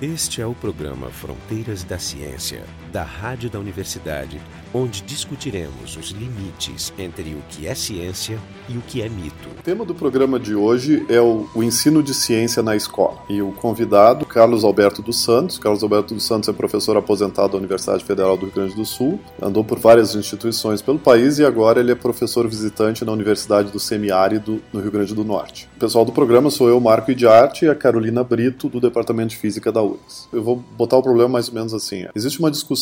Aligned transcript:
Este 0.00 0.40
é 0.40 0.46
o 0.46 0.54
programa 0.54 1.10
Fronteiras 1.10 1.82
da 1.82 1.98
Ciência, 1.98 2.64
da 2.88 3.02
Rádio 3.02 3.50
da 3.50 3.58
Universidade, 3.58 4.40
onde 4.72 5.02
discutiremos 5.02 5.96
os 5.96 6.10
limites 6.10 6.92
entre 6.98 7.34
o 7.34 7.42
que 7.48 7.66
é 7.66 7.74
ciência 7.74 8.38
e 8.68 8.76
o 8.76 8.82
que 8.82 9.02
é 9.02 9.08
mito. 9.08 9.48
O 9.58 9.62
tema 9.62 9.84
do 9.84 9.94
programa 9.94 10.38
de 10.38 10.54
hoje 10.54 11.04
é 11.08 11.20
o, 11.20 11.46
o, 11.54 11.62
ensino 11.62 12.02
de 12.02 12.14
ciência 12.14 12.62
na 12.62 12.76
escola. 12.76 13.18
E 13.28 13.40
o 13.40 13.52
convidado, 13.52 14.26
Carlos 14.26 14.64
Alberto 14.64 15.02
dos 15.02 15.22
Santos. 15.22 15.58
Carlos 15.58 15.82
Alberto 15.82 16.14
dos 16.14 16.24
Santos 16.24 16.48
é 16.48 16.52
professor 16.52 16.96
aposentado 16.96 17.52
da 17.52 17.58
Universidade 17.58 18.04
Federal 18.04 18.36
do 18.36 18.46
Rio 18.46 18.54
Grande 18.54 18.74
do 18.74 18.84
Sul, 18.84 19.20
andou 19.40 19.64
por 19.64 19.78
várias 19.78 20.14
instituições 20.14 20.82
pelo 20.82 20.98
país 20.98 21.38
e 21.38 21.44
agora 21.44 21.80
ele 21.80 21.92
é 21.92 21.94
professor 21.94 22.46
visitante 22.48 23.04
na 23.04 23.12
Universidade 23.12 23.70
do 23.70 23.78
Semiárido, 23.78 24.60
no 24.72 24.80
Rio 24.80 24.90
Grande 24.90 25.14
do 25.14 25.24
Norte. 25.24 25.68
O 25.76 25.80
pessoal 25.80 26.04
do 26.04 26.12
programa 26.12 26.50
sou 26.50 26.68
eu, 26.68 26.80
Marco 26.80 27.10
Idiarte, 27.10 27.64
e 27.64 27.68
a 27.68 27.74
Carolina 27.74 28.22
Brito, 28.22 28.68
do 28.68 28.80
Departamento 28.80 29.30
de 29.30 29.36
Física 29.36 29.72
da 29.72 29.82
URGS. 29.82 30.28
Eu 30.32 30.42
vou 30.42 30.56
botar 30.56 30.96
o 30.96 31.02
problema 31.02 31.28
mais 31.28 31.48
ou 31.48 31.54
menos 31.54 31.74
assim. 31.74 32.06
Existe 32.14 32.38
uma 32.38 32.50
discussão 32.50 32.77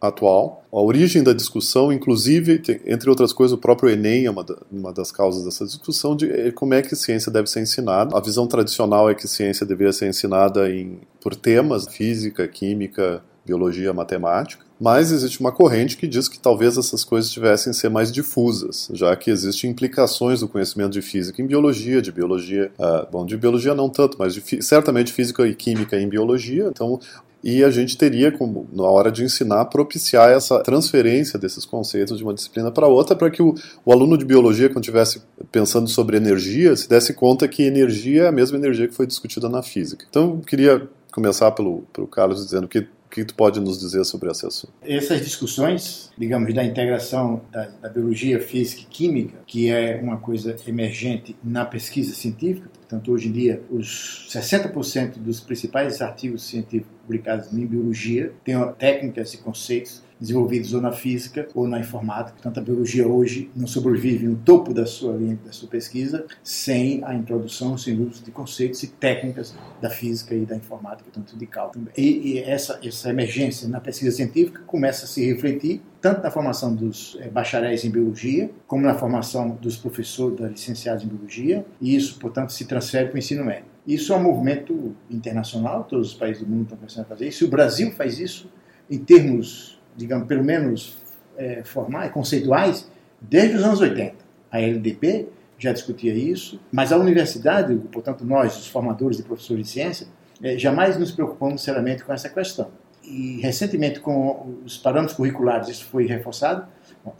atual, 0.00 0.64
a 0.72 0.80
origem 0.80 1.22
da 1.22 1.32
discussão, 1.32 1.92
inclusive, 1.92 2.62
entre 2.86 3.10
outras 3.10 3.32
coisas, 3.32 3.56
o 3.56 3.60
próprio 3.60 3.90
Enem 3.90 4.26
é 4.26 4.30
uma, 4.30 4.92
das 4.92 5.10
causas 5.10 5.44
dessa 5.44 5.64
discussão, 5.64 6.14
de 6.14 6.30
eh, 6.30 6.52
como 6.52 6.74
é 6.74 6.82
que 6.82 6.94
ciência 6.94 7.30
deve 7.32 7.48
ser 7.48 7.60
ensinada. 7.60 8.16
A 8.16 8.20
visão 8.20 8.46
tradicional 8.46 9.10
é 9.10 9.14
que 9.14 9.26
ciência 9.26 9.66
deveria 9.66 9.92
ser 9.92 10.08
ensinada 10.08 10.70
em, 10.70 11.00
por 11.20 11.34
temas, 11.34 11.88
física, 11.88 12.46
química, 12.46 13.20
biologia, 13.44 13.92
matemática. 13.92 14.64
Mas 14.80 15.12
existe 15.12 15.40
uma 15.40 15.52
corrente 15.52 15.96
que 15.96 16.06
diz 16.06 16.28
que 16.28 16.38
talvez 16.38 16.78
essas 16.78 17.04
coisas 17.04 17.30
tivessem 17.30 17.72
ser 17.72 17.90
mais 17.90 18.10
difusas, 18.10 18.88
já 18.94 19.14
que 19.14 19.30
existem 19.30 19.70
implicações 19.70 20.40
do 20.40 20.48
conhecimento 20.48 20.92
de 20.92 21.02
física 21.02 21.42
em 21.42 21.46
biologia, 21.46 22.00
de 22.00 22.10
biologia, 22.10 22.72
uh, 22.78 23.06
bom, 23.10 23.26
de 23.26 23.36
biologia 23.36 23.74
não 23.74 23.90
tanto, 23.90 24.16
mas 24.18 24.32
de, 24.32 24.62
certamente 24.62 25.12
física 25.12 25.46
e 25.46 25.54
química 25.54 26.00
em 26.00 26.08
biologia. 26.08 26.68
Então, 26.68 26.98
e 27.42 27.64
a 27.64 27.70
gente 27.70 27.96
teria, 27.96 28.30
como, 28.30 28.68
na 28.72 28.84
hora 28.84 29.10
de 29.10 29.24
ensinar, 29.24 29.64
propiciar 29.66 30.30
essa 30.30 30.60
transferência 30.62 31.38
desses 31.38 31.64
conceitos 31.64 32.18
de 32.18 32.24
uma 32.24 32.34
disciplina 32.34 32.70
para 32.70 32.86
outra, 32.86 33.16
para 33.16 33.30
que 33.30 33.42
o, 33.42 33.54
o, 33.84 33.92
aluno 33.92 34.18
de 34.18 34.24
biologia, 34.24 34.68
quando 34.68 34.84
estivesse 34.84 35.22
pensando 35.50 35.88
sobre 35.88 36.16
energia, 36.16 36.76
se 36.76 36.88
desse 36.88 37.14
conta 37.14 37.48
que 37.48 37.62
energia 37.62 38.24
é 38.24 38.28
a 38.28 38.32
mesma 38.32 38.58
energia 38.58 38.86
que 38.86 38.94
foi 38.94 39.06
discutida 39.06 39.48
na 39.48 39.62
física. 39.62 40.04
Então, 40.08 40.36
eu 40.36 40.40
queria 40.46 40.88
começar 41.10 41.50
pelo, 41.52 41.82
pelo 41.92 42.06
Carlos 42.06 42.44
dizendo 42.44 42.68
que 42.68 42.86
o 43.10 43.12
que 43.12 43.24
tu 43.24 43.34
pode 43.34 43.58
nos 43.58 43.80
dizer 43.80 44.04
sobre 44.04 44.30
esse 44.30 44.46
assunto? 44.46 44.72
Essas 44.82 45.20
discussões, 45.20 46.12
digamos, 46.16 46.54
da 46.54 46.62
integração 46.62 47.42
da, 47.50 47.64
da, 47.66 47.88
biologia, 47.88 48.38
física 48.38 48.82
e 48.82 48.84
química, 48.84 49.36
que 49.44 49.68
é 49.68 49.98
uma 50.00 50.18
coisa 50.18 50.54
emergente 50.64 51.36
na 51.42 51.64
pesquisa 51.64 52.14
científica, 52.14 52.68
portanto, 52.68 53.10
hoje 53.10 53.28
em 53.28 53.32
dia, 53.32 53.62
os 53.68 54.28
60% 54.30 55.18
dos 55.18 55.40
principais 55.40 56.00
artigos 56.00 56.44
científicos 56.44 56.96
publicados 57.02 57.52
em 57.52 57.66
biologia 57.66 58.32
têm 58.44 58.56
técnicas 58.78 59.34
e 59.34 59.38
conceitos 59.38 60.04
desenvolvidos 60.20 60.74
ou 60.74 60.80
na 60.80 60.92
física 60.92 61.48
ou 61.54 61.66
na 61.66 61.80
informática. 61.80 62.32
Portanto, 62.32 62.58
a 62.58 62.62
biologia 62.62 63.08
hoje 63.08 63.50
não 63.56 63.66
sobrevive 63.66 64.26
no 64.26 64.36
topo 64.36 64.74
da 64.74 64.86
sua 64.86 65.16
linha, 65.16 65.38
da 65.44 65.52
sua 65.52 65.68
pesquisa 65.68 66.26
sem 66.42 67.02
a 67.04 67.14
introdução, 67.14 67.78
sem 67.78 68.00
uso 68.00 68.22
de 68.22 68.30
conceitos 68.30 68.82
e 68.82 68.88
técnicas 68.88 69.54
da 69.80 69.88
física 69.88 70.34
e 70.34 70.44
da 70.44 70.56
informática, 70.56 71.08
tanto 71.12 71.36
de 71.36 71.46
cálculo. 71.46 71.88
E, 71.96 72.32
e 72.32 72.38
essa, 72.38 72.78
essa 72.84 73.10
emergência 73.10 73.68
na 73.68 73.80
pesquisa 73.80 74.14
científica 74.14 74.60
começa 74.66 75.04
a 75.04 75.08
se 75.08 75.24
refletir 75.24 75.80
tanto 76.00 76.22
na 76.22 76.30
formação 76.30 76.74
dos 76.74 77.18
é, 77.20 77.28
bacharéis 77.28 77.84
em 77.84 77.90
biologia, 77.90 78.50
como 78.66 78.82
na 78.82 78.94
formação 78.94 79.50
dos 79.50 79.76
professores, 79.76 80.38
da 80.38 80.48
licenciados 80.48 81.04
em 81.04 81.08
biologia, 81.08 81.64
e 81.80 81.94
isso, 81.94 82.18
portanto, 82.18 82.52
se 82.52 82.64
transfere 82.64 83.08
para 83.08 83.16
o 83.16 83.18
ensino 83.18 83.44
médio. 83.44 83.66
Isso 83.86 84.12
é 84.12 84.16
um 84.16 84.22
movimento 84.22 84.94
internacional, 85.10 85.84
todos 85.84 86.12
os 86.12 86.14
países 86.14 86.42
do 86.42 86.48
mundo 86.48 86.62
estão 86.62 86.78
começando 86.78 87.04
a 87.04 87.08
fazer 87.08 87.28
isso, 87.28 87.44
e 87.44 87.46
o 87.46 87.50
Brasil 87.50 87.92
faz 87.92 88.18
isso 88.18 88.50
em 88.90 88.98
termos 88.98 89.79
digamos, 90.00 90.26
pelo 90.26 90.42
menos 90.42 90.96
é, 91.36 91.62
formais, 91.62 92.10
conceituais, 92.10 92.90
desde 93.20 93.56
os 93.56 93.62
anos 93.62 93.80
80. 93.80 94.16
A 94.50 94.60
LDP 94.60 95.28
já 95.58 95.72
discutia 95.72 96.14
isso, 96.14 96.58
mas 96.72 96.90
a 96.90 96.96
universidade, 96.96 97.74
portanto 97.92 98.24
nós, 98.24 98.58
os 98.58 98.66
formadores 98.66 99.18
e 99.18 99.22
professores 99.22 99.66
de 99.66 99.72
ciência, 99.72 100.06
é, 100.42 100.56
jamais 100.58 100.98
nos 100.98 101.12
preocupamos 101.12 101.62
seriamente 101.62 102.02
com 102.02 102.12
essa 102.12 102.28
questão. 102.28 102.70
E 103.04 103.40
recentemente, 103.40 104.00
com 104.00 104.56
os 104.64 104.78
parâmetros 104.78 105.16
curriculares, 105.16 105.68
isso 105.68 105.84
foi 105.84 106.06
reforçado, 106.06 106.66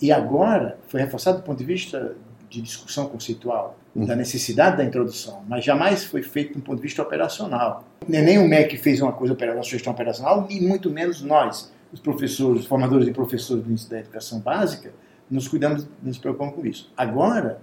e 0.00 0.10
agora 0.10 0.78
foi 0.88 1.00
reforçado 1.00 1.38
do 1.38 1.44
ponto 1.44 1.59
de 1.59 1.65
vista 1.65 2.16
de 2.49 2.60
discussão 2.60 3.06
conceitual, 3.09 3.78
uhum. 3.94 4.05
da 4.06 4.16
necessidade 4.16 4.76
da 4.76 4.84
introdução, 4.84 5.43
mas 5.49 5.65
jamais 5.65 6.05
foi 6.05 6.22
feito 6.22 6.55
do 6.55 6.60
ponto 6.60 6.76
de 6.76 6.82
vista 6.82 7.03
operacional. 7.03 7.84
Nem 8.09 8.38
o 8.38 8.49
MEC 8.49 8.76
fez 8.76 9.00
uma 9.00 9.12
coisa 9.12 9.34
operacional, 9.34 9.59
uma 9.59 9.65
sugestão 9.65 9.93
operacional, 9.93 10.47
e 10.50 10.60
muito 10.60 10.91
menos 10.91 11.22
nós, 11.22 11.72
os 11.93 12.01
professores, 12.01 12.62
os 12.62 12.67
formadores 12.67 13.09
e 13.09 13.12
professores 13.12 13.84
da 13.87 14.01
educação 14.01 14.41
básica, 14.41 14.93
nos 15.31 15.49
cuidamos, 15.49 15.87
nos 16.03 16.19
preocupamos 16.19 16.55
com 16.55 16.67
isso. 16.67 16.93
Agora, 16.97 17.61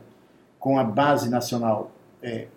com 0.60 0.80
a 0.80 0.84
base 0.84 1.30
nacional 1.30 1.92
é, 2.22 2.48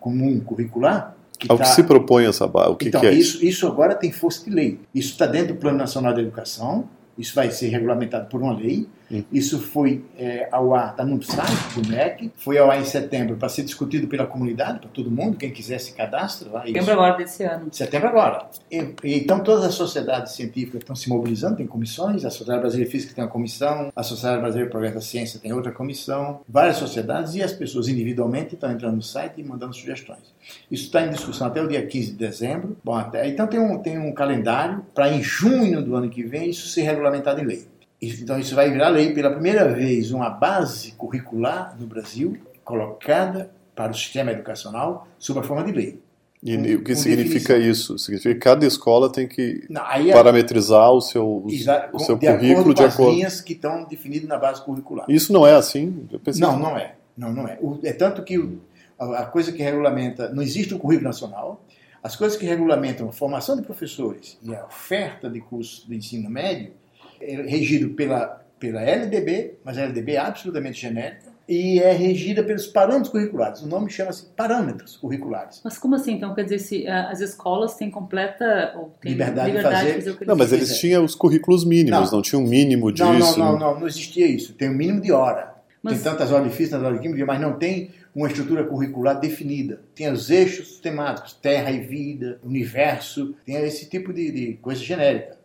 comum 0.00 0.40
curricular, 0.40 1.16
que 1.38 1.50
Ao 1.50 1.58
tá... 1.58 1.64
que 1.64 1.70
se 1.70 1.82
propõe 1.82 2.24
essa 2.24 2.46
base? 2.46 2.70
O 2.70 2.76
que, 2.76 2.88
então, 2.88 3.00
que 3.00 3.06
é 3.06 3.12
isso? 3.12 3.44
Isso 3.44 3.66
agora 3.66 3.94
tem 3.94 4.10
força 4.10 4.44
de 4.44 4.50
lei. 4.50 4.80
Isso 4.94 5.12
está 5.12 5.26
dentro 5.26 5.54
do 5.54 5.60
Plano 5.60 5.76
Nacional 5.76 6.14
de 6.14 6.20
Educação, 6.22 6.88
isso 7.18 7.34
vai 7.34 7.50
ser 7.50 7.68
regulamentado 7.68 8.28
por 8.28 8.40
uma 8.40 8.54
lei. 8.54 8.88
Isso 9.32 9.60
foi 9.60 10.04
é, 10.18 10.48
ao 10.50 10.74
ar, 10.74 10.90
está 10.90 11.04
no 11.04 11.22
site 11.22 11.80
do 11.80 11.88
MEC, 11.88 12.32
foi 12.36 12.58
ao 12.58 12.70
ar 12.70 12.80
em 12.80 12.84
setembro 12.84 13.36
para 13.36 13.48
ser 13.48 13.62
discutido 13.62 14.06
pela 14.08 14.26
comunidade, 14.26 14.80
para 14.80 14.88
todo 14.88 15.10
mundo, 15.10 15.36
quem 15.36 15.50
quiser 15.50 15.78
se 15.78 15.92
cadastra 15.92 16.50
lá. 16.50 16.64
Setembro 16.64 16.92
agora 16.92 17.16
desse 17.16 17.44
ano. 17.44 17.68
Setembro 17.70 18.08
agora. 18.08 18.46
E, 18.70 18.94
então 19.04 19.40
todas 19.40 19.64
as 19.64 19.74
sociedades 19.74 20.32
científicas 20.32 20.80
estão 20.80 20.96
se 20.96 21.08
mobilizando, 21.08 21.56
tem 21.56 21.66
comissões, 21.66 22.24
a 22.24 22.30
Sociedade 22.30 22.60
Brasileira 22.60 22.90
Física 22.90 23.14
tem 23.14 23.24
uma 23.24 23.30
comissão, 23.30 23.92
a 23.94 24.02
Sociedade 24.02 24.40
Brasileira 24.40 24.66
de 24.66 24.70
Progresso 24.70 24.94
da 24.96 25.00
Ciência 25.00 25.40
tem 25.40 25.52
outra 25.52 25.72
comissão, 25.72 26.40
várias 26.48 26.76
sociedades 26.76 27.34
e 27.34 27.42
as 27.42 27.52
pessoas 27.52 27.88
individualmente 27.88 28.54
estão 28.54 28.70
entrando 28.70 28.96
no 28.96 29.02
site 29.02 29.40
e 29.40 29.44
mandando 29.44 29.74
sugestões. 29.74 30.34
Isso 30.70 30.86
está 30.86 31.02
em 31.02 31.10
discussão 31.10 31.46
até 31.46 31.62
o 31.62 31.68
dia 31.68 31.84
15 31.86 32.12
de 32.12 32.16
dezembro. 32.16 32.76
Bom, 32.84 32.94
até, 32.94 33.28
então 33.28 33.46
tem 33.46 33.60
um, 33.60 33.78
tem 33.78 33.98
um 33.98 34.12
calendário 34.12 34.84
para 34.94 35.12
em 35.12 35.22
junho 35.22 35.82
do 35.82 35.94
ano 35.94 36.08
que 36.08 36.22
vem 36.22 36.50
isso 36.50 36.68
ser 36.68 36.82
regulamentado 36.82 37.40
em 37.40 37.44
lei. 37.44 37.75
Então 38.00 38.38
isso 38.38 38.54
vai 38.54 38.70
virar 38.70 38.90
lei 38.90 39.12
pela 39.12 39.30
primeira 39.30 39.72
vez, 39.72 40.10
uma 40.12 40.28
base 40.28 40.92
curricular 40.92 41.76
no 41.78 41.86
Brasil 41.86 42.36
colocada 42.64 43.50
para 43.74 43.92
o 43.92 43.94
sistema 43.94 44.32
educacional 44.32 45.06
sob 45.18 45.40
a 45.40 45.42
forma 45.42 45.64
de 45.64 45.72
lei. 45.72 46.00
E 46.42 46.76
o 46.76 46.84
que 46.84 46.94
significa 46.94 47.54
definição. 47.54 47.70
isso? 47.70 47.98
Significa 47.98 48.34
que 48.34 48.40
cada 48.40 48.66
escola 48.66 49.10
tem 49.10 49.26
que 49.26 49.64
Não, 49.68 49.82
é, 49.90 50.12
parametrizar 50.12 50.92
o 50.92 51.00
seu, 51.00 51.44
o 51.92 51.98
seu 51.98 52.16
de 52.16 52.26
currículo 52.26 52.60
acordo 52.60 52.74
de 52.74 52.84
acordo 52.84 52.96
com 52.96 53.08
as 53.08 53.14
linhas 53.14 53.40
que 53.40 53.52
estão 53.54 53.84
definidas 53.84 54.28
na 54.28 54.38
base 54.38 54.62
curricular. 54.62 55.06
Isso 55.08 55.32
não 55.32 55.46
é 55.46 55.54
assim? 55.54 56.06
Não, 56.36 56.58
não 56.58 56.76
é. 56.76 56.94
Não, 57.16 57.32
não 57.32 57.48
é. 57.48 57.58
O, 57.60 57.80
é 57.82 57.92
tanto 57.92 58.22
que 58.22 58.38
o, 58.38 58.60
a, 58.98 59.22
a 59.22 59.26
coisa 59.26 59.50
que 59.50 59.62
regulamenta, 59.62 60.28
não 60.28 60.42
existe 60.42 60.74
um 60.74 60.78
currículo 60.78 61.08
nacional, 61.08 61.64
as 62.02 62.14
coisas 62.14 62.38
que 62.38 62.46
regulamentam 62.46 63.08
a 63.08 63.12
formação 63.12 63.56
de 63.56 63.62
professores 63.62 64.38
e 64.42 64.54
a 64.54 64.66
oferta 64.66 65.28
de 65.28 65.40
cursos 65.40 65.84
de 65.88 65.96
ensino 65.96 66.30
médio 66.30 66.72
é 67.20 67.42
regido 67.42 67.90
pela, 67.90 68.44
pela 68.58 68.82
LDB, 68.82 69.58
mas 69.64 69.78
a 69.78 69.82
LDB 69.82 70.12
é 70.12 70.18
absolutamente 70.18 70.80
genérica, 70.80 71.36
e 71.48 71.78
é 71.78 71.92
regida 71.92 72.42
pelos 72.42 72.66
parâmetros 72.66 73.08
curriculares. 73.08 73.62
O 73.62 73.68
nome 73.68 73.88
chama-se 73.88 74.26
parâmetros 74.36 74.96
curriculares. 74.96 75.60
Mas 75.62 75.78
como 75.78 75.94
assim? 75.94 76.14
Então 76.14 76.34
quer 76.34 76.42
dizer 76.42 76.58
se 76.58 76.88
as 76.88 77.20
escolas 77.20 77.74
têm 77.74 77.90
completa 77.90 78.74
têm 79.00 79.12
liberdade, 79.12 79.48
liberdade, 79.48 79.76
de 79.76 79.78
fazer, 79.78 79.86
de 79.86 79.94
fazer 79.94 80.10
o 80.10 80.16
que 80.16 80.24
Não, 80.26 80.36
mas 80.36 80.52
eles 80.52 80.76
tinham 80.78 81.04
os 81.04 81.14
currículos 81.14 81.64
mínimos, 81.64 82.10
não, 82.10 82.18
não 82.18 82.22
tinha 82.22 82.38
um 82.38 82.46
mínimo 82.46 82.90
disso. 82.90 83.04
Não, 83.04 83.18
não, 83.18 83.36
não, 83.36 83.58
não, 83.58 83.80
não 83.80 83.86
existia 83.86 84.26
isso. 84.26 84.54
Tem 84.54 84.68
um 84.68 84.74
mínimo 84.74 85.00
de 85.00 85.12
hora. 85.12 85.54
Mas... 85.82 85.94
Tem 85.94 86.02
tantas 86.02 86.32
horas 86.32 86.50
de 86.50 86.56
física, 86.56 86.76
tantas 86.76 86.88
horas 86.88 87.00
de 87.00 87.06
química, 87.06 87.24
mas 87.24 87.40
não 87.40 87.52
tem 87.52 87.92
uma 88.12 88.26
estrutura 88.26 88.64
curricular 88.64 89.20
definida. 89.20 89.80
Tem 89.94 90.10
os 90.10 90.30
eixos 90.30 90.80
temáticos, 90.80 91.34
terra 91.34 91.70
e 91.70 91.80
vida, 91.80 92.40
universo, 92.42 93.36
tem 93.44 93.56
esse 93.56 93.88
tipo 93.88 94.12
de, 94.12 94.32
de 94.32 94.52
coisa 94.54 94.82
genérica 94.82 95.36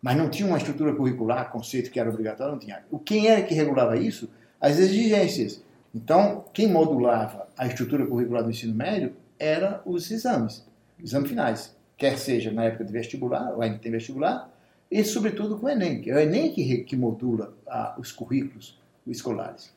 mas 0.00 0.16
não 0.16 0.28
tinha 0.28 0.46
uma 0.46 0.58
estrutura 0.58 0.94
curricular, 0.94 1.50
conceito 1.50 1.90
que 1.90 1.98
era 1.98 2.08
obrigatório, 2.08 2.52
não 2.52 2.58
tinha. 2.58 2.82
O 2.90 2.98
quem 2.98 3.26
era 3.26 3.42
que 3.42 3.54
regulava 3.54 3.96
isso? 3.96 4.28
As 4.60 4.78
exigências. 4.78 5.62
Então, 5.94 6.44
quem 6.52 6.68
modulava 6.68 7.48
a 7.56 7.66
estrutura 7.66 8.06
curricular 8.06 8.44
do 8.44 8.50
ensino 8.50 8.74
médio 8.74 9.14
era 9.38 9.82
os 9.84 10.10
exames, 10.10 10.64
exames 11.02 11.28
finais, 11.28 11.76
quer 11.96 12.18
seja 12.18 12.52
na 12.52 12.64
época 12.64 12.84
de 12.84 12.92
vestibular, 12.92 13.52
ou 13.54 13.62
ainda 13.62 13.78
tem 13.78 13.90
vestibular, 13.90 14.50
e 14.90 15.04
sobretudo 15.04 15.58
com 15.58 15.66
o 15.66 15.68
Enem, 15.68 16.00
que 16.00 16.10
é 16.10 16.14
o 16.14 16.18
Enem 16.18 16.52
que, 16.52 16.78
que 16.78 16.96
modula 16.96 17.52
ah, 17.66 17.94
os 17.98 18.12
currículos 18.12 18.78
escolares. 19.06 19.72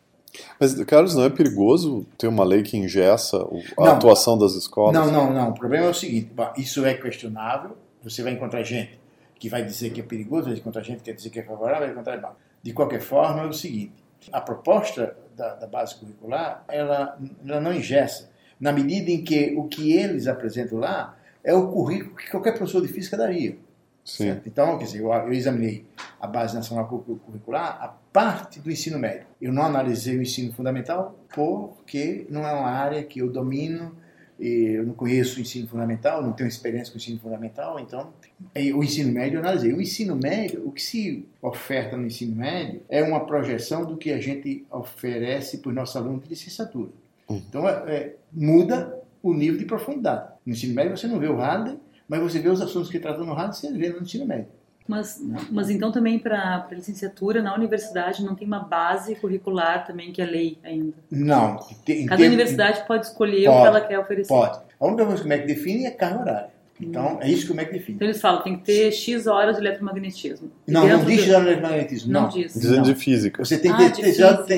Mas, 0.60 0.74
Carlos, 0.86 1.16
não 1.16 1.26
é 1.26 1.30
perigoso 1.30 2.06
ter 2.18 2.28
uma 2.28 2.46
lei 2.46 2.64
que 2.64 2.78
ingessa 2.78 3.38
a 3.38 3.84
não, 3.84 3.92
atuação 3.92 4.38
das 4.38 4.54
escolas? 4.54 4.94
Não, 4.94 5.12
não, 5.12 5.34
não. 5.34 5.50
O 5.50 5.54
problema 5.54 5.88
é 5.88 5.90
o 5.90 5.94
seguinte: 5.94 6.32
isso 6.58 6.86
é 6.86 6.94
questionável. 6.94 7.76
Você 8.02 8.24
vai 8.24 8.32
encontrar 8.32 8.64
gente 8.64 8.98
que 9.42 9.50
vai 9.50 9.66
dizer 9.66 9.90
que 9.90 10.00
é 10.00 10.04
perigoso, 10.04 10.54
enquanto 10.54 10.78
a 10.78 10.84
gente 10.84 11.02
quer 11.02 11.14
dizer 11.14 11.32
que 11.32 11.40
é 11.40 11.44
favorável, 11.44 11.82
vai 11.82 11.92
encontrar 11.92 12.22
mal. 12.22 12.38
De 12.62 12.72
qualquer 12.74 13.02
forma, 13.02 13.42
é 13.42 13.48
o 13.48 13.52
seguinte: 13.52 13.92
a 14.32 14.40
proposta 14.40 15.18
da, 15.36 15.56
da 15.56 15.66
base 15.66 15.96
curricular 15.96 16.64
ela, 16.68 17.18
ela 17.44 17.60
não 17.60 17.74
ingessa, 17.74 18.30
na 18.60 18.72
medida 18.72 19.10
em 19.10 19.24
que 19.24 19.56
o 19.58 19.68
que 19.68 19.94
eles 19.94 20.28
apresentam 20.28 20.78
lá 20.78 21.18
é 21.44 21.56
o 21.56 21.72
currículo 21.72 22.16
que 22.16 22.30
qualquer 22.30 22.52
professor 22.52 22.84
de 22.84 22.88
física 22.90 23.18
daria. 23.18 23.58
Então, 24.46 24.78
quer 24.78 24.86
dizer, 24.86 25.00
eu, 25.00 25.12
eu 25.12 25.34
examinei 25.34 25.88
a 26.20 26.28
base 26.28 26.54
nacional 26.54 26.88
curricular, 26.88 27.80
a 27.82 27.88
parte 27.88 28.60
do 28.60 28.70
ensino 28.70 29.00
médio. 29.00 29.26
Eu 29.42 29.52
não 29.52 29.64
analisei 29.64 30.20
o 30.20 30.22
ensino 30.22 30.54
fundamental 30.54 31.18
porque 31.34 32.28
não 32.30 32.48
é 32.48 32.54
uma 32.54 32.70
área 32.70 33.04
que 33.04 33.20
eu 33.20 33.32
domino, 33.32 33.96
eu 34.42 34.86
não 34.86 34.94
conheço 34.94 35.38
o 35.38 35.42
ensino 35.42 35.68
fundamental, 35.68 36.24
não 36.24 36.34
tenho 36.34 36.48
experiência 36.48 36.92
com 36.92 36.98
o 36.98 37.02
ensino 37.02 37.20
fundamental, 37.20 37.80
então 37.80 38.12
o 38.74 38.84
ensino 38.84 39.12
médio 39.14 39.38
eu 39.38 39.42
analisei. 39.42 39.72
O 39.72 39.80
ensino 39.80 40.16
médio, 40.16 40.68
o 40.68 40.72
que 40.72 40.82
se 40.82 41.26
oferta 41.42 41.96
no 41.96 42.08
ensino 42.08 42.36
médio 42.36 42.82
é 42.90 43.04
uma 43.04 43.26
projeção 43.26 43.86
do 43.86 43.96
que 43.98 44.12
a 44.12 44.20
gente 44.20 44.66
oferece 44.72 45.60
para 45.60 45.70
os 45.70 45.76
nossos 45.76 45.96
alunos 45.96 46.24
de 46.24 46.30
licenciatura. 46.30 46.90
Uhum. 47.30 47.42
Então, 47.48 47.70
é, 47.70 47.96
é, 47.96 48.16
muda 48.34 49.00
o 49.22 49.34
nível 49.34 49.60
de 49.60 49.66
profundidade. 49.66 50.32
No 50.44 50.54
ensino 50.54 50.74
médio 50.74 50.98
você 50.98 51.08
não 51.08 51.20
vê 51.20 51.28
o 51.28 51.36
Harden, 51.36 51.80
mas 52.08 52.20
você 52.20 52.40
vê 52.40 52.50
os 52.50 52.62
assuntos 52.62 52.90
que 52.90 53.00
tratam 53.00 53.26
no 53.26 53.34
Harden, 53.34 53.54
você 53.54 53.72
vê 53.72 53.90
no 53.90 54.02
ensino 54.02 54.26
médio. 54.26 54.48
Mas, 54.88 55.22
mas 55.50 55.70
então 55.70 55.92
também 55.92 56.20
para 56.20 56.68
licenciatura 56.72 57.42
na 57.42 57.56
universidade 57.56 58.24
não 58.24 58.36
tem 58.36 58.48
uma 58.48 58.60
base 58.60 59.16
curricular 59.16 59.86
também 59.86 60.12
que 60.12 60.22
é 60.22 60.26
lei 60.26 60.58
ainda? 60.64 60.94
Não. 61.10 61.58
Tem, 61.86 62.06
Cada 62.06 62.18
tem, 62.18 62.28
universidade 62.28 62.86
pode 62.88 63.06
escolher 63.06 63.46
pode, 63.46 63.58
o 63.58 63.62
que 63.62 63.68
ela 63.68 63.82
quer 63.82 64.00
oferecer. 64.00 64.28
Pode. 64.28 64.60
A 64.80 64.86
única 64.86 65.06
coisa 65.06 65.22
que 65.22 65.28
o 65.28 65.30
MEC 65.30 65.48
define 65.48 65.86
é 65.86 65.92
carga 65.92 66.20
horária. 66.22 66.50
Então, 66.80 67.16
hum. 67.16 67.20
é 67.22 67.30
isso 67.30 67.46
que 67.46 67.52
o 67.52 67.56
MEC 67.56 67.72
define. 67.72 67.96
Então 67.96 68.08
eles 68.08 68.20
falam, 68.20 68.42
tem 68.42 68.58
que 68.58 68.66
ter 68.66 68.92
X 68.92 69.28
horas 69.28 69.56
de 69.56 69.62
eletromagnetismo. 69.62 70.52
Não, 70.68 70.88
não 70.88 71.06
diz 71.06 71.22
X 71.22 71.30
horas 71.30 71.44
de 71.44 71.52
eletromagnetismo. 71.52 72.12
Não, 72.12 72.22
não 72.24 72.30
diz. 72.30 72.54
Dizendo 72.54 72.82
de 72.82 72.96
física. 72.96 73.46
Você 73.46 73.58
tem 73.60 73.76
que 73.76 73.84
ah, 73.84 73.92
ter 73.92 74.06
X 74.06 74.20
horas 74.20 74.46
de 74.46 74.54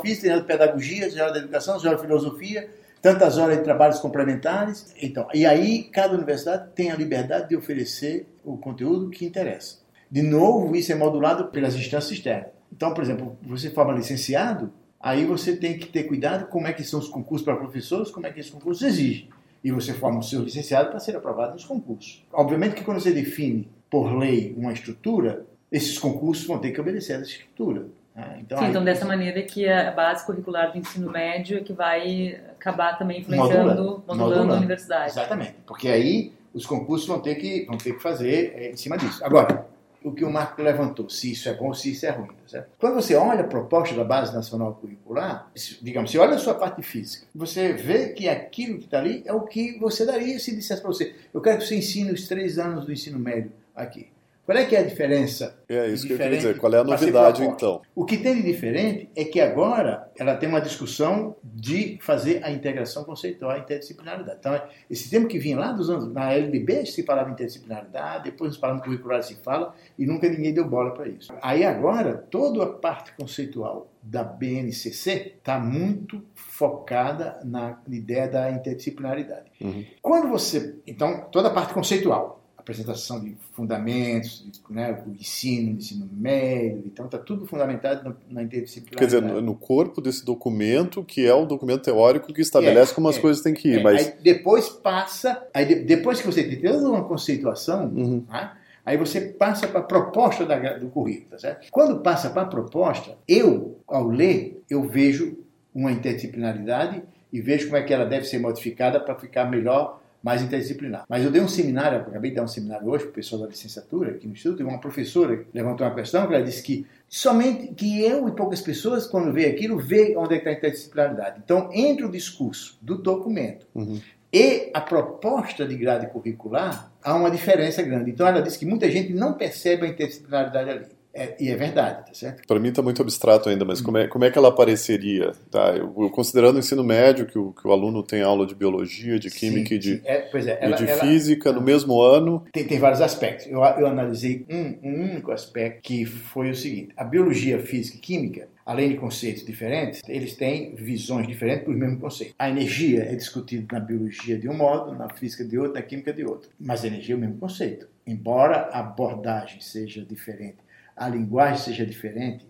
física, 0.00 0.26
X 0.26 0.30
horas 0.30 0.40
de 0.40 0.46
pedagogia, 0.46 1.04
X 1.04 1.16
horas 1.20 1.32
de 1.34 1.38
educação, 1.40 1.74
X 1.74 1.84
horas 1.84 2.00
de 2.00 2.06
filosofia, 2.06 2.70
tantas 3.00 3.38
horas 3.38 3.58
de 3.58 3.64
trabalhos 3.64 3.98
complementares. 3.98 4.92
Então, 5.00 5.26
e 5.32 5.46
aí 5.46 5.84
cada 5.84 6.14
universidade 6.14 6.70
tem 6.74 6.90
a 6.90 6.96
liberdade 6.96 7.48
de 7.48 7.56
oferecer 7.56 8.26
o 8.44 8.56
conteúdo 8.56 9.10
que 9.10 9.24
interessa. 9.24 9.78
De 10.10 10.22
novo, 10.22 10.74
isso 10.74 10.90
é 10.90 10.94
modulado 10.94 11.46
pelas 11.48 11.74
instâncias 11.74 12.12
externas. 12.12 12.48
Então, 12.72 12.94
por 12.94 13.02
exemplo, 13.02 13.36
você 13.42 13.70
forma 13.70 13.92
licenciado, 13.92 14.72
aí 15.00 15.24
você 15.24 15.56
tem 15.56 15.78
que 15.78 15.86
ter 15.86 16.04
cuidado 16.04 16.46
como 16.48 16.66
é 16.66 16.72
que 16.72 16.82
são 16.82 16.98
os 16.98 17.08
concursos 17.08 17.44
para 17.44 17.56
professores, 17.56 18.10
como 18.10 18.26
é 18.26 18.32
que 18.32 18.40
esses 18.40 18.50
concursos 18.50 18.82
exigem. 18.82 19.28
E 19.62 19.72
você 19.72 19.92
forma 19.92 20.20
o 20.20 20.22
seu 20.22 20.42
licenciado 20.42 20.90
para 20.90 21.00
ser 21.00 21.16
aprovado 21.16 21.52
nos 21.52 21.64
concursos. 21.64 22.24
Obviamente 22.32 22.74
que 22.74 22.84
quando 22.84 23.00
você 23.00 23.12
define 23.12 23.68
por 23.90 24.16
lei 24.16 24.54
uma 24.56 24.72
estrutura, 24.72 25.44
esses 25.70 25.98
concursos 25.98 26.46
vão 26.46 26.58
ter 26.58 26.72
que 26.72 26.80
obedecer 26.80 27.14
a 27.14 27.16
essa 27.16 27.30
estrutura. 27.30 27.86
Né? 28.14 28.38
Então, 28.40 28.58
Sim, 28.58 28.64
aí, 28.64 28.70
então 28.70 28.84
dessa 28.84 29.04
maneira 29.04 29.42
que 29.42 29.68
a 29.68 29.90
base 29.90 30.24
curricular 30.24 30.72
do 30.72 30.78
ensino 30.78 31.10
médio 31.10 31.58
é 31.58 31.60
que 31.60 31.72
vai 31.72 32.40
acabar 32.58 32.98
também 32.98 33.20
influenciando, 33.20 33.68
modulando, 33.68 34.04
modulando, 34.06 34.52
a 34.52 34.56
universidade. 34.56 35.10
Exatamente, 35.10 35.54
porque 35.66 35.88
aí 35.88 36.32
os 36.52 36.66
concursos 36.66 37.06
vão 37.06 37.20
ter 37.20 37.36
que, 37.36 37.64
vão 37.66 37.78
ter 37.78 37.94
que 37.94 38.02
fazer 38.02 38.52
é, 38.54 38.70
em 38.70 38.76
cima 38.76 38.98
disso. 38.98 39.24
Agora, 39.24 39.66
o 40.02 40.12
que 40.12 40.24
o 40.24 40.30
Marco 40.30 40.62
levantou, 40.62 41.08
se 41.08 41.32
isso 41.32 41.48
é 41.48 41.54
bom, 41.54 41.72
se 41.74 41.92
isso 41.92 42.06
é 42.06 42.10
ruim. 42.10 42.28
Tá 42.28 42.48
certo? 42.48 42.68
Quando 42.78 42.94
você 42.94 43.14
olha 43.14 43.40
a 43.40 43.46
proposta 43.46 43.94
da 43.94 44.04
Base 44.04 44.34
Nacional 44.34 44.74
Curricular, 44.74 45.50
digamos, 45.82 46.10
você 46.10 46.18
olha 46.18 46.34
a 46.34 46.38
sua 46.38 46.54
parte 46.54 46.82
física, 46.82 47.26
você 47.34 47.72
vê 47.72 48.10
que 48.10 48.28
aquilo 48.28 48.78
que 48.78 48.84
está 48.84 48.98
ali 48.98 49.22
é 49.24 49.32
o 49.32 49.42
que 49.42 49.78
você 49.78 50.04
daria 50.04 50.38
se 50.38 50.54
dissesse 50.54 50.80
para 50.80 50.90
você, 50.90 51.14
eu 51.32 51.40
quero 51.40 51.58
que 51.58 51.66
você 51.66 51.76
ensine 51.76 52.10
os 52.10 52.26
três 52.26 52.58
anos 52.58 52.84
do 52.84 52.92
ensino 52.92 53.18
médio 53.18 53.52
aqui. 53.74 54.08
Qual 54.48 54.56
é 54.56 54.64
que 54.64 54.74
é 54.74 54.78
a 54.78 54.82
diferença? 54.82 55.62
É 55.68 55.88
isso 55.88 56.06
que 56.06 56.14
eu 56.14 56.16
queria 56.16 56.38
dizer. 56.38 56.56
Qual 56.56 56.72
é 56.72 56.78
a 56.78 56.82
novidade, 56.82 57.44
então? 57.44 57.82
O 57.94 58.06
que 58.06 58.16
tem 58.16 58.36
de 58.36 58.42
diferente 58.44 59.10
é 59.14 59.22
que 59.22 59.42
agora 59.42 60.10
ela 60.18 60.34
tem 60.38 60.48
uma 60.48 60.62
discussão 60.62 61.36
de 61.44 61.98
fazer 62.00 62.42
a 62.42 62.50
integração 62.50 63.04
conceitual, 63.04 63.50
a 63.50 63.58
interdisciplinaridade. 63.58 64.38
Então, 64.40 64.58
esse 64.88 65.10
termo 65.10 65.28
que 65.28 65.38
vinha 65.38 65.58
lá 65.58 65.72
dos 65.72 65.90
anos, 65.90 66.10
na 66.10 66.32
LDB 66.32 66.86
se 66.86 67.02
falava 67.02 67.30
interdisciplinaridade, 67.30 68.24
depois 68.24 68.52
nos 68.52 68.58
parâmetros 68.58 68.90
curriculares 68.90 69.26
se 69.26 69.34
fala, 69.34 69.74
e 69.98 70.06
nunca 70.06 70.26
ninguém 70.26 70.54
deu 70.54 70.66
bola 70.66 70.94
para 70.94 71.06
isso. 71.06 71.30
Aí 71.42 71.62
agora, 71.62 72.14
toda 72.30 72.62
a 72.62 72.68
parte 72.68 73.12
conceitual 73.12 73.92
da 74.02 74.24
BNCC 74.24 75.34
está 75.36 75.60
muito 75.60 76.24
focada 76.34 77.38
na 77.44 77.78
ideia 77.86 78.26
da 78.26 78.50
interdisciplinaridade. 78.50 79.52
Uhum. 79.60 79.84
Quando 80.00 80.30
você. 80.30 80.78
Então, 80.86 81.26
toda 81.30 81.48
a 81.48 81.52
parte 81.52 81.74
conceitual 81.74 82.38
apresentação 82.68 83.18
de 83.18 83.34
fundamentos, 83.52 84.44
né, 84.68 85.02
o 85.06 85.10
ensino, 85.12 85.72
o 85.72 85.76
ensino 85.76 86.08
médio, 86.12 86.82
então 86.84 87.06
está 87.06 87.16
tudo 87.16 87.46
fundamentado 87.46 88.14
na 88.28 88.42
interdisciplinaridade. 88.42 89.22
Quer 89.22 89.26
dizer, 89.28 89.42
no 89.42 89.54
corpo 89.54 90.02
desse 90.02 90.22
documento, 90.22 91.02
que 91.02 91.26
é 91.26 91.32
o 91.32 91.46
documento 91.46 91.84
teórico 91.84 92.30
que 92.32 92.42
estabelece 92.42 92.92
é, 92.92 92.94
como 92.94 93.08
as 93.08 93.16
é, 93.16 93.20
coisas 93.20 93.42
têm 93.42 93.54
que 93.54 93.68
ir. 93.68 93.78
É, 93.78 93.82
mas... 93.82 94.06
Aí 94.06 94.14
depois 94.22 94.68
passa, 94.68 95.46
aí 95.54 95.64
de, 95.64 95.76
depois 95.76 96.20
que 96.20 96.26
você 96.26 96.44
tem 96.44 96.60
toda 96.60 96.90
uma 96.90 97.04
conceituação, 97.04 97.86
uhum. 97.86 98.24
né, 98.28 98.52
aí 98.84 98.98
você 98.98 99.20
passa 99.22 99.66
para 99.66 99.80
a 99.80 99.84
proposta 99.84 100.44
da, 100.44 100.76
do 100.76 100.88
currículo. 100.88 101.30
Tá 101.30 101.38
certo? 101.38 101.68
Quando 101.70 102.00
passa 102.00 102.28
para 102.28 102.42
a 102.42 102.46
proposta, 102.46 103.16
eu, 103.26 103.78
ao 103.86 104.08
ler, 104.08 104.62
eu 104.68 104.86
vejo 104.86 105.38
uma 105.74 105.90
interdisciplinaridade 105.90 107.02
e 107.32 107.40
vejo 107.40 107.66
como 107.66 107.78
é 107.78 107.82
que 107.82 107.94
ela 107.94 108.04
deve 108.04 108.26
ser 108.26 108.38
modificada 108.38 109.00
para 109.00 109.14
ficar 109.14 109.46
melhor 109.46 110.00
mais 110.22 110.42
interdisciplinar. 110.42 111.04
Mas 111.08 111.24
eu 111.24 111.30
dei 111.30 111.40
um 111.40 111.48
seminário, 111.48 112.00
acabei 112.00 112.30
de 112.30 112.36
dar 112.36 112.42
um 112.42 112.48
seminário 112.48 112.88
hoje 112.88 113.04
para 113.04 113.10
o 113.10 113.14
pessoal 113.14 113.42
da 113.42 113.48
licenciatura 113.48 114.12
aqui 114.12 114.26
no 114.26 114.32
Instituto, 114.32 114.62
e 114.62 114.64
uma 114.64 114.80
professora 114.80 115.44
levantou 115.54 115.86
uma 115.86 115.94
questão 115.94 116.26
que 116.26 116.34
ela 116.34 116.44
disse 116.44 116.62
que 116.62 116.86
somente 117.08 117.74
que 117.74 118.02
eu 118.02 118.28
e 118.28 118.32
poucas 118.32 118.60
pessoas, 118.60 119.06
quando 119.06 119.32
vê 119.32 119.46
aquilo, 119.46 119.78
vê 119.78 120.14
onde 120.16 120.34
é 120.34 120.38
está 120.38 120.50
a 120.50 120.52
interdisciplinaridade. 120.52 121.40
Então, 121.44 121.70
entre 121.72 122.04
o 122.04 122.10
discurso 122.10 122.78
do 122.82 122.98
documento 122.98 123.66
uhum. 123.74 124.00
e 124.32 124.70
a 124.74 124.80
proposta 124.80 125.66
de 125.66 125.76
grade 125.76 126.08
curricular, 126.08 126.92
há 127.02 127.14
uma 127.14 127.30
diferença 127.30 127.82
grande. 127.82 128.10
Então, 128.10 128.26
ela 128.26 128.42
disse 128.42 128.58
que 128.58 128.66
muita 128.66 128.90
gente 128.90 129.12
não 129.12 129.34
percebe 129.34 129.86
a 129.86 129.88
interdisciplinaridade 129.88 130.70
ali. 130.70 130.97
É, 131.18 131.36
e 131.40 131.50
é 131.50 131.56
verdade, 131.56 132.06
tá 132.06 132.14
certo? 132.14 132.46
Para 132.46 132.60
mim 132.60 132.68
está 132.68 132.82
muito 132.82 133.02
abstrato 133.02 133.48
ainda, 133.48 133.64
mas 133.64 133.80
como 133.80 133.98
é, 133.98 134.06
como 134.06 134.24
é 134.24 134.30
que 134.30 134.38
ela 134.38 134.48
apareceria? 134.48 135.32
Tá, 135.50 135.74
eu, 135.76 135.94
eu 135.98 136.10
considerando 136.10 136.56
o 136.56 136.58
ensino 136.58 136.84
médio, 136.84 137.26
que 137.26 137.38
o, 137.38 137.52
que 137.52 137.66
o 137.66 137.72
aluno 137.72 138.02
tem 138.02 138.22
aula 138.22 138.46
de 138.46 138.54
biologia, 138.54 139.18
de 139.18 139.30
química 139.30 139.68
sim, 139.68 139.74
e 139.74 139.78
de, 139.78 140.02
é, 140.04 140.28
é, 140.32 140.58
ela, 140.60 140.76
de 140.76 140.88
ela, 140.88 141.00
física 141.00 141.48
ela, 141.48 141.58
no 141.58 141.64
mesmo 141.64 142.00
ano. 142.00 142.44
Tem, 142.52 142.64
tem 142.64 142.78
vários 142.78 143.00
aspectos. 143.00 143.46
Eu, 143.46 143.62
eu 143.62 143.86
analisei 143.86 144.46
um, 144.48 144.78
um 144.82 145.10
único 145.10 145.32
aspecto 145.32 145.82
que 145.82 146.04
foi 146.04 146.50
o 146.50 146.54
seguinte: 146.54 146.90
a 146.96 147.04
biologia, 147.04 147.58
física 147.58 147.98
e 147.98 148.00
química 148.00 148.48
além 148.68 148.90
de 148.90 148.96
conceitos 148.98 149.46
diferentes, 149.46 150.02
eles 150.06 150.36
têm 150.36 150.74
visões 150.74 151.26
diferentes 151.26 151.64
para 151.64 151.72
os 151.72 151.78
mesmos 151.78 152.00
conceitos. 152.00 152.34
A 152.38 152.50
energia 152.50 153.02
é 153.02 153.14
discutida 153.14 153.66
na 153.72 153.80
biologia 153.80 154.38
de 154.38 154.46
um 154.46 154.52
modo, 154.52 154.94
na 154.94 155.08
física 155.08 155.42
de 155.42 155.58
outro, 155.58 155.72
na 155.72 155.80
química 155.80 156.12
de 156.12 156.22
outro. 156.22 156.50
Mas 156.60 156.84
a 156.84 156.88
energia 156.88 157.14
é 157.14 157.16
o 157.16 157.20
mesmo 157.20 157.38
conceito. 157.38 157.88
Embora 158.06 158.68
a 158.70 158.80
abordagem 158.80 159.62
seja 159.62 160.04
diferente 160.04 160.58
a 160.98 161.08
linguagem 161.08 161.58
seja 161.58 161.86
diferente, 161.86 162.46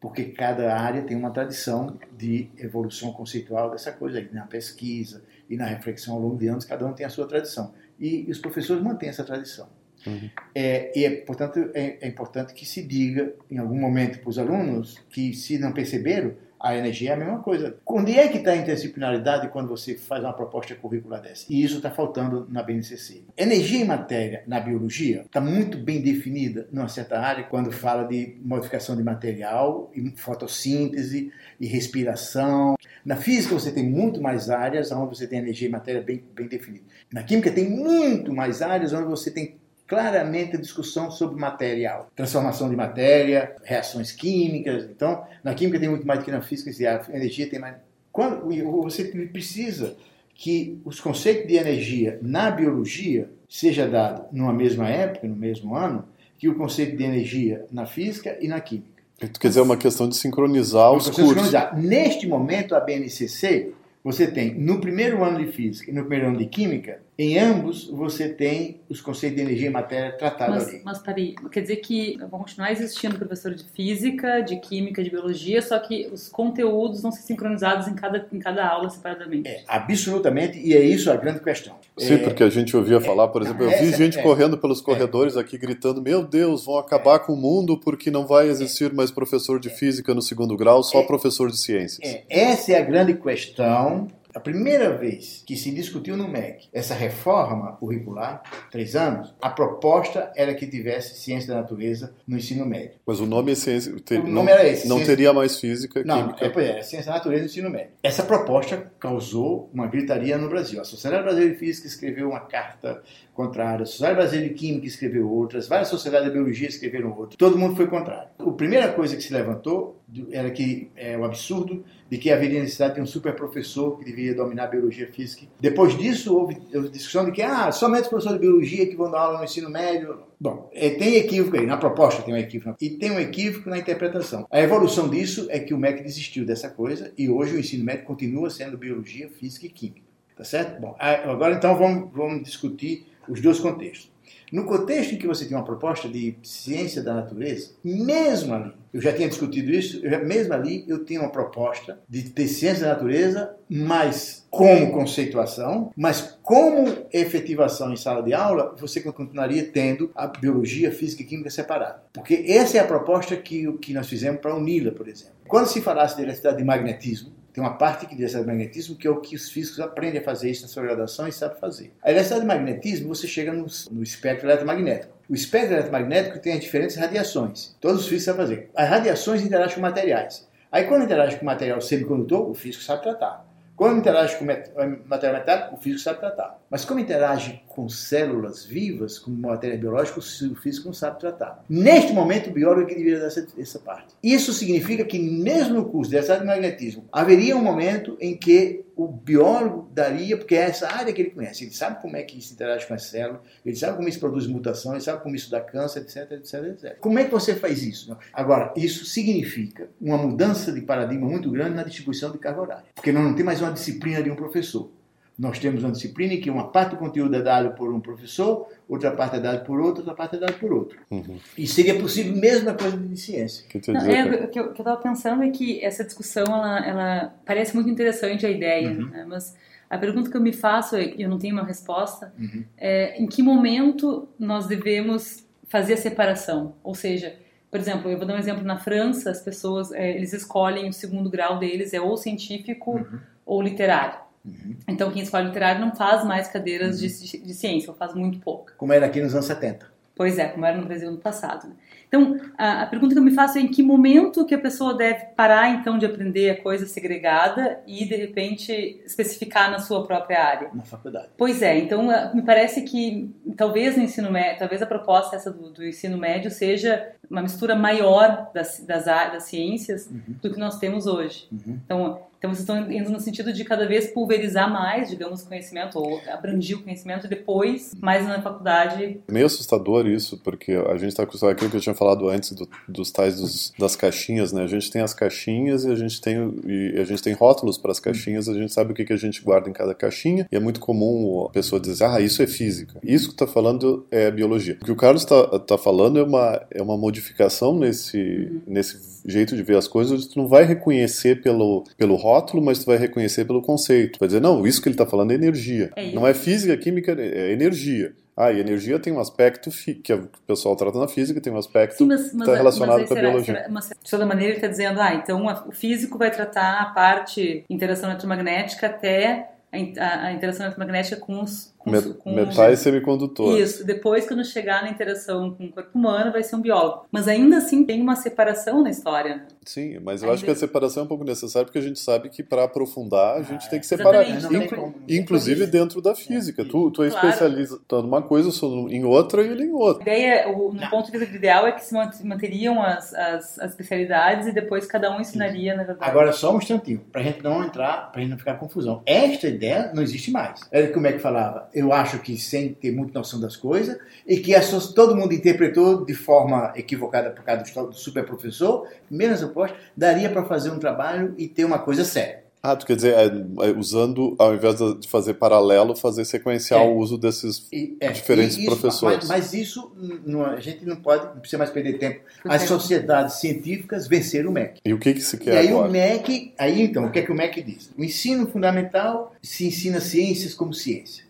porque 0.00 0.24
cada 0.24 0.76
área 0.76 1.02
tem 1.02 1.16
uma 1.16 1.30
tradição 1.30 1.98
de 2.16 2.50
evolução 2.58 3.12
conceitual 3.12 3.70
dessa 3.70 3.92
coisa 3.92 4.18
aí, 4.18 4.28
na 4.32 4.46
pesquisa 4.46 5.24
e 5.48 5.56
na 5.56 5.64
reflexão 5.64 6.14
ao 6.14 6.20
longo 6.20 6.36
de 6.36 6.46
anos, 6.46 6.64
cada 6.64 6.86
um 6.86 6.92
tem 6.92 7.06
a 7.06 7.08
sua 7.08 7.26
tradição. 7.26 7.72
E, 7.98 8.30
os 8.30 8.38
professores 8.38 8.82
mantêm 8.82 9.08
essa 9.08 9.24
tradição. 9.24 9.68
Uhum. 10.06 10.28
É, 10.54 10.98
e, 10.98 11.04
é, 11.04 11.10
portanto, 11.22 11.70
é, 11.72 12.04
é 12.04 12.08
importante 12.08 12.52
que 12.52 12.66
se 12.66 12.82
diga, 12.82 13.32
em 13.50 13.58
algum 13.58 13.78
momento, 13.78 14.18
para 14.18 14.28
os 14.28 14.38
alunos 14.38 14.98
que, 15.08 15.32
se 15.32 15.58
não 15.58 15.72
perceberam, 15.72 16.34
a 16.64 16.74
energia 16.74 17.10
é 17.10 17.12
a 17.12 17.16
mesma 17.16 17.40
coisa. 17.40 17.76
Onde 17.86 18.18
é 18.18 18.26
que 18.26 18.38
está 18.38 18.52
a 18.52 18.56
interdisciplinaridade 18.56 19.48
quando 19.48 19.68
você 19.68 19.98
faz 19.98 20.24
uma 20.24 20.32
proposta 20.32 20.74
curricular 20.74 21.20
dessa? 21.20 21.44
E 21.50 21.62
isso 21.62 21.76
está 21.76 21.90
faltando 21.90 22.46
na 22.48 22.62
BNCC. 22.62 23.22
Energia 23.36 23.80
e 23.80 23.84
matéria 23.84 24.42
na 24.46 24.58
biologia 24.58 25.22
está 25.26 25.42
muito 25.42 25.76
bem 25.76 26.00
definida 26.00 26.66
numa 26.72 26.88
certa 26.88 27.20
área 27.20 27.44
quando 27.44 27.70
fala 27.70 28.04
de 28.04 28.38
modificação 28.42 28.96
de 28.96 29.02
material, 29.02 29.92
e 29.94 30.10
fotossíntese 30.16 31.30
e 31.60 31.66
respiração. 31.66 32.76
Na 33.04 33.16
física 33.16 33.52
você 33.52 33.70
tem 33.70 33.84
muito 33.84 34.22
mais 34.22 34.48
áreas 34.48 34.90
onde 34.90 35.14
você 35.14 35.26
tem 35.26 35.40
energia 35.40 35.68
e 35.68 35.70
matéria 35.70 36.00
bem, 36.00 36.24
bem 36.34 36.48
definidas. 36.48 36.86
Na 37.12 37.22
química 37.22 37.52
tem 37.52 37.68
muito 37.68 38.32
mais 38.32 38.62
áreas 38.62 38.94
onde 38.94 39.06
você 39.06 39.30
tem 39.30 39.56
claramente 39.86 40.56
a 40.56 40.60
discussão 40.60 41.10
sobre 41.10 41.40
material, 41.40 42.10
transformação 42.16 42.68
de 42.70 42.76
matéria, 42.76 43.56
reações 43.62 44.12
químicas. 44.12 44.84
Então, 44.84 45.24
na 45.42 45.54
química 45.54 45.78
tem 45.78 45.88
muito 45.88 46.06
mais 46.06 46.20
do 46.20 46.24
que 46.24 46.30
na 46.30 46.40
física, 46.40 46.70
e 46.82 46.86
a 46.86 47.04
energia 47.12 47.48
tem 47.48 47.58
mais. 47.58 47.76
Quando 48.10 48.46
você 48.82 49.04
precisa 49.04 49.96
que 50.34 50.80
os 50.84 51.00
conceitos 51.00 51.46
de 51.46 51.56
energia 51.56 52.18
na 52.22 52.50
biologia 52.50 53.30
seja 53.48 53.86
dado 53.86 54.26
numa 54.32 54.52
mesma 54.52 54.88
época, 54.88 55.28
no 55.28 55.36
mesmo 55.36 55.74
ano, 55.74 56.04
que 56.38 56.48
o 56.48 56.54
conceito 56.56 56.96
de 56.96 57.04
energia 57.04 57.64
na 57.70 57.86
física 57.86 58.36
e 58.40 58.48
na 58.48 58.60
química. 58.60 58.94
Quer 59.38 59.48
dizer, 59.48 59.60
é 59.60 59.62
uma 59.62 59.76
questão 59.76 60.08
de 60.08 60.16
sincronizar 60.16 60.92
os 60.92 61.08
cursos. 61.08 61.28
Sincronizar. 61.28 61.78
Neste 61.78 62.26
momento, 62.26 62.74
a 62.74 62.80
BNCC, 62.80 63.72
você 64.02 64.26
tem 64.26 64.54
no 64.54 64.80
primeiro 64.80 65.22
ano 65.24 65.44
de 65.44 65.52
física 65.52 65.90
e 65.90 65.94
no 65.94 66.02
primeiro 66.02 66.28
ano 66.28 66.38
de 66.38 66.46
química 66.46 67.00
Em 67.16 67.38
ambos, 67.38 67.86
você 67.86 68.28
tem 68.28 68.80
os 68.88 69.00
conceitos 69.00 69.36
de 69.36 69.42
energia 69.42 69.68
e 69.68 69.70
matéria 69.70 70.12
tratados 70.12 70.56
mas, 70.56 70.68
ali. 70.68 70.82
Mas 70.84 70.98
peraí, 70.98 71.34
quer 71.52 71.60
dizer 71.60 71.76
que 71.76 72.18
vão 72.28 72.40
continuar 72.40 72.72
existindo 72.72 73.16
professor 73.16 73.54
de 73.54 73.64
física, 73.64 74.40
de 74.40 74.56
química, 74.56 75.02
de 75.02 75.10
biologia, 75.10 75.62
só 75.62 75.78
que 75.78 76.08
os 76.12 76.28
conteúdos 76.28 77.02
vão 77.02 77.12
ser 77.12 77.22
sincronizados 77.22 77.86
em 77.86 77.94
cada, 77.94 78.26
em 78.32 78.38
cada 78.40 78.66
aula 78.66 78.90
separadamente. 78.90 79.48
É, 79.48 79.62
absolutamente, 79.68 80.58
e 80.58 80.74
é 80.74 80.82
isso 80.82 81.08
a 81.08 81.16
grande 81.16 81.38
questão. 81.38 81.76
Sim, 81.96 82.14
é, 82.14 82.18
porque 82.18 82.42
a 82.42 82.50
gente 82.50 82.76
ouvia 82.76 83.00
falar, 83.00 83.28
por 83.28 83.42
exemplo, 83.42 83.64
eu 83.64 83.78
vi 83.78 83.96
gente 83.96 84.18
é, 84.18 84.22
correndo 84.22 84.58
pelos 84.58 84.80
corredores 84.80 85.36
aqui 85.36 85.56
gritando: 85.56 86.02
Meu 86.02 86.24
Deus, 86.24 86.64
vão 86.64 86.78
acabar 86.78 87.20
com 87.20 87.32
o 87.32 87.36
mundo 87.36 87.78
porque 87.78 88.10
não 88.10 88.26
vai 88.26 88.48
existir 88.48 88.92
mais 88.92 89.12
professor 89.12 89.60
de 89.60 89.70
física 89.70 90.12
no 90.12 90.22
segundo 90.22 90.56
grau, 90.56 90.82
só 90.82 90.98
É. 90.98 91.06
professor 91.06 91.48
de 91.48 91.58
ciências. 91.58 92.00
É, 92.02 92.24
essa 92.28 92.72
é 92.72 92.78
a 92.78 92.82
grande 92.82 93.14
questão. 93.14 94.08
A 94.34 94.40
primeira 94.40 94.96
vez 94.96 95.44
que 95.46 95.56
se 95.56 95.70
discutiu 95.70 96.16
no 96.16 96.26
MEC 96.26 96.68
essa 96.72 96.92
reforma 96.92 97.72
curricular, 97.76 98.42
três 98.70 98.96
anos, 98.96 99.32
a 99.40 99.48
proposta 99.48 100.32
era 100.34 100.52
que 100.54 100.66
tivesse 100.66 101.14
ciência 101.20 101.54
da 101.54 101.60
natureza 101.60 102.12
no 102.26 102.36
ensino 102.36 102.66
médio. 102.66 102.98
Mas 103.06 103.20
o 103.20 103.26
nome 103.26 103.52
é 103.52 103.54
ciência. 103.54 103.94
ter- 104.04 104.18
O 104.18 104.24
não, 104.24 104.32
nome 104.32 104.50
era 104.50 104.66
esse, 104.66 104.88
Não 104.88 104.96
ciência- 104.96 105.14
teria 105.16 105.32
mais 105.32 105.60
física, 105.60 106.02
Não, 106.04 106.22
química. 106.28 106.46
é, 106.46 106.48
pois 106.48 106.66
é, 106.66 106.82
ciência 106.82 107.12
da 107.12 107.18
natureza 107.18 107.42
no 107.44 107.48
ensino 107.48 107.70
médio. 107.70 107.90
Essa 108.02 108.24
proposta 108.24 108.90
causou 108.98 109.70
uma 109.72 109.86
gritaria 109.86 110.36
no 110.36 110.48
Brasil. 110.48 110.80
A 110.80 110.84
Sociedade 110.84 111.22
Brasileira 111.22 111.52
de 111.54 111.60
Física 111.60 111.86
escreveu 111.86 112.28
uma 112.30 112.40
carta 112.40 113.02
contrária, 113.32 113.82
a 113.84 113.86
Sociedade 113.86 114.16
Brasileira 114.16 114.48
de 114.52 114.58
Química 114.58 114.86
escreveu 114.86 115.30
outras, 115.30 115.68
várias 115.68 115.88
sociedades 115.88 116.26
de 116.28 116.32
biologia 116.34 116.68
escreveram 116.68 117.10
outras. 117.16 117.36
Todo 117.36 117.56
mundo 117.58 117.76
foi 117.76 117.86
contrário. 117.86 118.28
A 118.38 118.50
primeira 118.52 118.92
coisa 118.92 119.16
que 119.16 119.22
se 119.22 119.32
levantou 119.32 120.02
era 120.30 120.50
que 120.50 120.90
é 120.94 121.16
o 121.16 121.24
absurdo 121.24 121.84
de 122.10 122.18
que 122.18 122.30
haveria 122.30 122.60
necessidade 122.60 122.94
de 122.94 123.00
um 123.00 123.06
super 123.06 123.34
professor 123.34 123.98
que 123.98 124.04
deveria 124.04 124.34
dominar 124.34 124.64
a 124.64 124.68
biologia 124.68 125.08
física. 125.08 125.46
Depois 125.58 125.96
disso, 125.96 126.36
houve, 126.36 126.56
discussão 126.90 127.24
de 127.24 127.32
que 127.32 127.42
ah, 127.42 127.72
somente 127.72 128.02
os 128.02 128.08
professores 128.08 128.40
de 128.40 128.46
biologia 128.46 128.86
que 128.86 128.96
vão 128.96 129.10
dar 129.10 129.20
aula 129.20 129.38
no 129.38 129.44
ensino 129.44 129.70
médio. 129.70 130.18
Bom, 130.38 130.70
é, 130.72 130.90
tem 130.90 131.16
equívoco 131.16 131.56
aí, 131.56 131.66
na 131.66 131.76
proposta 131.76 132.22
tem 132.22 132.34
um 132.34 132.36
equívoco, 132.36 132.76
e 132.80 132.90
tem 132.90 133.10
um 133.10 133.18
equívoco 133.18 133.68
na 133.68 133.78
interpretação. 133.78 134.46
A 134.50 134.60
evolução 134.60 135.08
disso 135.08 135.46
é 135.50 135.58
que 135.58 135.74
o 135.74 135.78
MEC 135.78 136.02
desistiu 136.02 136.44
dessa 136.44 136.68
coisa 136.68 137.12
e 137.16 137.28
hoje 137.28 137.56
o 137.56 137.58
ensino 137.58 137.84
médio 137.84 138.04
continua 138.04 138.50
sendo 138.50 138.78
biologia, 138.78 139.28
física 139.28 139.66
e 139.66 139.70
química. 139.70 140.04
Tá 140.36 140.44
certo? 140.44 140.80
Bom, 140.80 140.96
agora 140.98 141.54
então 141.54 141.76
vamos, 141.76 142.12
vamos 142.12 142.42
discutir 142.42 143.06
os 143.28 143.40
dois 143.40 143.60
contextos. 143.60 144.13
No 144.52 144.64
contexto 144.64 145.14
em 145.14 145.18
que 145.18 145.26
você 145.26 145.44
tem 145.44 145.56
uma 145.56 145.64
proposta 145.64 146.08
de 146.08 146.36
ciência 146.42 147.02
da 147.02 147.14
natureza, 147.14 147.70
mesmo 147.84 148.54
ali, 148.54 148.72
eu 148.92 149.00
já 149.00 149.12
tinha 149.12 149.28
discutido 149.28 149.70
isso, 149.72 150.00
já- 150.08 150.18
mesmo 150.20 150.52
ali 150.54 150.84
eu 150.86 151.04
tinha 151.04 151.20
uma 151.20 151.30
proposta 151.30 151.98
de 152.08 152.22
ter 152.30 152.46
ciência 152.46 152.84
da 152.84 152.92
natureza, 152.94 153.54
mas 153.68 154.46
como 154.50 154.92
conceituação, 154.92 155.90
mas 155.96 156.38
como 156.42 156.86
efetivação 157.12 157.92
em 157.92 157.96
sala 157.96 158.22
de 158.22 158.32
aula, 158.32 158.74
você 158.78 159.00
continuaria 159.00 159.64
tendo 159.64 160.10
a 160.14 160.26
biologia, 160.26 160.92
física 160.92 161.22
e 161.22 161.26
química 161.26 161.50
separada. 161.50 162.02
Porque 162.12 162.44
essa 162.48 162.76
é 162.76 162.80
a 162.80 162.86
proposta 162.86 163.36
que, 163.36 163.70
que 163.78 163.92
nós 163.92 164.08
fizemos 164.08 164.40
para 164.40 164.52
a 164.52 164.56
UNILA, 164.56 164.92
por 164.92 165.08
exemplo. 165.08 165.34
Quando 165.48 165.66
se 165.66 165.80
falasse 165.80 166.16
de 166.16 166.22
eletricidade 166.22 166.58
de 166.58 166.64
magnetismo, 166.64 167.32
tem 167.54 167.62
uma 167.62 167.78
parte 167.78 168.06
que 168.06 168.16
de 168.16 168.36
magnetismo 168.44 168.96
que 168.96 169.06
é 169.06 169.10
o 169.10 169.20
que 169.20 169.36
os 169.36 169.48
físicos 169.48 169.78
aprendem 169.78 170.20
a 170.20 170.24
fazer 170.24 170.50
isso 170.50 170.62
na 170.62 170.68
sua 170.68 170.82
graduação 170.82 171.28
e 171.28 171.32
sabem 171.32 171.56
fazer. 171.56 171.92
A 172.02 172.10
eletricidade 172.10 172.40
de 172.40 172.48
magnetismo, 172.48 173.14
você 173.14 173.28
chega 173.28 173.52
no, 173.52 173.64
no 173.92 174.02
espectro 174.02 174.48
eletromagnético. 174.48 175.14
O 175.30 175.34
espectro 175.34 175.74
eletromagnético 175.74 176.40
tem 176.40 176.54
as 176.54 176.60
diferentes 176.60 176.96
radiações. 176.96 177.76
Todos 177.80 178.00
os 178.00 178.08
físicos 178.08 178.24
sabem 178.24 178.40
fazer. 178.40 178.70
As 178.74 178.88
radiações 178.88 179.40
interagem 179.40 179.76
com 179.76 179.82
materiais. 179.82 180.48
Aí 180.70 180.82
quando 180.86 181.04
interage 181.04 181.36
com 181.36 181.44
material 181.44 181.80
semicondutor, 181.80 182.50
o 182.50 182.54
físico 182.54 182.82
sabe 182.82 183.04
tratar. 183.04 183.46
Quando 183.76 183.98
interage 183.98 184.36
com 184.36 184.44
material 184.44 185.34
metálico, 185.34 185.76
o 185.76 185.78
físico 185.78 186.02
sabe 186.02 186.18
tratar. 186.18 186.60
Mas 186.74 186.84
como 186.84 186.98
interage 186.98 187.62
com 187.68 187.88
células 187.88 188.64
vivas, 188.64 189.16
com 189.16 189.30
matéria 189.30 189.78
biológica, 189.78 190.18
o 190.18 190.56
físico 190.56 190.86
não 190.86 190.92
sabe 190.92 191.20
tratar. 191.20 191.64
Neste 191.68 192.12
momento, 192.12 192.50
o 192.50 192.52
biólogo 192.52 192.82
é 192.82 192.86
que 192.86 192.96
deveria 192.96 193.20
dar 193.20 193.26
essa, 193.28 193.46
essa 193.56 193.78
parte. 193.78 194.12
Isso 194.20 194.52
significa 194.52 195.04
que, 195.04 195.16
mesmo 195.16 195.74
no 195.74 195.84
curso 195.84 196.10
de 196.10 196.16
eletricidade 196.16 196.40
de 196.40 196.48
magnetismo, 196.48 197.04
haveria 197.12 197.56
um 197.56 197.62
momento 197.62 198.16
em 198.20 198.36
que 198.36 198.84
o 198.96 199.06
biólogo 199.06 199.88
daria, 199.92 200.36
porque 200.36 200.56
é 200.56 200.62
essa 200.62 200.88
área 200.88 201.12
que 201.12 201.22
ele 201.22 201.30
conhece, 201.30 201.62
ele 201.62 201.72
sabe 201.72 202.02
como 202.02 202.16
é 202.16 202.24
que 202.24 202.36
isso 202.36 202.54
interage 202.54 202.88
com 202.88 202.94
as 202.94 203.04
células, 203.04 203.42
ele 203.64 203.76
sabe 203.76 203.96
como 203.96 204.08
isso 204.08 204.18
produz 204.18 204.48
mutação, 204.48 204.94
ele 204.94 205.00
sabe 205.00 205.22
como 205.22 205.36
isso 205.36 205.52
dá 205.52 205.60
câncer, 205.60 206.00
etc, 206.00 206.32
etc, 206.32 206.54
etc. 206.64 206.98
Como 206.98 207.20
é 207.20 207.24
que 207.24 207.30
você 207.30 207.54
faz 207.54 207.84
isso? 207.84 208.16
Agora, 208.32 208.74
isso 208.76 209.04
significa 209.04 209.88
uma 210.00 210.18
mudança 210.18 210.72
de 210.72 210.80
paradigma 210.80 211.28
muito 211.28 211.52
grande 211.52 211.76
na 211.76 211.84
distribuição 211.84 212.32
de 212.32 212.38
carga 212.38 212.60
horária, 212.60 212.84
porque 212.96 213.12
nós 213.12 213.22
não 213.22 213.30
temos 213.30 213.44
mais 213.44 213.60
uma 213.60 213.70
disciplina 213.70 214.20
de 214.20 214.28
um 214.28 214.34
professor. 214.34 214.90
Nós 215.36 215.58
temos 215.58 215.82
uma 215.82 215.90
disciplina 215.90 216.34
em 216.34 216.40
que 216.40 216.48
uma 216.48 216.68
parte 216.68 216.90
do 216.90 216.96
conteúdo 216.96 217.34
é 217.34 217.42
dado 217.42 217.74
por 217.74 217.92
um 217.92 217.98
professor, 218.00 218.68
outra 218.88 219.10
parte 219.10 219.36
é 219.36 219.40
dada 219.40 219.58
por 219.64 219.80
outro, 219.80 219.98
outra 220.02 220.14
parte 220.14 220.36
é 220.36 220.38
dada 220.38 220.52
por 220.52 220.72
outro. 220.72 220.96
Uhum. 221.10 221.38
E 221.58 221.66
seria 221.66 221.98
possível 221.98 222.36
mesmo 222.36 222.70
a 222.70 222.74
coisa 222.74 222.96
de 222.96 223.16
ciência. 223.16 223.66
Que 223.68 223.80
Não, 223.90 224.00
é, 224.00 224.44
o 224.44 224.48
que 224.48 224.60
eu 224.60 224.70
estava 224.70 224.96
pensando 224.96 225.42
é 225.42 225.50
que 225.50 225.84
essa 225.84 226.04
discussão, 226.04 226.44
ela, 226.46 226.86
ela 226.86 227.34
parece 227.44 227.74
muito 227.74 227.90
interessante 227.90 228.46
a 228.46 228.50
ideia, 228.50 228.90
Uhum. 228.90 229.08
né? 229.10 229.24
mas 229.28 229.56
a 229.90 229.98
pergunta 229.98 230.30
que 230.30 230.36
eu 230.36 230.40
me 230.40 230.52
faço, 230.52 230.96
e 230.96 231.20
eu 231.22 231.28
não 231.28 231.38
tenho 231.38 231.54
uma 231.54 231.64
resposta, 231.64 232.32
Uhum. 232.38 232.64
é 232.78 233.20
em 233.20 233.26
que 233.26 233.42
momento 233.42 234.28
nós 234.38 234.66
devemos 234.68 235.44
fazer 235.66 235.94
a 235.94 235.96
separação? 235.96 236.76
Ou 236.84 236.94
seja, 236.94 237.34
por 237.72 237.80
exemplo, 237.80 238.08
eu 238.08 238.16
vou 238.16 238.24
dar 238.26 238.34
um 238.34 238.38
exemplo, 238.38 238.62
na 238.62 238.76
França, 238.78 239.30
as 239.32 239.40
pessoas, 239.40 239.90
é, 239.90 240.14
eles 240.14 240.32
escolhem 240.32 240.88
o 240.88 240.92
segundo 240.92 241.28
grau 241.28 241.58
deles, 241.58 241.92
é 241.92 242.00
ou 242.00 242.16
científico 242.16 242.92
Uhum. 242.98 243.18
ou 243.44 243.60
literário. 243.60 244.22
Uhum. 244.44 244.76
Então, 244.86 245.10
quem 245.10 245.22
escolhe 245.22 245.46
literário 245.46 245.80
não 245.80 245.94
faz 245.94 246.24
mais 246.24 246.48
cadeiras 246.48 247.00
de, 247.00 247.08
de 247.08 247.54
ciência, 247.54 247.90
ou 247.90 247.96
faz 247.96 248.14
muito 248.14 248.38
pouca. 248.40 248.74
Como 248.76 248.92
era 248.92 249.06
aqui 249.06 249.20
nos 249.20 249.34
anos 249.34 249.46
70. 249.46 249.94
Pois 250.16 250.38
é, 250.38 250.46
como 250.46 250.64
era 250.64 250.76
no 250.76 250.86
Brasil 250.86 251.10
no 251.10 251.18
passado. 251.18 251.66
Né? 251.66 251.74
Então, 252.06 252.38
a, 252.56 252.82
a, 252.82 252.86
pergunta 252.86 253.12
que 253.12 253.18
eu 253.18 253.24
me 253.24 253.32
faço 253.32 253.58
é 253.58 253.60
em 253.60 253.66
que 253.66 253.82
momento 253.82 254.46
que 254.46 254.54
a 254.54 254.58
pessoa 254.58 254.94
deve 254.94 255.24
parar, 255.36 255.70
então, 255.70 255.98
de 255.98 256.06
aprender 256.06 256.50
a 256.50 256.62
coisa 256.62 256.86
segregada 256.86 257.80
e, 257.84 258.04
de 258.04 258.14
repente, 258.14 259.02
especificar 259.04 259.68
na 259.72 259.80
sua 259.80 260.06
própria 260.06 260.44
área? 260.44 260.70
Na 260.72 260.84
faculdade. 260.84 261.30
Pois 261.36 261.60
é, 261.60 261.76
então, 261.76 262.06
me 262.32 262.42
parece 262.42 262.82
que 262.82 263.34
talvez 263.56 263.96
no 263.96 264.04
ensino 264.04 264.30
médio, 264.30 264.60
talvez 264.60 264.80
a 264.80 264.86
proposta 264.86 265.34
essa 265.34 265.50
do, 265.50 265.70
do 265.70 265.84
ensino 265.84 266.16
médio 266.16 266.52
seja 266.52 267.10
uma 267.28 267.42
mistura 267.42 267.74
maior 267.74 268.52
das, 268.54 268.78
das, 268.86 269.06
das 269.06 269.44
ciências 269.44 270.06
uhum. 270.06 270.36
do 270.40 270.52
que 270.52 270.60
nós 270.60 270.78
temos 270.78 271.06
hoje. 271.06 271.48
Uhum. 271.50 271.80
Então, 271.84 272.22
então, 272.44 272.54
vocês 272.54 272.60
estão 272.60 272.92
indo 272.92 273.10
no 273.10 273.18
sentido 273.20 273.54
de 273.54 273.64
cada 273.64 273.88
vez 273.88 274.08
pulverizar 274.08 274.70
mais, 274.70 275.08
digamos, 275.08 275.40
o 275.40 275.48
conhecimento, 275.48 275.98
ou 275.98 276.20
abrangir 276.30 276.76
o 276.76 276.82
conhecimento, 276.82 277.24
e 277.24 277.28
depois, 277.30 277.94
mais 277.98 278.26
na 278.28 278.42
faculdade. 278.42 279.18
É 279.26 279.32
meio 279.32 279.46
assustador 279.46 280.06
isso, 280.06 280.38
porque 280.44 280.72
a 280.72 280.94
gente 280.98 281.08
está 281.08 281.22
acostumado 281.22 281.54
aquilo 281.54 281.70
que 281.70 281.78
eu 281.78 281.80
tinha 281.80 281.94
falado 281.94 282.28
antes 282.28 282.52
do, 282.52 282.68
dos 282.86 283.10
tais 283.10 283.36
dos, 283.36 283.72
das 283.78 283.96
caixinhas, 283.96 284.52
né? 284.52 284.62
A 284.62 284.66
gente 284.66 284.90
tem 284.90 285.00
as 285.00 285.14
caixinhas 285.14 285.86
e 285.86 285.90
a 285.90 285.94
gente 285.94 286.20
tem, 286.20 286.54
e 286.66 286.98
a 287.00 287.04
gente 287.04 287.22
tem 287.22 287.32
rótulos 287.32 287.78
para 287.78 287.92
as 287.92 287.98
caixinhas, 287.98 288.46
a 288.46 288.52
gente 288.52 288.74
sabe 288.74 288.92
o 288.92 288.94
que, 288.94 289.06
que 289.06 289.14
a 289.14 289.18
gente 289.18 289.40
guarda 289.40 289.70
em 289.70 289.72
cada 289.72 289.94
caixinha, 289.94 290.46
e 290.52 290.54
é 290.54 290.60
muito 290.60 290.80
comum 290.80 291.46
a 291.46 291.50
pessoa 291.50 291.80
dizer, 291.80 292.04
ah, 292.04 292.20
isso 292.20 292.42
é 292.42 292.46
física. 292.46 293.00
Isso 293.02 293.28
que 293.28 293.34
está 293.34 293.46
falando 293.46 294.06
é 294.10 294.30
biologia. 294.30 294.76
O 294.82 294.84
que 294.84 294.92
o 294.92 294.96
Carlos 294.96 295.22
está 295.22 295.58
tá 295.60 295.78
falando 295.78 296.18
é 296.18 296.22
uma, 296.22 296.60
é 296.70 296.82
uma 296.82 296.98
modificação 296.98 297.74
nesse, 297.78 298.18
uhum. 298.18 298.60
nesse 298.66 299.14
jeito 299.24 299.56
de 299.56 299.62
ver 299.62 299.76
as 299.76 299.88
coisas, 299.88 300.26
tu 300.26 300.38
não 300.38 300.46
vai 300.46 300.64
reconhecer 300.64 301.40
pelo, 301.40 301.84
pelo 301.96 302.14
rótulo, 302.14 302.33
mas 302.62 302.78
tu 302.78 302.86
vai 302.86 302.96
reconhecer 302.96 303.44
pelo 303.44 303.62
conceito. 303.62 304.18
Vai 304.18 304.28
dizer, 304.28 304.40
não, 304.40 304.66
isso 304.66 304.80
que 304.80 304.88
ele 304.88 304.94
está 304.94 305.06
falando 305.06 305.32
é 305.32 305.34
energia. 305.34 305.90
É 305.96 306.12
não 306.12 306.26
é 306.26 306.34
física, 306.34 306.76
química, 306.76 307.12
é 307.18 307.52
energia. 307.52 308.14
Ah, 308.36 308.50
e 308.50 308.58
energia 308.58 308.98
tem 308.98 309.12
um 309.12 309.20
aspecto 309.20 309.70
que 309.70 310.12
o 310.12 310.28
pessoal 310.44 310.74
trata 310.74 310.98
na 310.98 311.06
física, 311.06 311.40
tem 311.40 311.52
um 311.52 311.56
aspecto 311.56 311.98
Sim, 311.98 312.06
mas, 312.06 312.30
que 312.30 312.36
está 312.36 312.56
relacionado 312.56 312.98
mas 312.98 313.08
com 313.08 313.14
a 313.14 313.16
será, 313.16 313.28
biologia. 313.28 313.54
Será, 313.54 313.68
mas, 313.68 313.88
de 313.88 314.10
toda 314.10 314.26
maneira, 314.26 314.50
ele 314.50 314.56
está 314.56 314.66
dizendo, 314.66 315.00
ah, 315.00 315.14
então 315.14 315.48
a, 315.48 315.64
o 315.68 315.72
físico 315.72 316.18
vai 316.18 316.32
tratar 316.32 316.80
a 316.80 316.86
parte 316.86 317.64
interação 317.70 318.10
eletromagnética 318.10 318.88
até 318.88 319.50
a, 319.98 320.26
a 320.26 320.32
interação 320.32 320.66
eletromagnética 320.66 321.16
com 321.16 321.40
os, 321.42 321.72
Met, 321.90 322.14
com 322.14 322.34
metais 322.34 322.78
semicondutores. 322.80 323.70
Isso. 323.70 323.84
Depois, 323.84 324.26
quando 324.26 324.44
chegar 324.44 324.82
na 324.82 324.90
interação 324.90 325.54
com 325.54 325.66
o 325.66 325.72
corpo 325.72 325.90
humano, 325.98 326.32
vai 326.32 326.42
ser 326.42 326.56
um 326.56 326.60
biólogo. 326.60 327.06
Mas 327.10 327.28
ainda 327.28 327.58
assim 327.58 327.84
tem 327.84 328.00
uma 328.00 328.16
separação 328.16 328.82
na 328.82 328.90
história. 328.90 329.46
Sim, 329.64 329.98
mas 330.00 330.22
eu 330.22 330.28
ainda... 330.28 330.34
acho 330.34 330.44
que 330.44 330.50
a 330.50 330.54
separação 330.54 331.02
é 331.02 331.04
um 331.04 331.08
pouco 331.08 331.24
necessária 331.24 331.64
porque 331.64 331.78
a 331.78 331.82
gente 331.82 331.98
sabe 331.98 332.28
que 332.28 332.42
para 332.42 332.64
aprofundar 332.64 333.36
a 333.36 333.42
gente 333.42 333.66
ah, 333.66 333.70
tem 333.70 333.80
que 333.80 333.86
separar, 333.86 334.28
inclu 334.28 334.94
inclusive 335.08 335.66
dentro 335.66 336.00
da 336.00 336.14
física. 336.14 336.62
É. 336.62 336.64
Tu, 336.64 336.90
tu 336.90 337.02
é 337.02 337.10
claro. 337.10 337.28
especialista 337.28 338.02
numa 338.02 338.22
coisa, 338.22 338.48
eu 338.48 338.52
sou 338.52 338.88
em 338.90 339.04
outra 339.04 339.42
e 339.42 339.48
ele 339.48 339.64
em 339.64 339.72
outra. 339.72 340.10
A 340.10 340.16
ideia, 340.16 340.48
o, 340.48 340.72
no 340.72 340.90
ponto 340.90 341.10
de 341.10 341.18
vista 341.18 341.34
ideal, 341.34 341.66
é 341.66 341.72
que 341.72 341.84
se 341.84 341.94
manteriam 342.24 342.82
as, 342.82 343.14
as, 343.14 343.58
as 343.58 343.70
especialidades 343.70 344.46
e 344.46 344.52
depois 344.52 344.86
cada 344.86 345.10
um 345.14 345.20
ensinaria, 345.20 345.72
Sim. 345.72 345.78
na 345.78 345.84
verdade. 345.84 346.10
Agora, 346.10 346.32
só 346.32 346.54
um 346.54 346.58
instantinho, 346.58 347.00
para 347.10 347.20
a 347.20 347.24
gente 347.24 347.42
não 347.42 347.64
entrar, 347.64 348.10
para 348.10 348.20
a 348.20 348.22
gente 348.22 348.30
não 348.30 348.38
ficar 348.38 348.54
confusão. 348.54 349.02
Esta 349.06 349.48
ideia 349.48 349.90
não 349.94 350.02
existe 350.02 350.30
mais. 350.30 350.60
Era 350.70 350.88
como 350.88 351.06
é 351.06 351.12
que 351.12 351.18
falava? 351.18 351.68
Eu 351.74 351.92
acho 351.92 352.18
que 352.20 352.38
sem 352.38 352.72
ter 352.72 352.92
muita 352.92 353.18
noção 353.18 353.40
das 353.40 353.56
coisas 353.56 353.98
e 354.26 354.36
que 354.38 354.52
todo 354.94 355.16
mundo 355.16 355.34
interpretou 355.34 356.04
de 356.04 356.14
forma 356.14 356.72
equivocada 356.76 357.30
por 357.30 357.42
causa 357.42 357.64
do 357.90 357.94
super 357.96 358.24
professor, 358.24 358.86
menos 359.10 359.42
oposto, 359.42 359.76
daria 359.96 360.30
para 360.30 360.44
fazer 360.44 360.70
um 360.70 360.78
trabalho 360.78 361.34
e 361.36 361.48
ter 361.48 361.64
uma 361.64 361.78
coisa 361.80 362.04
séria. 362.04 362.44
Ah, 362.66 362.74
tu 362.74 362.86
quer 362.86 362.96
dizer, 362.96 363.12
é, 363.12 363.26
é, 363.26 363.70
usando, 363.76 364.34
ao 364.38 364.54
invés 364.54 364.76
de 364.76 365.06
fazer 365.06 365.34
paralelo, 365.34 365.94
fazer 365.94 366.24
sequencial 366.24 366.80
É. 366.86 366.88
o 366.88 366.96
uso 366.96 367.18
desses 367.18 367.66
E, 367.70 367.94
é, 368.00 368.10
diferentes 368.10 368.56
e 368.56 368.60
isso- 368.62 368.70
professores. 368.70 369.28
Mas, 369.28 369.52
mas 369.52 369.52
isso 369.52 369.92
não- 370.24 370.46
a 370.46 370.58
gente 370.60 370.82
não 370.86 370.96
pode, 370.96 371.26
não 371.26 371.40
precisa 371.40 371.58
mais 371.58 371.70
perder 371.70 371.98
tempo. 371.98 372.20
As 372.42 372.62
sociedades 372.62 373.34
científicas 373.34 374.06
venceram 374.08 374.48
o 374.48 374.52
MEC. 374.54 374.80
E 374.82 374.94
o 374.94 374.98
que, 374.98 375.12
que 375.12 375.20
se 375.20 375.36
E 375.36 375.40
quer 375.40 375.58
aí 375.58 375.68
agora? 375.68 375.88
o 375.88 375.90
MEC, 375.92 376.54
aí 376.56 376.80
então, 376.80 377.04
o 377.04 377.10
que 377.12 377.18
é 377.18 377.22
que 377.22 377.30
o 377.32 377.34
MEC 377.34 377.60
diz? 377.62 377.90
O 377.98 378.02
ensino 378.02 378.46
fundamental 378.46 379.34
se 379.42 379.66
ensina 379.66 380.00
ciências 380.00 380.54
como 380.54 380.72
ciência? 380.72 381.23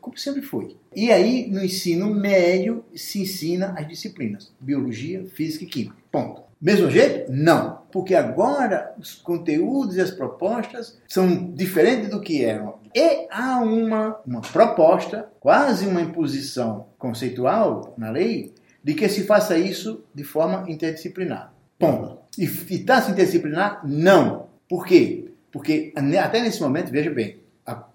Como 0.00 0.18
sempre 0.18 0.42
foi. 0.42 0.76
E 0.94 1.10
aí 1.10 1.48
no 1.50 1.64
ensino 1.64 2.12
médio 2.12 2.84
se 2.94 3.22
ensina 3.22 3.74
as 3.76 3.86
disciplinas, 3.88 4.52
biologia, 4.60 5.24
física 5.24 5.64
e 5.64 5.68
química. 5.68 5.96
Ponto. 6.10 6.42
Mesmo 6.60 6.90
jeito? 6.90 7.32
Não. 7.32 7.80
Porque 7.90 8.14
agora 8.14 8.94
os 8.98 9.14
conteúdos 9.14 9.96
e 9.96 10.00
as 10.00 10.10
propostas 10.10 10.98
são 11.08 11.52
diferentes 11.52 12.10
do 12.10 12.20
que 12.20 12.44
eram. 12.44 12.78
E 12.94 13.26
há 13.30 13.60
uma, 13.60 14.20
uma 14.26 14.40
proposta, 14.42 15.30
quase 15.40 15.86
uma 15.86 16.02
imposição 16.02 16.86
conceitual 16.98 17.94
na 17.96 18.10
lei, 18.10 18.52
de 18.82 18.94
que 18.94 19.08
se 19.08 19.24
faça 19.24 19.56
isso 19.56 20.04
de 20.14 20.24
forma 20.24 20.68
interdisciplinar. 20.68 21.52
Ponto. 21.78 22.18
E 22.38 22.44
está 22.44 23.00
se 23.00 23.12
interdisciplinar? 23.12 23.80
Não. 23.86 24.48
Por 24.68 24.84
quê? 24.86 25.30
Porque 25.50 25.92
até 26.22 26.40
nesse 26.40 26.60
momento, 26.60 26.90
veja 26.90 27.10
bem, 27.10 27.39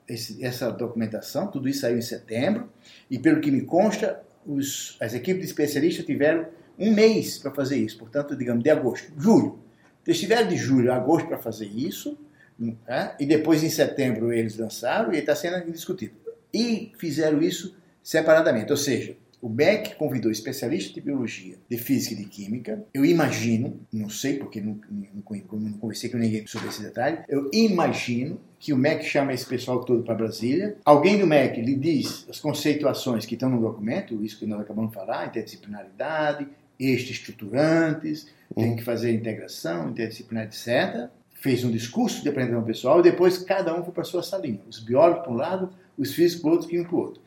esse- 0.08 0.44
essa 0.44 0.72
documentação, 0.72 1.48
tudo 1.48 1.68
isso 1.68 1.82
saiu 1.82 1.98
em 1.98 2.02
setembro, 2.02 2.70
e 3.10 3.18
pelo 3.20 3.42
que 3.42 3.52
me 3.52 3.62
consta, 3.62 4.22
os- 4.46 4.96
as 5.00 5.14
equipes 5.14 5.42
de 5.42 5.48
especialistas 5.48 6.06
tiveram 6.06 6.46
um 6.78 6.94
mês 6.94 7.38
para 7.38 7.52
fazer 7.52 7.78
isso, 7.78 7.98
portanto, 7.98 8.36
digamos, 8.36 8.64
de 8.64 8.70
agosto, 8.70 9.12
julho. 9.18 9.60
Eles 10.06 10.20
tiveram 10.20 10.48
de 10.48 10.56
julho 10.58 10.92
a 10.92 10.96
agosto 10.98 11.28
para 11.28 11.38
fazer 11.38 11.66
isso, 11.66 12.18
né? 12.60 13.16
e 13.20 13.26
depois 13.26 13.64
em 13.64 13.70
setembro 13.70 14.32
eles 14.32 14.58
lançaram 14.58 15.14
e 15.14 15.18
está 15.18 15.36
sendo 15.36 15.70
discutido. 15.72 16.14
E 16.54 16.92
fizeram 16.98 17.42
isso 17.42 17.76
separadamente, 18.04 18.72
ou 18.72 18.78
seja, 18.78 19.18
o 19.46 19.50
MEC 19.50 19.94
convidou 19.94 20.32
especialistas 20.32 20.92
de 20.92 21.00
biologia, 21.00 21.58
de 21.70 21.78
física 21.78 22.16
e 22.16 22.18
de 22.18 22.25
química. 22.25 22.84
Eu 22.92 23.06
imagino, 23.06 23.80
não 23.94 24.10
sei 24.10 24.40
porque 24.40 24.60
não, 24.60 24.82
não, 24.90 25.60
não 25.60 25.74
conversei 25.74 26.10
com 26.10 26.18
ninguém 26.18 26.48
sobre 26.48 26.70
esse 26.70 26.82
detalhe, 26.82 27.20
eu 27.30 27.48
imagino 27.54 28.42
que 28.58 28.74
o 28.74 28.78
MEC 28.78 29.06
chama 29.06 29.34
esse 29.34 29.46
pessoal 29.46 29.86
todo 29.86 30.02
para 30.02 30.16
Brasília. 30.16 30.78
Alguém 30.84 31.20
do 31.20 31.28
MEC 31.28 31.62
lhe 31.62 31.75
diz 31.75 32.25
as 32.28 32.40
conceituações 32.40 33.24
que 33.28 33.36
estão 33.36 33.48
no 33.48 33.62
documento, 33.62 34.25
isso 34.25 34.40
que 34.40 34.48
nós 34.48 34.62
acabamos 34.62 34.90
de 34.90 34.96
falar, 34.96 35.28
interdisciplinaridade, 35.28 36.48
eixos 36.80 37.12
estruturantes, 37.12 38.25
tem 38.56 38.75
que 38.75 38.84
fazer 38.84 39.14
integração, 39.14 39.92
interdisciplinar, 39.92 40.46
etc. 40.46 41.08
Fez 41.36 41.64
um 41.64 41.70
discurso 41.70 42.24
de 42.24 42.30
apresentação 42.30 42.66
pessoal 42.66 43.00
e 43.00 43.04
depois 43.04 43.38
cada 43.38 43.80
um 43.80 43.84
foi 43.84 43.94
para 43.94 44.04
sua 44.04 44.24
salinha. 44.24 44.62
Os 44.68 44.80
biólogos 44.80 45.22
para 45.22 45.32
um 45.32 45.36
lado, 45.36 45.70
os 45.96 46.16
físicos 46.16 46.42
para 46.42 46.50
o 46.50 46.54
outro 46.54 46.82
um 46.82 46.84
para 46.84 46.96
o 46.96 47.00
outro. 47.00 47.22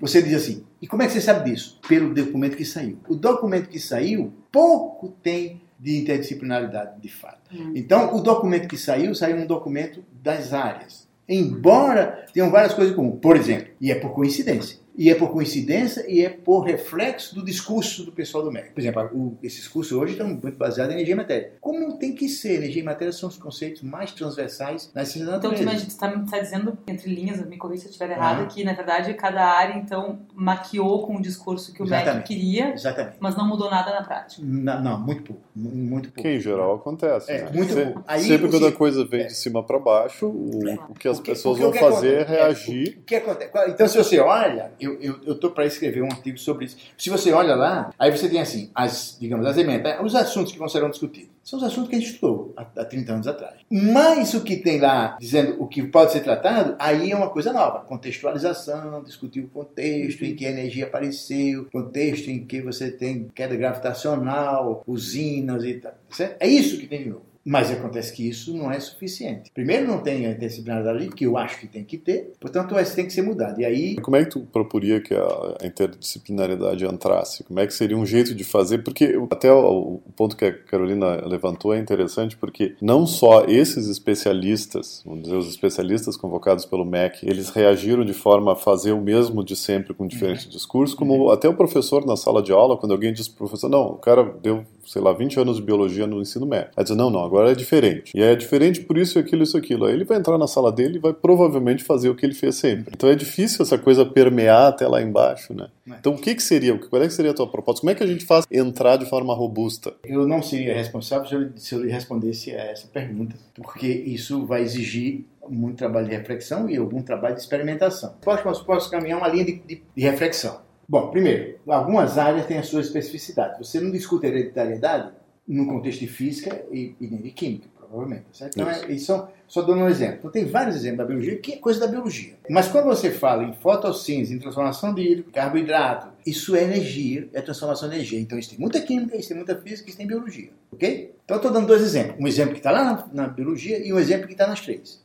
Você 0.00 0.22
diz 0.22 0.34
assim, 0.34 0.64
e 0.80 0.86
como 0.86 1.02
é 1.02 1.06
que 1.06 1.12
você 1.12 1.20
sabe 1.20 1.50
disso? 1.50 1.78
Pelo 1.86 2.14
documento 2.14 2.56
que 2.56 2.64
saiu. 2.64 2.98
O 3.08 3.14
documento 3.14 3.68
que 3.68 3.78
saiu, 3.78 4.32
pouco 4.50 5.10
tem 5.22 5.60
de 5.78 5.98
interdisciplinaridade 5.98 7.00
de 7.00 7.08
fato. 7.08 7.50
Então, 7.74 8.14
o 8.16 8.20
documento 8.20 8.68
que 8.68 8.76
saiu, 8.76 9.14
saiu 9.14 9.36
um 9.36 9.46
documento 9.46 10.02
das 10.22 10.52
áreas. 10.52 11.08
Embora 11.28 12.26
tenham 12.32 12.50
várias 12.50 12.74
coisas 12.74 12.92
em 12.92 12.96
comum. 12.96 13.16
Por 13.16 13.36
exemplo, 13.36 13.68
e 13.80 13.90
é 13.90 13.94
por 13.94 14.10
coincidência. 14.10 14.78
E 15.00 15.08
é 15.08 15.14
por 15.14 15.30
coincidência 15.32 16.04
e 16.06 16.22
é 16.22 16.28
por 16.28 16.60
reflexo 16.60 17.34
do 17.34 17.42
discurso 17.42 18.04
do 18.04 18.12
pessoal 18.12 18.44
do 18.44 18.52
MEC. 18.52 18.72
Por 18.72 18.80
exemplo, 18.80 19.02
o, 19.14 19.38
esses 19.42 19.66
cursos 19.66 19.96
hoje 19.96 20.12
estão 20.12 20.28
muito 20.28 20.58
baseados 20.58 20.92
em 20.92 20.96
energia 20.96 21.14
e 21.14 21.16
matéria. 21.16 21.52
Como 21.58 21.96
tem 21.96 22.14
que 22.14 22.28
ser? 22.28 22.56
Energia 22.56 22.82
e 22.82 22.84
matéria 22.84 23.10
são 23.10 23.30
os 23.30 23.38
conceitos 23.38 23.80
mais 23.80 24.12
transversais 24.12 24.90
nas 24.94 25.08
ciências 25.08 25.30
da 25.30 25.38
Então, 25.38 25.54
tu 25.54 25.62
natureza. 25.62 25.86
está 25.88 26.10
tá 26.30 26.38
dizendo, 26.38 26.76
entre 26.86 27.14
linhas, 27.14 27.42
me 27.46 27.56
corrija 27.56 27.80
se 27.80 27.86
eu 27.86 27.90
estiver 27.92 28.10
errado, 28.10 28.42
Ah. 28.42 28.46
que 28.46 28.62
na 28.62 28.74
verdade 28.74 29.14
cada 29.14 29.42
área 29.42 29.74
então 29.78 30.20
maquiou 30.34 31.06
com 31.06 31.16
o 31.16 31.22
discurso 31.22 31.72
que 31.72 31.82
o 31.82 31.86
MEC 31.86 32.02
Exatamente. 32.02 32.26
queria, 32.26 32.74
Exatamente. 32.74 33.16
mas 33.20 33.34
não 33.36 33.48
mudou 33.48 33.70
nada 33.70 33.90
na 33.92 34.02
prática. 34.02 34.42
Não, 34.44 34.82
não, 34.82 35.00
muito 35.00 35.22
pouco. 35.22 35.42
mu- 35.56 35.70
Muito 35.70 36.10
pouco. 36.12 36.22
Que 36.28 36.36
em 36.36 36.40
geral 36.40 36.74
acontece. 36.74 37.30
É, 37.32 37.44
né? 37.44 37.50
muito 37.54 37.72
Se- 37.72 37.84
pouco. 37.86 38.04
Aí 38.06 38.20
sempre 38.22 38.48
o 38.48 38.50
quando 38.50 38.66
a 38.66 38.70
que- 38.72 38.76
coisa 38.76 39.04
vem 39.06 39.22
é. 39.22 39.26
de 39.28 39.34
cima 39.34 39.62
para 39.62 39.78
baixo, 39.78 40.26
o, 40.26 40.60
o 40.90 40.94
que 40.94 41.08
as 41.08 41.16
Porque- 41.16 41.30
pessoas 41.32 41.58
porque 41.58 41.62
vão 41.62 41.70
o 41.70 41.72
que 41.72 41.78
fazer 41.96 42.08
é 42.14 42.20
acontece- 42.22 42.38
reagir. 42.70 42.98
O 42.98 43.02
que 43.04 43.14
acontece? 43.14 43.50
Então, 43.70 43.88
se 43.88 43.96
você 43.96 44.18
olha, 44.18 44.72
eu 44.78 44.89
estou 45.26 45.50
para 45.50 45.66
escrever 45.66 46.02
um 46.02 46.10
artigo 46.10 46.38
sobre 46.38 46.66
isso. 46.66 46.76
Se 46.96 47.10
você 47.10 47.32
olha 47.32 47.54
lá, 47.54 47.92
aí 47.98 48.10
você 48.10 48.28
tem 48.28 48.40
assim, 48.40 48.70
as, 48.74 49.16
digamos, 49.20 49.46
as 49.46 49.56
emendas, 49.56 49.96
os 50.02 50.14
assuntos 50.14 50.52
que 50.52 50.58
vão 50.58 50.68
serão 50.68 50.90
discutidos. 50.90 51.30
São 51.42 51.58
os 51.58 51.64
assuntos 51.64 51.88
que 51.88 51.96
a 51.96 51.98
gente 51.98 52.12
estudou 52.12 52.52
há, 52.56 52.62
há 52.62 52.84
30 52.84 53.12
anos 53.12 53.26
atrás. 53.26 53.54
Mas 53.70 54.34
o 54.34 54.42
que 54.42 54.56
tem 54.56 54.78
lá, 54.78 55.16
dizendo 55.18 55.60
o 55.60 55.66
que 55.66 55.82
pode 55.82 56.12
ser 56.12 56.20
tratado, 56.20 56.76
aí 56.78 57.10
é 57.10 57.16
uma 57.16 57.30
coisa 57.30 57.52
nova. 57.52 57.80
Contextualização, 57.80 59.02
discutir 59.02 59.40
o 59.40 59.48
contexto 59.48 60.24
em 60.24 60.34
que 60.34 60.46
a 60.46 60.50
energia 60.50 60.86
apareceu, 60.86 61.66
contexto 61.72 62.28
em 62.28 62.44
que 62.44 62.60
você 62.60 62.90
tem 62.90 63.28
queda 63.34 63.56
gravitacional, 63.56 64.84
usinas 64.86 65.64
e 65.64 65.74
tal. 65.74 65.94
Certo? 66.10 66.36
É 66.40 66.46
isso 66.46 66.78
que 66.78 66.86
tem 66.86 67.04
de 67.04 67.10
novo. 67.10 67.29
Mas 67.44 67.70
acontece 67.70 68.12
que 68.12 68.28
isso 68.28 68.56
não 68.56 68.70
é 68.70 68.78
suficiente. 68.78 69.50
Primeiro, 69.52 69.86
não 69.86 69.98
tem 69.98 70.26
a 70.26 70.30
interdisciplinaridade 70.30 71.08
que 71.08 71.24
eu 71.24 71.36
acho 71.36 71.58
que 71.58 71.66
tem 71.66 71.84
que 71.84 71.96
ter, 71.96 72.32
portanto, 72.38 72.78
isso 72.78 72.94
tem 72.94 73.06
que 73.06 73.12
ser 73.12 73.22
mudado. 73.22 73.60
E 73.60 73.64
aí, 73.64 73.96
Como 73.96 74.16
é 74.16 74.24
que 74.24 74.30
tu 74.30 74.40
proporia 74.40 75.00
que 75.00 75.14
a 75.14 75.56
interdisciplinaridade 75.64 76.84
entrasse? 76.84 77.44
Como 77.44 77.58
é 77.58 77.66
que 77.66 77.74
seria 77.74 77.96
um 77.96 78.04
jeito 78.04 78.34
de 78.34 78.44
fazer? 78.44 78.78
Porque 78.78 79.18
até 79.30 79.50
o, 79.52 80.00
ponto 80.16 80.36
que 80.36 80.44
a 80.44 80.52
Carolina 80.52 81.26
levantou 81.26 81.74
é 81.74 81.78
interessante, 81.78 82.36
porque 82.36 82.74
não 82.80 83.06
só 83.06 83.44
esses 83.46 83.88
especialistas, 83.88 85.02
vamos 85.04 85.22
dizer, 85.22 85.36
os 85.36 85.48
especialistas 85.48 86.16
convocados 86.16 86.64
pelo 86.64 86.84
MEC, 86.84 87.26
eles 87.26 87.50
reagiram 87.50 88.04
de 88.04 88.12
forma 88.12 88.52
a 88.52 88.56
fazer 88.56 88.92
o 88.92 89.00
mesmo 89.00 89.42
de 89.42 89.56
sempre 89.56 89.94
com 89.94 90.06
diferentes 90.06 90.48
discursos, 90.48 90.94
como 90.94 91.30
até 91.30 91.48
o 91.48 91.54
professor 91.54 92.04
na 92.04 92.16
sala 92.16 92.42
de 92.42 92.52
aula, 92.52 92.76
quando 92.76 92.92
alguém 92.92 93.12
diz 93.12 93.28
pro 93.28 93.46
professor, 93.46 93.68
não, 93.68 93.92
o 93.92 93.96
cara 93.96 94.24
deu, 94.42 94.64
sei 94.86 95.00
lá, 95.00 95.12
20 95.12 95.40
anos 95.40 95.56
de 95.56 95.62
biologia 95.62 96.06
no 96.06 96.20
ensino 96.20 96.46
médio. 96.46 96.70
Aí 96.76 96.84
diz, 96.84 96.94
não, 96.94 97.10
não, 97.10 97.29
agora 97.30 97.52
é 97.52 97.54
diferente. 97.54 98.12
E 98.14 98.22
é 98.22 98.34
diferente 98.34 98.80
por 98.80 98.98
isso, 98.98 99.18
aquilo, 99.18 99.42
isso, 99.42 99.56
aquilo. 99.56 99.84
Aí 99.86 99.94
ele 99.94 100.04
vai 100.04 100.18
entrar 100.18 100.36
na 100.36 100.46
sala 100.46 100.70
dele 100.72 100.96
e 100.96 101.00
vai 101.00 101.12
provavelmente 101.12 101.84
fazer 101.84 102.08
o 102.08 102.14
que 102.14 102.26
ele 102.26 102.34
fez 102.34 102.56
sempre. 102.56 102.92
Então 102.94 103.08
é 103.08 103.14
difícil 103.14 103.62
essa 103.62 103.78
coisa 103.78 104.04
permear 104.04 104.68
até 104.68 104.86
lá 104.88 105.00
embaixo, 105.00 105.54
né? 105.54 105.68
É. 105.88 105.94
Então 105.98 106.14
o 106.14 106.18
que 106.18 106.34
que 106.34 106.42
seria? 106.42 106.76
Qual 106.76 107.02
é 107.02 107.06
que 107.06 107.14
seria 107.14 107.30
a 107.30 107.34
tua 107.34 107.46
proposta? 107.46 107.80
Como 107.80 107.90
é 107.90 107.94
que 107.94 108.02
a 108.02 108.06
gente 108.06 108.24
faz 108.24 108.44
entrar 108.50 108.96
de 108.96 109.06
forma 109.08 109.34
robusta? 109.34 109.94
eu 110.04 110.26
não 110.26 110.42
seria 110.42 110.74
responsável 110.74 111.26
se 111.26 111.34
eu, 111.34 111.50
se 111.56 111.74
eu 111.74 111.82
lhe 111.82 111.90
respondesse 111.90 112.50
a 112.52 112.64
essa 112.64 112.88
pergunta, 112.88 113.36
porque 113.54 113.86
isso 113.86 114.44
vai 114.46 114.62
exigir 114.62 115.24
muito 115.48 115.76
trabalho 115.78 116.08
de 116.08 116.14
reflexão 116.14 116.68
e 116.68 116.76
algum 116.76 117.02
trabalho 117.02 117.34
de 117.34 117.40
experimentação. 117.40 118.14
Posso, 118.22 118.64
posso 118.64 118.90
caminhar 118.90 119.18
uma 119.18 119.28
linha 119.28 119.44
de, 119.44 119.52
de- 119.66 119.82
de 119.96 120.02
reflexão. 120.02 120.60
Bom, 120.88 121.08
primeiro, 121.08 121.54
algumas 121.68 122.18
áreas 122.18 122.46
têm 122.46 122.58
a 122.58 122.62
sua 122.64 122.80
especificidade. 122.80 123.58
Você 123.58 123.78
não 123.80 123.90
discute 123.92 124.26
hereditariedade 124.26 125.10
no 125.46 125.66
contexto 125.66 126.00
de 126.00 126.06
física 126.06 126.64
e, 126.70 126.94
e 127.00 127.06
nem 127.08 127.20
de 127.20 127.30
química, 127.30 127.68
provavelmente. 127.76 128.24
Certo? 128.32 128.54
Então, 128.60 128.68
é, 128.94 128.98
são, 128.98 129.28
só 129.48 129.62
dando 129.62 129.80
um 129.80 129.88
exemplo. 129.88 130.16
Então, 130.20 130.30
tem 130.30 130.44
vários 130.44 130.76
exemplos 130.76 130.98
da 130.98 131.04
biologia 131.04 131.36
que 131.38 131.54
é 131.54 131.56
coisa 131.56 131.80
da 131.80 131.86
biologia. 131.88 132.34
Mas 132.48 132.68
quando 132.68 132.84
você 132.84 133.10
fala 133.10 133.42
em 133.42 133.52
fotossíntese, 133.52 134.32
em 134.34 134.38
transformação 134.38 134.94
de 134.94 135.02
hidro- 135.02 135.24
carboidrato, 135.32 136.08
isso 136.24 136.54
é 136.54 136.62
energia, 136.62 137.28
é 137.32 137.40
transformação 137.40 137.88
de 137.88 137.96
energia. 137.96 138.20
Então, 138.20 138.38
isso 138.38 138.50
tem 138.50 138.58
muita 138.60 138.80
química, 138.80 139.16
isso 139.16 139.28
tem 139.28 139.36
muita 139.36 139.56
física, 139.56 139.88
isso 139.88 139.98
tem 139.98 140.06
biologia. 140.06 140.50
Ok? 140.72 141.14
Então, 141.24 141.36
estou 141.36 141.50
dando 141.52 141.66
dois 141.66 141.82
exemplos. 141.82 142.16
Um 142.20 142.28
exemplo 142.28 142.52
que 142.52 142.60
está 142.60 142.70
lá 142.70 142.84
na, 143.12 143.24
na 143.24 143.28
biologia 143.28 143.84
e 143.84 143.92
um 143.92 143.98
exemplo 143.98 144.26
que 144.26 144.32
está 144.34 144.46
nas 144.46 144.60
três. 144.60 145.02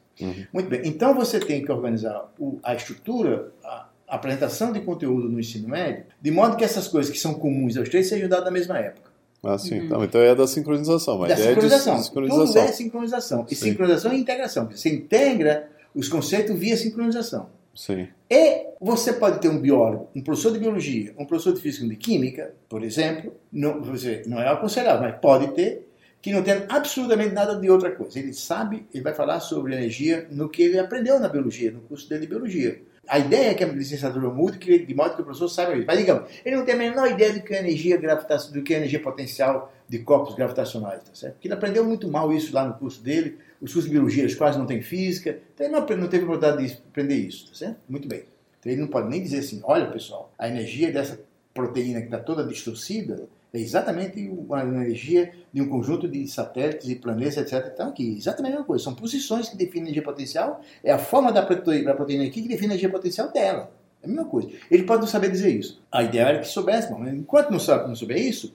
Muito 0.54 0.70
bem. 0.70 0.82
Então, 0.86 1.14
você 1.16 1.40
tem 1.40 1.64
que 1.66 1.72
organizar 1.72 2.32
o- 2.40 2.60
a 2.64 2.74
estrutura, 2.76 3.52
a, 3.64 3.90
a 4.08 4.16
apresentação 4.16 4.72
de 4.72 4.80
conteúdo 4.82 5.28
no 5.28 5.40
ensino 5.40 5.68
médio, 5.68 6.06
de 6.22 6.32
modo 6.32 6.56
que 6.56 6.64
essas 6.64 6.88
coisas 6.88 7.12
que 7.12 7.18
são 7.20 7.34
comuns 7.34 7.76
aos 7.76 7.90
três 7.90 8.08
sejam 8.08 8.30
dadas 8.30 8.46
na 8.46 8.52
mesma 8.52 8.78
época. 8.78 9.05
Ah, 9.46 9.58
sim. 9.58 9.78
Então, 9.78 10.04
então 10.04 10.22
é 10.22 10.34
da 10.34 10.48
sincronização. 10.48 11.24
A 11.24 11.28
da 11.28 11.34
ideia 11.34 11.50
sincronização. 11.50 11.94
é 11.94 11.98
de 11.98 12.04
sincronização. 12.06 12.48
Tudo 12.48 12.58
é 12.58 12.72
sincronização. 12.72 13.46
E 13.50 13.56
Sim. 13.56 13.66
sincronização 13.70 14.12
é 14.12 14.16
integração. 14.16 14.70
Você 14.70 14.90
integra 14.90 15.70
os 15.94 16.10
conceitos 16.10 16.58
via 16.58 16.76
sincronização. 16.76 17.50
Sim. 17.76 18.08
E 18.30 18.68
você 18.80 19.14
pode 19.14 19.40
ter 19.40 19.50
um 19.50 19.60
biólogo, 19.60 20.10
um 20.16 20.22
professor 20.22 20.52
de 20.52 20.60
biologia, 20.60 21.14
um 21.18 21.26
professor 21.26 21.54
de 21.54 21.62
física 21.62 21.86
e 21.86 21.90
de 21.90 21.96
química, 21.98 22.54
por 22.70 22.84
exemplo, 22.84 23.34
não, 23.52 23.82
você, 23.82 24.24
não 24.26 24.42
é 24.42 24.48
aconselhável, 24.48 25.02
mas 25.02 25.20
pode 25.20 25.54
ter, 25.54 25.88
que 26.22 26.32
não 26.32 26.42
tem 26.42 26.64
absolutamente 26.70 27.34
nada 27.34 27.56
de 27.56 27.70
outra 27.70 27.92
coisa. 27.92 28.18
Ele 28.18 28.34
sabe, 28.34 28.88
ele 28.94 29.04
vai 29.04 29.14
falar 29.14 29.42
sobre 29.42 29.76
energia 29.76 30.26
no 30.32 30.50
que 30.50 30.64
ele 30.64 30.80
aprendeu 30.80 31.20
na 31.20 31.28
biologia, 31.28 31.70
no 31.70 31.82
curso 31.82 32.10
dele 32.10 32.22
de 32.22 32.28
biologia. 32.28 32.82
A 33.08 33.20
ideia 33.20 33.52
é 33.52 33.54
que 33.54 33.64
a 33.64 33.68
licenciatura 33.68 34.30
mude, 34.30 34.58
de 34.58 34.96
modo 34.96 35.16
que 35.16 35.22
o 35.22 35.26
professor 35.26 35.48
saiba 35.48 35.76
isso. 35.76 35.86
Mas 35.86 35.98
digamos, 35.98 36.30
ele 36.44 36.56
não 36.56 36.66
tem 36.66 36.76
a 36.76 36.78
menor 36.78 37.10
ideia 37.10 37.34
do 37.34 37.42
que 37.42 37.54
é 37.54 37.60
energia 37.60 37.98
gravitacional, 37.98 38.54
do 38.54 38.64
que 38.64 38.74
é 38.74 38.78
energia 38.78 39.00
potencial 39.00 39.72
de 39.88 40.00
corpos 40.00 40.36
gravitacionais, 40.36 41.04
tá 41.04 41.14
certo? 41.14 41.34
Porque 41.34 41.48
ele 41.48 41.54
aprendeu 41.54 41.86
muito 41.86 42.08
mal 42.08 42.34
isso 42.34 42.54
lá 42.54 42.66
no 42.66 42.74
curso 42.74 43.02
dele, 43.04 43.38
os 43.62 43.72
cursos 43.72 43.86
de 43.86 43.92
biologia 43.92 44.36
quase 44.36 44.58
não 44.58 44.66
têm 44.66 44.82
física, 44.82 45.40
então 45.54 45.68
ele 45.68 45.76
não, 45.76 45.86
não 45.98 46.08
teve 46.08 46.24
oportunidade 46.24 46.66
de 46.66 46.74
aprender 46.74 47.16
isso, 47.16 47.48
tá 47.50 47.56
certo? 47.56 47.78
Muito 47.88 48.08
bem. 48.08 48.24
Então 48.60 48.72
ele 48.72 48.82
não 48.82 48.88
pode 48.88 49.10
nem 49.10 49.22
dizer 49.22 49.40
assim, 49.40 49.62
olha 49.64 49.86
pessoal, 49.92 50.34
a 50.40 50.48
energia 50.48 50.92
dessa 50.92 51.20
proteína 51.54 52.00
que 52.00 52.08
está 52.08 52.20
toda 52.20 52.44
distorcida 52.44 53.28
É 53.56 53.58
exatamente 53.58 54.30
a 54.52 54.64
energia 54.66 55.32
de 55.54 55.62
um 55.62 55.70
conjunto 55.70 56.10
de 56.10 56.28
satélites 56.28 56.90
e 56.90 56.96
planetas, 56.96 57.38
etc. 57.38 57.72
Então, 57.74 57.88
aqui, 57.88 58.18
exatamente 58.18 58.52
a 58.52 58.56
mesma 58.56 58.66
coisa. 58.66 58.84
São 58.84 58.94
posições 58.94 59.48
que 59.48 59.56
definem 59.56 59.84
a 59.84 59.86
energia 59.86 60.04
potencial, 60.04 60.60
é 60.84 60.92
a 60.92 60.98
forma 60.98 61.32
da 61.32 61.42
proteína, 61.42 61.94
aqui 61.94 62.42
que 62.42 62.50
define 62.50 62.66
a 62.66 62.72
energia 62.72 62.90
potencial 62.90 63.32
dela. 63.32 63.72
É 64.04 64.08
a 64.08 64.10
mesma 64.10 64.26
coisa. 64.26 64.50
Ele 64.70 64.84
pode 64.84 65.00
não 65.00 65.08
saber 65.08 65.32
dizer 65.32 65.58
isso. 65.58 65.82
A 65.90 66.04
ideia 66.04 66.24
era 66.24 66.40
que 66.40 66.50
soubesse, 66.50 66.92
mas 66.92 67.14
enquanto 67.14 67.50
não 67.50 67.60
sabe 67.60 67.88
não 67.88 67.96
souber 67.96 68.18
isso, 68.18 68.54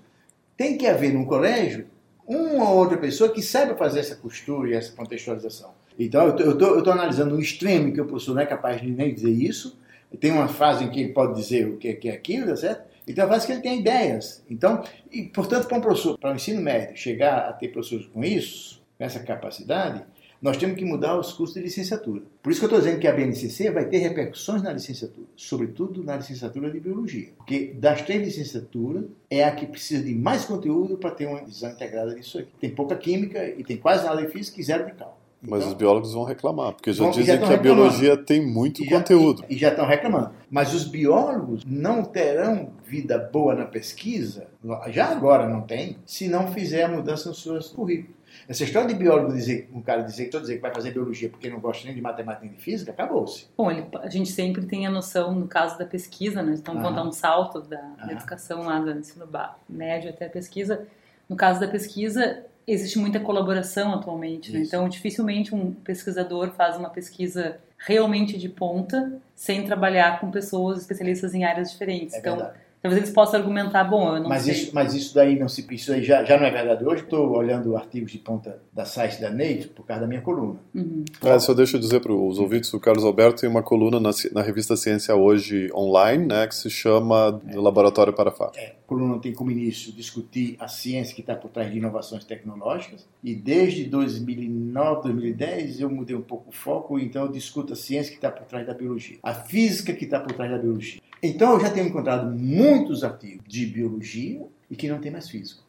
tem 0.54 0.76
que 0.76 0.86
haver 0.86 1.14
num 1.14 1.24
colégio 1.24 1.86
uma 2.26 2.68
ou 2.68 2.76
outra 2.76 2.98
pessoa 2.98 3.32
que 3.32 3.40
saiba 3.40 3.74
fazer 3.74 4.00
essa 4.00 4.16
costura 4.16 4.68
e 4.68 4.74
essa 4.74 4.92
contextualização. 4.92 5.70
Então, 5.98 6.36
eu 6.36 6.52
estou 6.52 6.92
analisando 6.92 7.34
um 7.34 7.38
extremo 7.38 7.90
que 7.90 8.02
o 8.02 8.04
professor 8.04 8.34
não 8.34 8.42
é 8.42 8.46
capaz 8.46 8.82
de 8.82 8.90
nem 8.90 9.14
dizer 9.14 9.30
isso. 9.30 9.78
Tem 10.20 10.30
uma 10.30 10.46
fase 10.46 10.84
em 10.84 10.90
que 10.90 11.00
ele 11.00 11.14
pode 11.14 11.40
dizer 11.40 11.68
o 11.68 11.78
que 11.78 11.88
é, 11.88 11.94
que 11.94 12.10
é 12.10 12.12
aquilo, 12.12 12.48
tá 12.48 12.56
certo? 12.56 12.89
E 13.10 13.20
uma 13.20 13.28
fase 13.28 13.46
que 13.46 13.52
ele 13.52 13.60
tem 13.60 13.80
ideias. 13.80 14.44
Então, 14.48 14.82
e, 15.10 15.24
portanto, 15.24 15.66
para 15.66 15.78
um 15.78 15.80
professor, 15.80 16.18
para 16.18 16.32
o 16.32 16.36
ensino 16.36 16.60
médio, 16.60 16.96
chegar 16.96 17.48
a 17.48 17.52
ter 17.52 17.68
professores 17.68 18.06
com 18.06 18.24
isso, 18.24 18.82
com 18.96 19.04
essa 19.04 19.20
capacidade, 19.20 20.04
nós 20.40 20.56
temos 20.56 20.76
que 20.76 20.84
mudar 20.84 21.18
os 21.18 21.32
cursos 21.32 21.54
de 21.54 21.60
licenciatura. 21.60 22.22
Por 22.42 22.50
isso 22.50 22.60
que 22.60 22.64
eu 22.64 22.68
estou 22.68 22.80
dizendo 22.80 22.98
que 22.98 23.06
a 23.06 23.12
BNCC 23.12 23.70
vai 23.70 23.84
ter 23.84 23.98
repercussões 23.98 24.62
na 24.62 24.72
licenciatura, 24.72 25.26
sobretudo 25.36 26.02
na 26.02 26.16
licenciatura 26.16 26.70
de 26.70 26.80
biologia. 26.80 27.28
Porque 27.36 27.74
das 27.74 28.00
três 28.02 28.22
licenciaturas, 28.22 29.04
é 29.28 29.44
a 29.44 29.54
que 29.54 29.66
precisa 29.66 30.02
de 30.02 30.14
mais 30.14 30.46
conteúdo 30.46 30.96
para 30.96 31.10
ter 31.10 31.26
uma 31.26 31.44
visão 31.44 31.70
integrada 31.70 32.14
disso 32.14 32.38
aqui. 32.38 32.50
Tem 32.58 32.70
pouca 32.70 32.96
química 32.96 33.46
e 33.48 33.62
tem 33.62 33.76
quase 33.76 34.04
nada 34.04 34.24
de 34.24 34.32
física 34.32 34.60
e 34.60 34.64
zero 34.64 34.86
de 34.86 34.92
cálculo. 34.92 35.19
Mas 35.42 35.60
então, 35.60 35.68
os 35.68 35.74
biólogos 35.74 36.12
vão 36.12 36.24
reclamar, 36.24 36.72
porque 36.72 36.92
já 36.92 37.08
dizem 37.08 37.38
já 37.38 37.46
que 37.46 37.54
a 37.54 37.56
biologia 37.56 38.16
tem 38.16 38.46
muito 38.46 38.82
e 38.82 38.88
conteúdo. 38.88 39.40
Já, 39.40 39.46
e, 39.48 39.54
e, 39.54 39.58
já 39.58 39.68
estão 39.70 39.86
reclamando. 39.86 40.32
Mas 40.50 40.74
os 40.74 40.84
biólogos 40.84 41.64
não 41.64 42.04
terão 42.04 42.72
vida 42.84 43.18
boa 43.18 43.54
na 43.54 43.64
pesquisa, 43.64 44.48
já 44.88 45.06
agora 45.06 45.48
não 45.48 45.62
tem, 45.62 45.96
se 46.04 46.28
não 46.28 46.48
fizer 46.48 46.84
a 46.84 46.88
mudança 46.88 47.30
nos 47.30 47.42
seus 47.42 47.68
currículos. 47.68 48.20
Essa 48.48 48.64
história 48.64 48.88
de 48.88 48.94
biólogo 48.94 49.32
dizer, 49.32 49.68
um 49.72 49.80
cara 49.80 50.02
dizer, 50.02 50.28
dizer 50.28 50.56
que 50.56 50.60
vai 50.60 50.72
fazer 50.72 50.92
biologia 50.92 51.28
porque 51.28 51.48
não 51.48 51.60
gosta 51.60 51.84
nem 51.86 51.94
de 51.94 52.00
matemática 52.00 52.44
nem 52.44 52.54
de 52.54 52.62
física, 52.62 52.90
acabou-se. 52.90 53.46
Bom, 53.56 53.70
ele, 53.70 53.86
a 53.94 54.08
gente 54.08 54.30
sempre 54.30 54.66
tem 54.66 54.86
a 54.86 54.90
noção, 54.90 55.34
no 55.34 55.46
caso 55.48 55.78
da 55.78 55.84
pesquisa, 55.84 56.42
né? 56.42 56.54
Então, 56.58 56.78
ah. 56.78 56.90
dar 56.90 57.04
um 57.04 57.12
salto 57.12 57.60
da, 57.60 57.80
da 57.80 58.12
educação 58.12 58.64
lá 58.64 58.78
do 58.78 58.90
ensino 58.90 59.28
médio 59.68 60.10
até 60.10 60.26
a 60.26 60.30
pesquisa. 60.30 60.86
No 61.28 61.36
caso 61.36 61.60
da 61.60 61.68
pesquisa, 61.68 62.44
existe 62.72 62.98
muita 62.98 63.18
colaboração 63.18 63.94
atualmente, 63.94 64.52
né? 64.52 64.60
então 64.60 64.88
dificilmente 64.88 65.54
um 65.54 65.72
pesquisador 65.72 66.50
faz 66.52 66.76
uma 66.76 66.88
pesquisa 66.88 67.58
realmente 67.76 68.38
de 68.38 68.48
ponta 68.48 69.20
sem 69.34 69.64
trabalhar 69.64 70.20
com 70.20 70.30
pessoas 70.30 70.80
especialistas 70.80 71.34
em 71.34 71.44
áreas 71.44 71.70
diferentes. 71.72 72.14
É 72.14 72.18
então, 72.18 72.36
verdade. 72.36 72.58
Talvez 72.82 73.02
eles 73.02 73.14
possam 73.14 73.40
argumentar, 73.40 73.84
bom, 73.84 74.16
eu 74.16 74.22
não 74.22 74.28
mas 74.28 74.42
sei. 74.42 74.54
Isso, 74.54 74.70
mas 74.74 74.94
isso 74.94 75.14
daí 75.14 75.38
não 75.38 75.48
se, 75.48 75.66
isso 75.70 75.92
aí 75.92 76.02
já, 76.02 76.24
já 76.24 76.38
não 76.38 76.46
é 76.46 76.50
verdade. 76.50 76.84
Hoje 76.84 77.02
estou 77.02 77.30
olhando 77.30 77.76
artigos 77.76 78.10
de 78.10 78.18
ponta 78.18 78.60
da 78.72 78.84
site 78.84 79.20
da 79.20 79.30
Nature 79.30 79.68
por 79.68 79.84
causa 79.84 80.02
da 80.02 80.08
minha 80.08 80.20
coluna. 80.20 80.58
Uhum. 80.74 81.04
É, 81.22 81.38
só 81.38 81.54
deixa 81.54 81.76
eu 81.76 81.80
dizer 81.80 82.00
para 82.00 82.12
os 82.12 82.38
ouvintes, 82.38 82.72
o 82.72 82.80
Carlos 82.80 83.04
Alberto 83.04 83.40
tem 83.40 83.50
uma 83.50 83.62
coluna 83.62 84.00
na, 84.00 84.10
na 84.32 84.42
revista 84.42 84.76
Ciência 84.76 85.14
Hoje 85.14 85.70
online, 85.74 86.26
né, 86.26 86.46
que 86.46 86.54
se 86.54 86.70
chama 86.70 87.40
é. 87.48 87.56
Laboratório 87.56 88.12
para 88.12 88.30
Fato. 88.30 88.58
É 88.58 88.80
coluna 88.90 89.20
tem 89.20 89.32
como 89.32 89.52
início 89.52 89.92
discutir 89.92 90.56
a 90.58 90.66
ciência 90.66 91.14
que 91.14 91.20
está 91.20 91.36
por 91.36 91.48
trás 91.48 91.70
de 91.70 91.78
inovações 91.78 92.24
tecnológicas 92.24 93.06
e 93.22 93.36
desde 93.36 93.84
2009, 93.84 95.02
2010 95.02 95.80
eu 95.80 95.88
mudei 95.88 96.16
um 96.16 96.20
pouco 96.20 96.50
o 96.50 96.52
foco, 96.52 96.98
então 96.98 97.26
eu 97.26 97.30
discuto 97.30 97.72
a 97.72 97.76
ciência 97.76 98.10
que 98.10 98.18
está 98.18 98.32
por 98.32 98.44
trás 98.46 98.66
da 98.66 98.74
biologia, 98.74 99.18
a 99.22 99.32
física 99.32 99.92
que 99.92 100.06
está 100.06 100.18
por 100.18 100.32
trás 100.32 100.50
da 100.50 100.58
biologia. 100.58 101.00
Então 101.22 101.52
eu 101.52 101.60
já 101.60 101.70
tenho 101.70 101.88
encontrado 101.88 102.30
muitos 102.30 103.04
artigos 103.04 103.44
de 103.46 103.66
biologia 103.66 104.42
e 104.70 104.76
que 104.76 104.88
não 104.88 104.98
tem 104.98 105.10
mais 105.10 105.28
físico. 105.28 105.62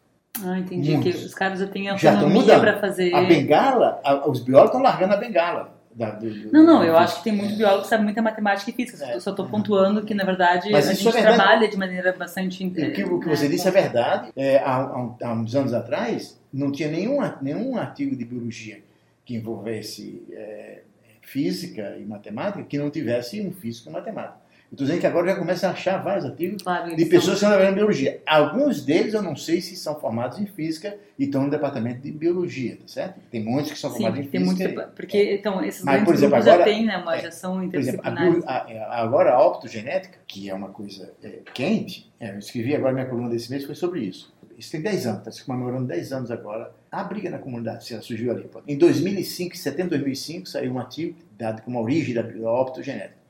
Ah, 0.44 0.58
entendi. 0.58 0.98
Que 1.00 1.10
os 1.10 1.34
caras 1.34 1.60
já 1.60 1.68
têm 1.68 1.90
autonomia 1.90 2.60
para 2.60 2.80
fazer. 2.80 3.14
A 3.14 3.24
bengala, 3.24 4.00
a, 4.04 4.30
os 4.30 4.40
biólogos 4.40 4.70
estão 4.70 4.82
largando 4.82 5.14
a 5.14 5.18
bengala. 5.18 5.82
Da, 5.94 6.12
do, 6.12 6.30
do, 6.30 6.54
não, 6.54 6.66
não, 6.66 6.84
eu 6.86 6.98
acho 6.98 7.18
que 7.18 7.26
tem 7.26 7.34
muito 7.34 7.58
biólogo 7.58 7.84
que 7.84 7.90
sabe 7.90 8.06
muita 8.06 8.22
matemática 8.22 8.72
e 8.72 8.74
física. 8.74 9.04
É. 9.06 9.16
Eu 9.16 9.20
só 9.20 9.32
estou 9.32 9.46
pontuando 9.48 10.06
que, 10.06 10.14
na 10.14 10.24
verdade, 10.24 10.72
Mas 10.72 10.88
a 10.88 10.94
gente 10.94 11.18
é 11.18 11.22
trabalha 11.22 11.68
de 11.68 11.76
maneira 11.76 12.14
bastante. 12.14 12.66
O 12.66 12.72
que, 12.72 13.04
o 13.04 13.20
que 13.20 13.28
você 13.28 13.50
disse 13.50 13.68
é 13.68 13.72
verdade. 13.72 14.32
É, 14.38 14.60
há, 14.60 14.78
há, 15.22 15.34
uns 15.34 15.54
anos 15.54 15.74
atrás, 15.74 16.40
não 16.54 16.72
tinha 16.72 16.90
nenhum, 16.90 17.18
nenhum 17.42 17.78
artigo 17.78 18.16
de 18.16 18.24
biologia 18.24 18.82
que 19.26 19.36
envolvesse 19.36 20.24
é, 20.32 20.84
física 21.22 21.98
e 22.00 22.06
matemática 22.06 22.64
que 22.64 22.78
não 22.78 22.90
tivesse 22.90 23.42
um 23.42 23.52
físico 23.52 23.90
e 23.90 23.92
matemática. 23.92 24.41
Estou 24.72 24.86
dizendo 24.86 25.02
que 25.02 25.08
agora 25.08 25.28
já 25.28 25.36
começa 25.36 25.68
a 25.68 25.72
achar 25.72 25.98
vários 25.98 26.24
artigos 26.24 26.64
claro, 26.64 26.96
de 26.96 27.06
pessoas 27.06 27.26
que 27.26 27.34
estão 27.34 27.50
trabalhando 27.50 27.74
em 27.74 27.76
biologia. 27.76 28.22
Alguns 28.26 28.86
deles 28.86 29.14
eu 29.14 29.22
não 29.22 29.36
sei 29.36 29.60
se 29.60 29.76
são 29.76 30.00
formados 30.00 30.40
em 30.40 30.46
física 30.46 30.98
e 31.20 31.26
estão 31.26 31.44
no 31.44 31.50
departamento 31.50 32.02
de 32.02 32.10
biologia, 32.10 32.78
tá 32.78 32.88
certo? 32.88 33.20
Tem 33.30 33.44
muitos 33.44 33.74
que 33.74 33.78
são 33.78 33.90
Sim, 33.90 33.98
formados 33.98 34.20
em 34.20 34.30
tem 34.30 34.40
física. 34.40 34.70
Muito, 34.70 34.92
porque 34.96 35.18
é. 35.18 35.36
então, 35.36 35.62
esses 35.62 35.84
Mas, 35.84 36.06
por 36.06 36.14
exemplo, 36.14 36.36
agora, 36.38 36.58
já 36.60 36.64
têm 36.64 36.86
né, 36.86 36.98
uma, 36.98 37.18
é, 37.18 37.22
já 37.22 37.32
são 37.32 37.56
por 37.70 37.76
exemplo, 37.76 38.00
interdisciplinares. 38.00 38.46
a, 38.46 38.96
a, 38.96 39.02
agora 39.02 39.34
a 39.34 39.46
optogenética, 39.46 40.20
que 40.26 40.50
é 40.50 40.54
uma 40.54 40.70
coisa 40.70 41.12
é, 41.22 41.40
quente, 41.54 42.10
é, 42.18 42.32
eu 42.32 42.40
escrevi 42.40 42.74
agora 42.74 42.94
minha 42.94 43.08
coluna 43.08 43.30
desse 43.30 43.52
mês, 43.52 43.66
foi 43.66 43.76
sobre 43.76 44.00
isso. 44.00 44.34
Isso 44.58 44.72
tem 44.72 44.82
10 44.82 45.06
anos, 45.06 45.20
está 45.20 45.32
se 45.32 45.44
comemorando 45.44 45.88
10 45.88 46.14
anos 46.14 46.32
agora. 46.32 46.72
A 46.90 47.04
briga 47.04 47.30
na 47.30 47.40
comunidade, 47.40 47.84
se 47.84 47.94
ela 47.94 48.02
surgiu 48.02 48.32
ali. 48.32 48.50
Em 48.66 48.78
2005, 48.78 49.54
em 49.54 49.58
setembro 49.58 49.98
de 49.98 49.98
2005, 49.98 50.48
saiu 50.48 50.72
um 50.72 50.80
artigo 50.80 51.18
dado 51.38 51.62
como 51.64 51.78
a 51.78 51.82
origem 51.82 52.14
da, 52.14 52.22
da 52.22 52.52
optogenética. 52.52 53.21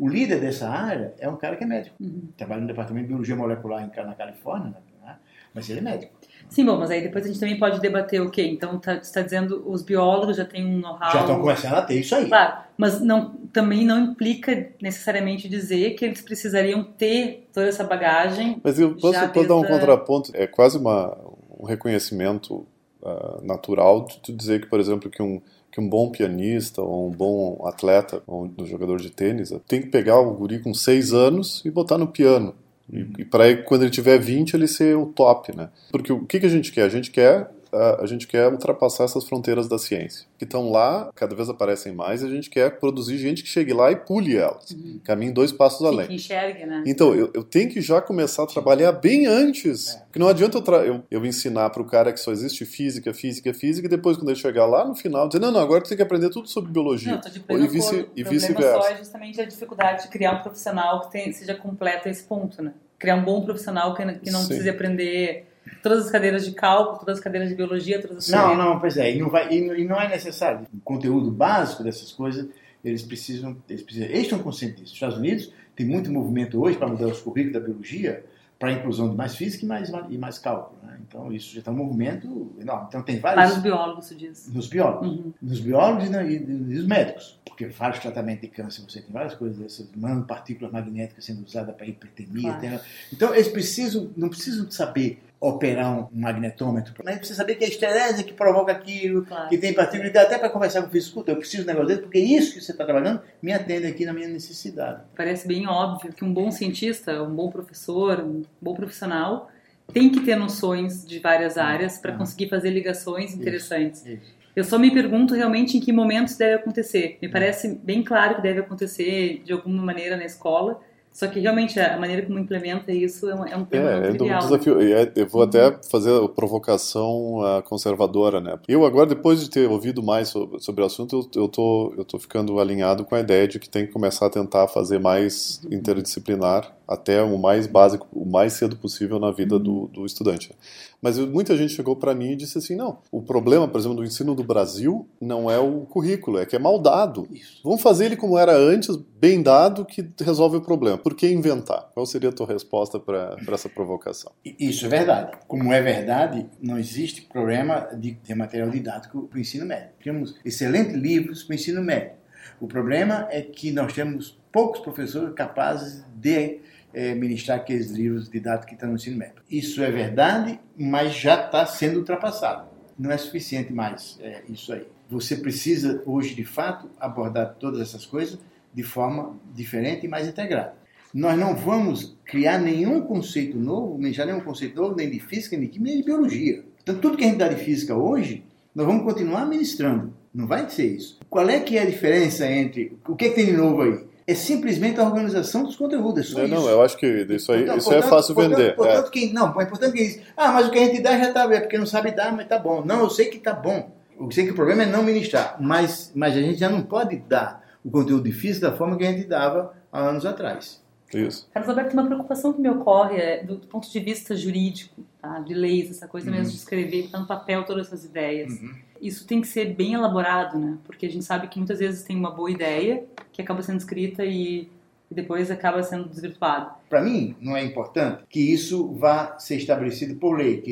O 0.00 0.08
líder 0.08 0.40
dessa 0.40 0.66
área 0.66 1.12
é 1.18 1.28
um 1.28 1.36
cara 1.36 1.56
que 1.56 1.64
é 1.64 1.66
médico. 1.66 1.94
Uhum. 2.00 2.28
Trabalha 2.34 2.62
no 2.62 2.66
departamento 2.66 3.04
de 3.04 3.08
biologia 3.08 3.36
molecular 3.36 3.84
em, 3.84 4.04
na 4.04 4.14
Califórnia, 4.14 4.70
né? 5.04 5.16
mas 5.52 5.68
ele 5.68 5.80
é 5.80 5.82
médico. 5.82 6.12
Sim, 6.48 6.64
bom, 6.64 6.78
mas 6.78 6.90
aí 6.90 7.02
depois 7.02 7.24
a 7.24 7.28
gente 7.28 7.38
também 7.38 7.58
pode 7.58 7.80
debater 7.80 8.20
o 8.22 8.30
quê? 8.30 8.42
Então, 8.46 8.78
tá, 8.78 8.94
você 8.94 9.00
está 9.00 9.20
dizendo 9.20 9.62
os 9.66 9.82
biólogos 9.82 10.38
já 10.38 10.44
têm 10.46 10.64
um 10.64 10.78
know-how. 10.78 11.12
Já 11.12 11.20
estão 11.20 11.38
começando 11.38 11.74
a 11.74 11.82
ter 11.82 12.00
isso 12.00 12.14
aí. 12.14 12.26
Claro, 12.28 12.62
mas 12.78 12.98
não, 13.00 13.30
também 13.52 13.84
não 13.84 14.00
implica 14.00 14.70
necessariamente 14.80 15.48
dizer 15.50 15.90
que 15.90 16.04
eles 16.06 16.22
precisariam 16.22 16.82
ter 16.82 17.48
toda 17.52 17.66
essa 17.66 17.84
bagagem. 17.84 18.58
Mas 18.64 18.80
eu 18.80 18.94
posso, 18.96 19.28
posso 19.28 19.46
dar 19.46 19.56
um 19.56 19.64
contraponto? 19.64 20.32
É 20.34 20.46
quase 20.46 20.78
uma, 20.78 21.16
um 21.58 21.66
reconhecimento 21.66 22.66
uh, 23.02 23.44
natural 23.44 24.06
de 24.06 24.18
tu 24.20 24.32
dizer 24.32 24.62
que, 24.62 24.66
por 24.66 24.80
exemplo, 24.80 25.10
que 25.10 25.22
um 25.22 25.42
que 25.70 25.80
um 25.80 25.88
bom 25.88 26.10
pianista 26.10 26.82
ou 26.82 27.08
um 27.08 27.10
bom 27.10 27.62
atleta, 27.66 28.22
ou 28.26 28.50
um 28.58 28.66
jogador 28.66 29.00
de 29.00 29.10
tênis, 29.10 29.52
tem 29.68 29.80
que 29.80 29.88
pegar 29.88 30.18
o 30.18 30.34
guri 30.34 30.58
com 30.58 30.74
6 30.74 31.12
anos 31.12 31.62
e 31.64 31.70
botar 31.70 31.98
no 31.98 32.08
piano. 32.08 32.54
E, 32.92 33.06
e 33.18 33.24
para 33.24 33.56
quando 33.62 33.82
ele 33.82 33.90
tiver 33.90 34.18
20 34.18 34.54
ele 34.54 34.66
ser 34.66 34.96
o 34.96 35.06
top, 35.06 35.56
né? 35.56 35.68
Porque 35.92 36.12
o 36.12 36.24
que, 36.24 36.40
que 36.40 36.46
a 36.46 36.50
gente 36.50 36.72
quer? 36.72 36.82
A 36.82 36.88
gente 36.88 37.10
quer 37.10 37.48
a, 37.72 38.06
gente 38.06 38.26
quer 38.26 38.50
ultrapassar 38.50 39.04
essas 39.04 39.24
fronteiras 39.24 39.68
da 39.68 39.78
ciência, 39.78 40.26
que 40.38 40.44
estão 40.44 40.70
lá, 40.70 41.10
cada 41.14 41.34
vez 41.34 41.48
aparecem 41.48 41.92
mais, 41.92 42.22
e 42.22 42.26
a 42.26 42.28
gente 42.28 42.50
quer 42.50 42.78
produzir 42.78 43.18
gente 43.18 43.42
que 43.42 43.48
chegue 43.48 43.72
lá 43.72 43.90
e 43.90 43.96
pule 43.96 44.36
elas, 44.36 44.70
uhum. 44.70 45.00
caminhe 45.04 45.32
dois 45.32 45.52
passos 45.52 45.78
Sim, 45.78 45.86
além. 45.86 46.06
Que 46.08 46.14
enxergue, 46.14 46.66
né? 46.66 46.82
Então, 46.86 47.14
eu, 47.14 47.30
eu 47.34 47.42
tenho 47.42 47.70
que 47.70 47.80
já 47.80 48.00
começar 48.00 48.44
a 48.44 48.46
trabalhar 48.46 48.92
bem 48.92 49.26
antes, 49.26 49.94
é. 49.94 49.98
porque 50.00 50.18
não 50.18 50.28
adianta 50.28 50.58
eu, 50.58 50.84
eu, 50.84 51.04
eu 51.10 51.26
ensinar 51.26 51.70
para 51.70 51.82
o 51.82 51.86
cara 51.86 52.12
que 52.12 52.20
só 52.20 52.32
existe 52.32 52.64
física, 52.64 53.12
física, 53.14 53.52
física, 53.54 53.86
e 53.86 53.90
depois, 53.90 54.16
quando 54.16 54.30
ele 54.30 54.38
chegar 54.38 54.66
lá 54.66 54.84
no 54.84 54.94
final, 54.94 55.28
dizer, 55.28 55.40
não, 55.40 55.52
não, 55.52 55.60
agora 55.60 55.82
tu 55.82 55.88
tem 55.88 55.96
que 55.96 56.02
aprender 56.02 56.30
tudo 56.30 56.48
sobre 56.48 56.72
biologia. 56.72 57.12
Não, 57.12 57.20
tô 57.20 57.28
de 57.28 57.42
e 57.48 57.68
vice, 57.68 58.08
e 58.16 58.24
vice-versa. 58.24 58.82
só 58.82 58.88
é 58.88 58.96
justamente 58.96 59.40
a 59.40 59.44
dificuldade 59.44 60.02
de 60.02 60.08
criar 60.08 60.32
um 60.32 60.42
profissional 60.42 61.02
que 61.02 61.12
tem, 61.12 61.32
seja 61.32 61.54
completo 61.54 62.08
a 62.08 62.10
esse 62.10 62.22
ponto, 62.22 62.62
né? 62.62 62.72
Criar 62.98 63.16
um 63.16 63.24
bom 63.24 63.42
profissional 63.42 63.94
que, 63.94 64.04
que 64.18 64.30
não 64.30 64.40
Sim. 64.40 64.48
precise 64.48 64.68
aprender 64.68 65.49
todas 65.82 66.06
as 66.06 66.10
cadeiras 66.10 66.44
de 66.44 66.52
cálculo, 66.52 66.98
todas 66.98 67.18
as 67.18 67.24
cadeiras 67.24 67.48
de 67.48 67.54
biologia, 67.54 68.00
todas 68.00 68.18
as 68.18 68.28
Não, 68.28 68.38
cadeiras... 68.38 68.64
não, 68.64 68.80
pois 68.80 68.96
é, 68.96 69.14
e 69.14 69.18
não, 69.18 69.28
vai, 69.28 69.52
e, 69.52 69.84
não 69.84 70.00
é 70.00 70.08
necessário. 70.08 70.66
O 70.72 70.80
conteúdo 70.80 71.30
básico 71.30 71.82
dessas 71.82 72.12
coisas, 72.12 72.48
eles 72.84 73.02
precisam, 73.02 73.56
eles 73.68 73.82
precisam, 73.82 74.08
eles 74.08 74.22
estão 74.22 74.38
conscientes 74.38 74.76
disso. 74.76 74.92
Os 74.92 74.94
Estados 74.94 75.16
Unidos 75.16 75.52
tem 75.74 75.86
muito 75.86 76.10
movimento 76.10 76.60
hoje 76.60 76.76
para 76.76 76.88
mudar 76.88 77.06
os 77.06 77.20
currículos 77.20 77.54
da 77.54 77.60
biologia 77.60 78.24
para 78.60 78.68
a 78.68 78.72
inclusão 78.72 79.08
de 79.08 79.16
mais 79.16 79.34
física 79.34 79.64
e 79.64 79.68
mais, 79.68 79.90
e 80.10 80.18
mais 80.18 80.38
cálculo. 80.38 80.78
Né? 80.82 80.98
Então, 81.08 81.32
isso 81.32 81.54
já 81.54 81.60
está 81.60 81.70
um 81.70 81.76
movimento 81.76 82.52
enorme. 82.60 82.88
Então, 82.88 83.02
tem 83.02 83.18
vários... 83.18 83.46
Para 83.46 83.56
os 83.56 83.62
biólogos, 83.62 84.04
você 84.04 84.14
diz. 84.14 84.52
Nos 84.52 84.66
biólogos. 84.66 85.08
Uhum. 85.08 85.32
Nos 85.40 85.60
biólogos 85.60 86.04
e, 86.04 86.12
e, 86.12 86.36
e, 86.36 86.40
nos 86.40 86.86
médicos. 86.86 87.40
Porque 87.46 87.66
vários 87.68 88.00
tratamentos 88.00 88.42
de 88.42 88.48
câncer, 88.48 88.82
você 88.82 89.00
tem 89.00 89.10
várias 89.10 89.34
coisas 89.34 89.58
dessas, 89.58 89.88
partículas 90.28 90.70
magnéticas 90.70 91.24
sendo 91.24 91.42
usadas 91.42 91.74
para 91.74 91.86
hipertermia. 91.86 92.52
Claro. 92.52 92.60
Tem... 92.60 92.80
Então, 93.10 93.34
eles 93.34 93.48
precisam, 93.48 94.10
não 94.14 94.28
precisam 94.28 94.70
saber 94.70 95.22
operar 95.40 95.98
um 95.98 96.08
magnetômetro. 96.12 96.92
Mas 97.02 97.16
precisa 97.16 97.38
saber 97.38 97.54
que 97.54 97.64
é 97.64 97.66
a 97.66 97.70
esterese 97.70 98.24
que 98.24 98.34
provoca 98.34 98.72
aquilo, 98.72 99.24
claro. 99.24 99.48
que 99.48 99.56
tem 99.56 99.72
partículas, 99.72 100.14
até 100.14 100.36
para 100.36 100.50
conversar 100.50 100.82
com 100.82 100.88
o 100.88 100.90
físico, 100.90 101.24
eu 101.26 101.36
preciso 101.36 101.64
de 101.64 101.70
um 101.70 101.72
negócio 101.72 101.88
desse, 101.88 102.02
porque 102.02 102.18
isso 102.18 102.54
que 102.54 102.60
você 102.60 102.72
está 102.72 102.84
trabalhando 102.84 103.22
me 103.40 103.52
atende 103.52 103.86
aqui 103.86 104.04
na 104.04 104.12
minha 104.12 104.28
necessidade. 104.28 105.02
Parece 105.16 105.48
bem 105.48 105.66
óbvio 105.66 106.12
que 106.12 106.24
um 106.24 106.32
bom 106.32 106.50
cientista, 106.50 107.22
um 107.22 107.34
bom 107.34 107.50
professor, 107.50 108.20
um 108.20 108.42
bom 108.60 108.74
profissional 108.74 109.50
tem 109.92 110.08
que 110.08 110.20
ter 110.20 110.36
noções 110.36 111.04
de 111.04 111.18
várias 111.18 111.58
áreas 111.58 111.98
para 111.98 112.16
conseguir 112.16 112.48
fazer 112.48 112.70
ligações 112.70 113.34
interessantes. 113.34 114.00
Isso, 114.06 114.14
isso. 114.14 114.40
Eu 114.54 114.64
só 114.64 114.78
me 114.78 114.92
pergunto 114.92 115.34
realmente 115.34 115.76
em 115.76 115.80
que 115.80 115.92
momentos 115.92 116.36
deve 116.36 116.54
acontecer. 116.54 117.18
Me 117.22 117.28
parece 117.28 117.78
bem 117.82 118.02
claro 118.02 118.36
que 118.36 118.42
deve 118.42 118.60
acontecer 118.60 119.42
de 119.44 119.52
alguma 119.52 119.82
maneira 119.82 120.16
na 120.16 120.24
escola, 120.24 120.80
Só 121.12 121.26
que 121.26 121.40
realmente 121.40 121.78
a 121.78 121.98
maneira 121.98 122.24
como 122.24 122.38
implementa 122.38 122.92
isso 122.92 123.28
é 123.28 123.34
um, 123.34 123.44
é 123.44 123.56
um 123.56 123.64
tema 123.64 123.90
é, 123.90 124.00
trivial. 124.08 124.40
É 124.40 124.44
um 124.44 124.48
desafio. 124.48 124.76
Né? 124.76 125.12
Eu 125.16 125.26
vou 125.26 125.42
até 125.42 125.76
fazer 125.90 126.12
a 126.12 126.28
provocação 126.28 127.40
conservadora, 127.64 128.40
né? 128.40 128.58
Eu 128.68 128.84
agora, 128.86 129.06
depois 129.06 129.40
de 129.40 129.50
ter 129.50 129.68
ouvido 129.68 130.02
mais 130.02 130.28
sobre, 130.28 130.60
sobre 130.60 130.82
o 130.82 130.86
assunto, 130.86 131.28
eu, 131.34 131.42
eu, 131.42 131.48
tô, 131.48 131.94
eu 131.98 132.04
tô 132.04 132.18
ficando 132.18 132.60
alinhado 132.60 133.04
com 133.04 133.14
a 133.14 133.20
ideia 133.20 133.48
de 133.48 133.58
que 133.58 133.68
tem 133.68 133.86
que 133.86 133.92
começar 133.92 134.26
a 134.26 134.30
tentar 134.30 134.68
fazer 134.68 135.00
mais 135.00 135.60
interdisciplinar 135.70 136.72
até 136.86 137.22
o 137.22 137.38
mais 137.38 137.66
básico, 137.66 138.06
o 138.12 138.24
mais 138.24 138.52
cedo 138.54 138.76
possível 138.76 139.18
na 139.18 139.30
vida 139.30 139.58
do, 139.58 139.86
do 139.88 140.06
estudante. 140.06 140.52
Mas 141.00 141.18
muita 141.18 141.56
gente 141.56 141.72
chegou 141.72 141.96
para 141.96 142.14
mim 142.14 142.32
e 142.32 142.36
disse 142.36 142.58
assim: 142.58 142.76
não, 142.76 142.98
o 143.10 143.22
problema, 143.22 143.66
por 143.66 143.78
exemplo, 143.78 143.96
do 143.96 144.04
ensino 144.04 144.34
do 144.34 144.44
Brasil 144.44 145.08
não 145.20 145.50
é 145.50 145.58
o 145.58 145.82
currículo, 145.82 146.38
é 146.38 146.46
que 146.46 146.56
é 146.56 146.58
mal 146.58 146.78
dado. 146.78 147.26
Isso. 147.30 147.60
Vamos 147.64 147.80
fazer 147.80 148.06
ele 148.06 148.16
como 148.16 148.38
era 148.38 148.56
antes, 148.56 148.96
bem 148.96 149.42
dado, 149.42 149.84
que 149.84 150.08
resolve 150.20 150.58
o 150.58 150.60
problema. 150.60 150.98
Por 150.98 151.14
que 151.14 151.28
inventar? 151.28 151.90
Qual 151.94 152.04
seria 152.04 152.28
a 152.28 152.32
tua 152.32 152.46
resposta 152.46 152.98
para 152.98 153.36
essa 153.52 153.68
provocação? 153.68 154.32
Isso 154.44 154.86
é 154.86 154.88
verdade. 154.88 155.32
Como 155.46 155.72
é 155.72 155.80
verdade, 155.80 156.46
não 156.60 156.78
existe 156.78 157.22
problema 157.22 157.88
de 157.98 158.14
ter 158.14 158.34
material 158.34 158.70
didático 158.70 159.22
para 159.22 159.36
o 159.36 159.40
ensino 159.40 159.66
médio. 159.66 159.90
Temos 160.02 160.36
excelentes 160.44 160.94
livros 160.94 161.42
para 161.42 161.52
o 161.52 161.54
ensino 161.54 161.82
médio. 161.82 162.20
O 162.60 162.66
problema 162.66 163.26
é 163.30 163.40
que 163.40 163.70
nós 163.70 163.92
temos 163.92 164.38
poucos 164.52 164.80
professores 164.80 165.34
capazes 165.34 166.04
de 166.14 166.60
é, 166.92 167.14
ministrar 167.14 167.58
aqueles 167.58 167.90
livros 167.90 168.28
didáticos 168.28 168.66
que 168.66 168.74
estão 168.74 168.88
no 168.88 168.96
ensino 168.96 169.16
médio. 169.16 169.42
Isso 169.50 169.82
é 169.82 169.90
verdade, 169.90 170.60
mas 170.76 171.14
já 171.14 171.44
está 171.44 171.64
sendo 171.66 171.98
ultrapassado. 171.98 172.68
Não 172.98 173.10
é 173.10 173.16
suficiente 173.16 173.72
mais 173.72 174.18
é, 174.20 174.42
isso 174.48 174.72
aí. 174.72 174.86
Você 175.08 175.36
precisa, 175.36 176.02
hoje, 176.06 176.34
de 176.34 176.44
fato, 176.44 176.88
abordar 176.98 177.56
todas 177.58 177.80
essas 177.80 178.06
coisas 178.06 178.38
de 178.72 178.82
forma 178.82 179.36
diferente 179.54 180.06
e 180.06 180.08
mais 180.08 180.28
integrada. 180.28 180.74
Nós 181.12 181.36
não 181.36 181.56
vamos 181.56 182.16
criar 182.24 182.58
nenhum 182.58 183.00
conceito 183.00 183.58
novo, 183.58 183.98
nem 183.98 184.12
já 184.12 184.24
nenhum 184.24 184.40
conceito 184.40 184.80
novo, 184.80 184.94
nem 184.94 185.10
de 185.10 185.18
física, 185.18 185.56
nem 185.56 185.66
de 185.66 185.72
química, 185.72 185.90
nem 185.90 186.00
de 186.00 186.06
biologia. 186.06 186.64
Então, 186.82 186.96
tudo 186.98 187.16
que 187.16 187.24
a 187.24 187.26
gente 187.26 187.38
dá 187.38 187.48
de 187.48 187.56
física 187.56 187.96
hoje, 187.96 188.44
nós 188.74 188.86
vamos 188.86 189.02
continuar 189.02 189.46
ministrando. 189.46 190.14
Não 190.32 190.46
vai 190.46 190.68
ser 190.70 190.86
isso. 190.86 191.18
Qual 191.28 191.48
é 191.50 191.58
que 191.58 191.76
é 191.76 191.82
a 191.82 191.86
diferença 191.86 192.48
entre... 192.48 192.96
O 193.08 193.16
que, 193.16 193.24
é 193.24 193.28
que 193.30 193.34
tem 193.34 193.46
de 193.46 193.52
novo 193.52 193.82
aí? 193.82 194.04
É 194.30 194.34
simplesmente 194.34 195.00
a 195.00 195.04
organização 195.04 195.64
dos 195.64 195.74
conteúdos. 195.74 196.30
É 196.30 196.32
só 196.32 196.38
não, 196.38 196.44
isso. 196.44 196.54
não, 196.54 196.68
eu 196.68 196.82
acho 196.82 196.96
que 196.96 197.06
isso 197.06 197.50
aí, 197.50 197.62
então, 197.62 197.76
isso 197.76 197.88
portanto, 197.88 198.06
é 198.06 198.08
fácil 198.08 198.34
portanto, 198.34 198.56
vender. 198.56 198.76
Portanto, 198.76 199.06
é. 199.08 199.10
quem, 199.10 199.32
não, 199.32 199.60
é 199.60 199.64
importante 199.64 199.92
que 199.92 200.04
diz, 200.04 200.22
ah, 200.36 200.52
mas 200.52 200.68
o 200.68 200.70
que 200.70 200.78
a 200.78 200.84
gente 200.84 201.02
dá 201.02 201.18
já 201.18 201.28
está, 201.28 201.52
é 201.52 201.60
porque 201.60 201.76
não 201.76 201.86
sabe 201.86 202.12
dar, 202.12 202.30
mas 202.32 202.42
está 202.44 202.58
bom. 202.58 202.84
Não, 202.84 203.00
eu 203.00 203.10
sei 203.10 203.26
que 203.26 203.38
está 203.38 203.52
bom. 203.52 203.90
Eu 204.18 204.30
sei 204.30 204.44
que 204.44 204.52
o 204.52 204.54
problema 204.54 204.84
é 204.84 204.86
não 204.86 205.02
ministrar, 205.02 205.56
mas, 205.60 206.12
mas 206.14 206.36
a 206.36 206.40
gente 206.40 206.58
já 206.58 206.68
não 206.68 206.82
pode 206.82 207.16
dar 207.16 207.64
o 207.84 207.90
conteúdo 207.90 208.22
difícil 208.22 208.60
da 208.60 208.72
forma 208.72 208.96
que 208.96 209.04
a 209.04 209.10
gente 209.10 209.26
dava 209.26 209.74
há 209.90 210.00
anos 210.00 210.24
atrás. 210.24 210.80
Isso. 211.12 211.48
Carlos 211.52 211.68
Alberto, 211.68 211.94
uma 211.94 212.06
preocupação 212.06 212.52
que 212.52 212.60
me 212.60 212.68
ocorre 212.68 213.16
é 213.16 213.42
do, 213.42 213.56
do 213.56 213.66
ponto 213.66 213.90
de 213.90 213.98
vista 213.98 214.36
jurídico, 214.36 215.02
tá? 215.20 215.40
de 215.40 215.54
leis, 215.54 215.90
essa 215.90 216.08
coisa 216.08 216.30
uhum. 216.30 216.36
mesmo 216.36 216.52
de 216.52 216.58
escrever, 216.58 217.04
botar 217.04 217.20
no 217.20 217.26
papel 217.26 217.64
todas 217.64 217.86
essas 217.86 218.04
ideias. 218.04 218.52
Uhum. 218.52 218.74
Isso 219.00 219.26
tem 219.26 219.40
que 219.40 219.48
ser 219.48 219.74
bem 219.74 219.94
elaborado, 219.94 220.58
né? 220.58 220.78
Porque 220.84 221.06
a 221.06 221.10
gente 221.10 221.24
sabe 221.24 221.48
que 221.48 221.58
muitas 221.58 221.78
vezes 221.78 222.02
tem 222.02 222.16
uma 222.16 222.30
boa 222.30 222.50
ideia 222.50 223.04
que 223.32 223.40
acaba 223.40 223.62
sendo 223.62 223.78
escrita 223.78 224.24
e 224.24 224.68
e 225.10 225.14
depois 225.14 225.50
acaba 225.50 225.82
sendo 225.82 226.08
desvirtuado. 226.08 226.70
Para 226.88 227.02
mim, 227.02 227.34
não 227.40 227.56
é 227.56 227.64
importante 227.64 228.22
que 228.28 228.40
isso 228.40 228.94
vá 228.94 229.38
ser 229.38 229.56
estabelecido 229.56 230.14
por 230.14 230.38
lei. 230.38 230.62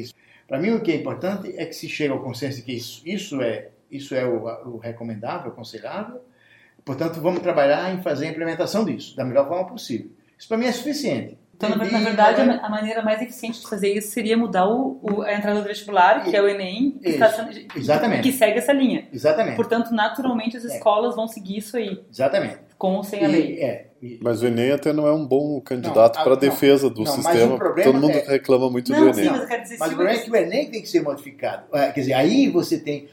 Para 0.47 0.59
mim, 0.59 0.71
o 0.71 0.81
que 0.81 0.93
é 0.93 0.97
importante 0.97 1.53
é 1.57 1.67
que 1.67 1.75
se 1.75 1.89
chegue 1.89 2.13
ao 2.13 2.23
consenso 2.23 2.59
de 2.59 2.63
que 2.63 2.73
isso, 2.73 3.03
isso 3.05 3.43
é, 3.43 3.71
isso 3.91 4.15
é 4.15 4.25
o, 4.25 4.45
o 4.69 4.79
recomendável, 4.79 5.51
aconselhável. 5.51 6.21
Portanto, 6.85 7.21
vamos 7.21 7.41
trabalhar 7.41 7.93
em 7.93 8.01
fazer 8.01 8.27
a 8.27 8.31
implementação 8.31 8.85
disso 8.85 9.17
da 9.17 9.25
melhor 9.25 9.49
forma 9.49 9.67
possível. 9.67 10.11
Isso 10.39 10.47
para 10.47 10.57
mim 10.57 10.67
é 10.67 10.73
suficiente. 10.73 11.37
Então, 11.59 11.71
na, 11.71 11.99
verdade, 11.99 12.41
a 12.41 12.69
maneira 12.69 13.03
mais 13.03 13.21
eficiente 13.21 13.61
de 13.61 13.69
fazer 13.69 13.93
isso 13.93 14.13
seria 14.13 14.37
mudar 14.37 14.69
o, 14.69 15.01
o 15.03 15.23
a 15.23 15.35
entrada 15.35 15.61
do 15.61 15.67
vestibular, 15.67 16.23
que 16.23 16.37
é 16.37 16.41
o 16.41 16.49
Enem, 16.49 16.93
que, 17.03 17.09
Exatamente. 17.09 18.23
que 18.23 18.33
segue 18.33 18.59
essa 18.59 18.73
linha. 18.73 19.09
Exatamente. 19.13 19.57
Portanto, 19.57 19.91
naturalmente, 19.91 20.57
as 20.57 20.65
é. 20.65 20.69
escolas 20.77 21.15
é. 21.15 21.17
vão 21.17 21.27
seguir 21.27 21.59
isso 21.59 21.77
aí. 21.77 22.01
Exatamente. 22.13 22.59
Com 22.79 22.95
ou 22.95 23.03
sem 23.03 23.25
a 23.25 23.29
lei. 23.29 23.61
É, 23.61 23.89
mas 24.23 24.41
o 24.41 24.47
Enem 24.47 24.71
até 24.71 24.93
não 24.93 25.09
é 25.09 25.13
um 25.13 25.27
bom 25.27 25.61
candidato 25.61 26.23
para 26.23 26.35
a 26.35 26.37
defesa 26.37 26.89
do 26.89 27.03
não, 27.03 27.13
sistema. 27.13 27.59
Todo 27.59 28.01
mundo 28.01 28.13
é... 28.13 28.21
reclama 28.21 28.71
muito 28.71 28.93
não, 28.93 29.01
do 29.01 29.09
Enem. 29.09 29.25
Sim, 29.25 29.31
mas, 29.31 29.79
mas 29.81 29.93
o 29.93 29.97
problema 29.97 30.21
é 30.21 30.23
que 30.23 30.31
o 30.31 30.37
Enem 30.37 30.71
tem 30.71 30.81
que 30.81 30.89
ser 30.89 31.03
modificado. 31.03 31.65
É, 31.73 31.91
quer 31.91 32.01
dizer, 32.01 32.13
aí 32.13 32.49
você 32.49 32.79
tem. 32.79 33.09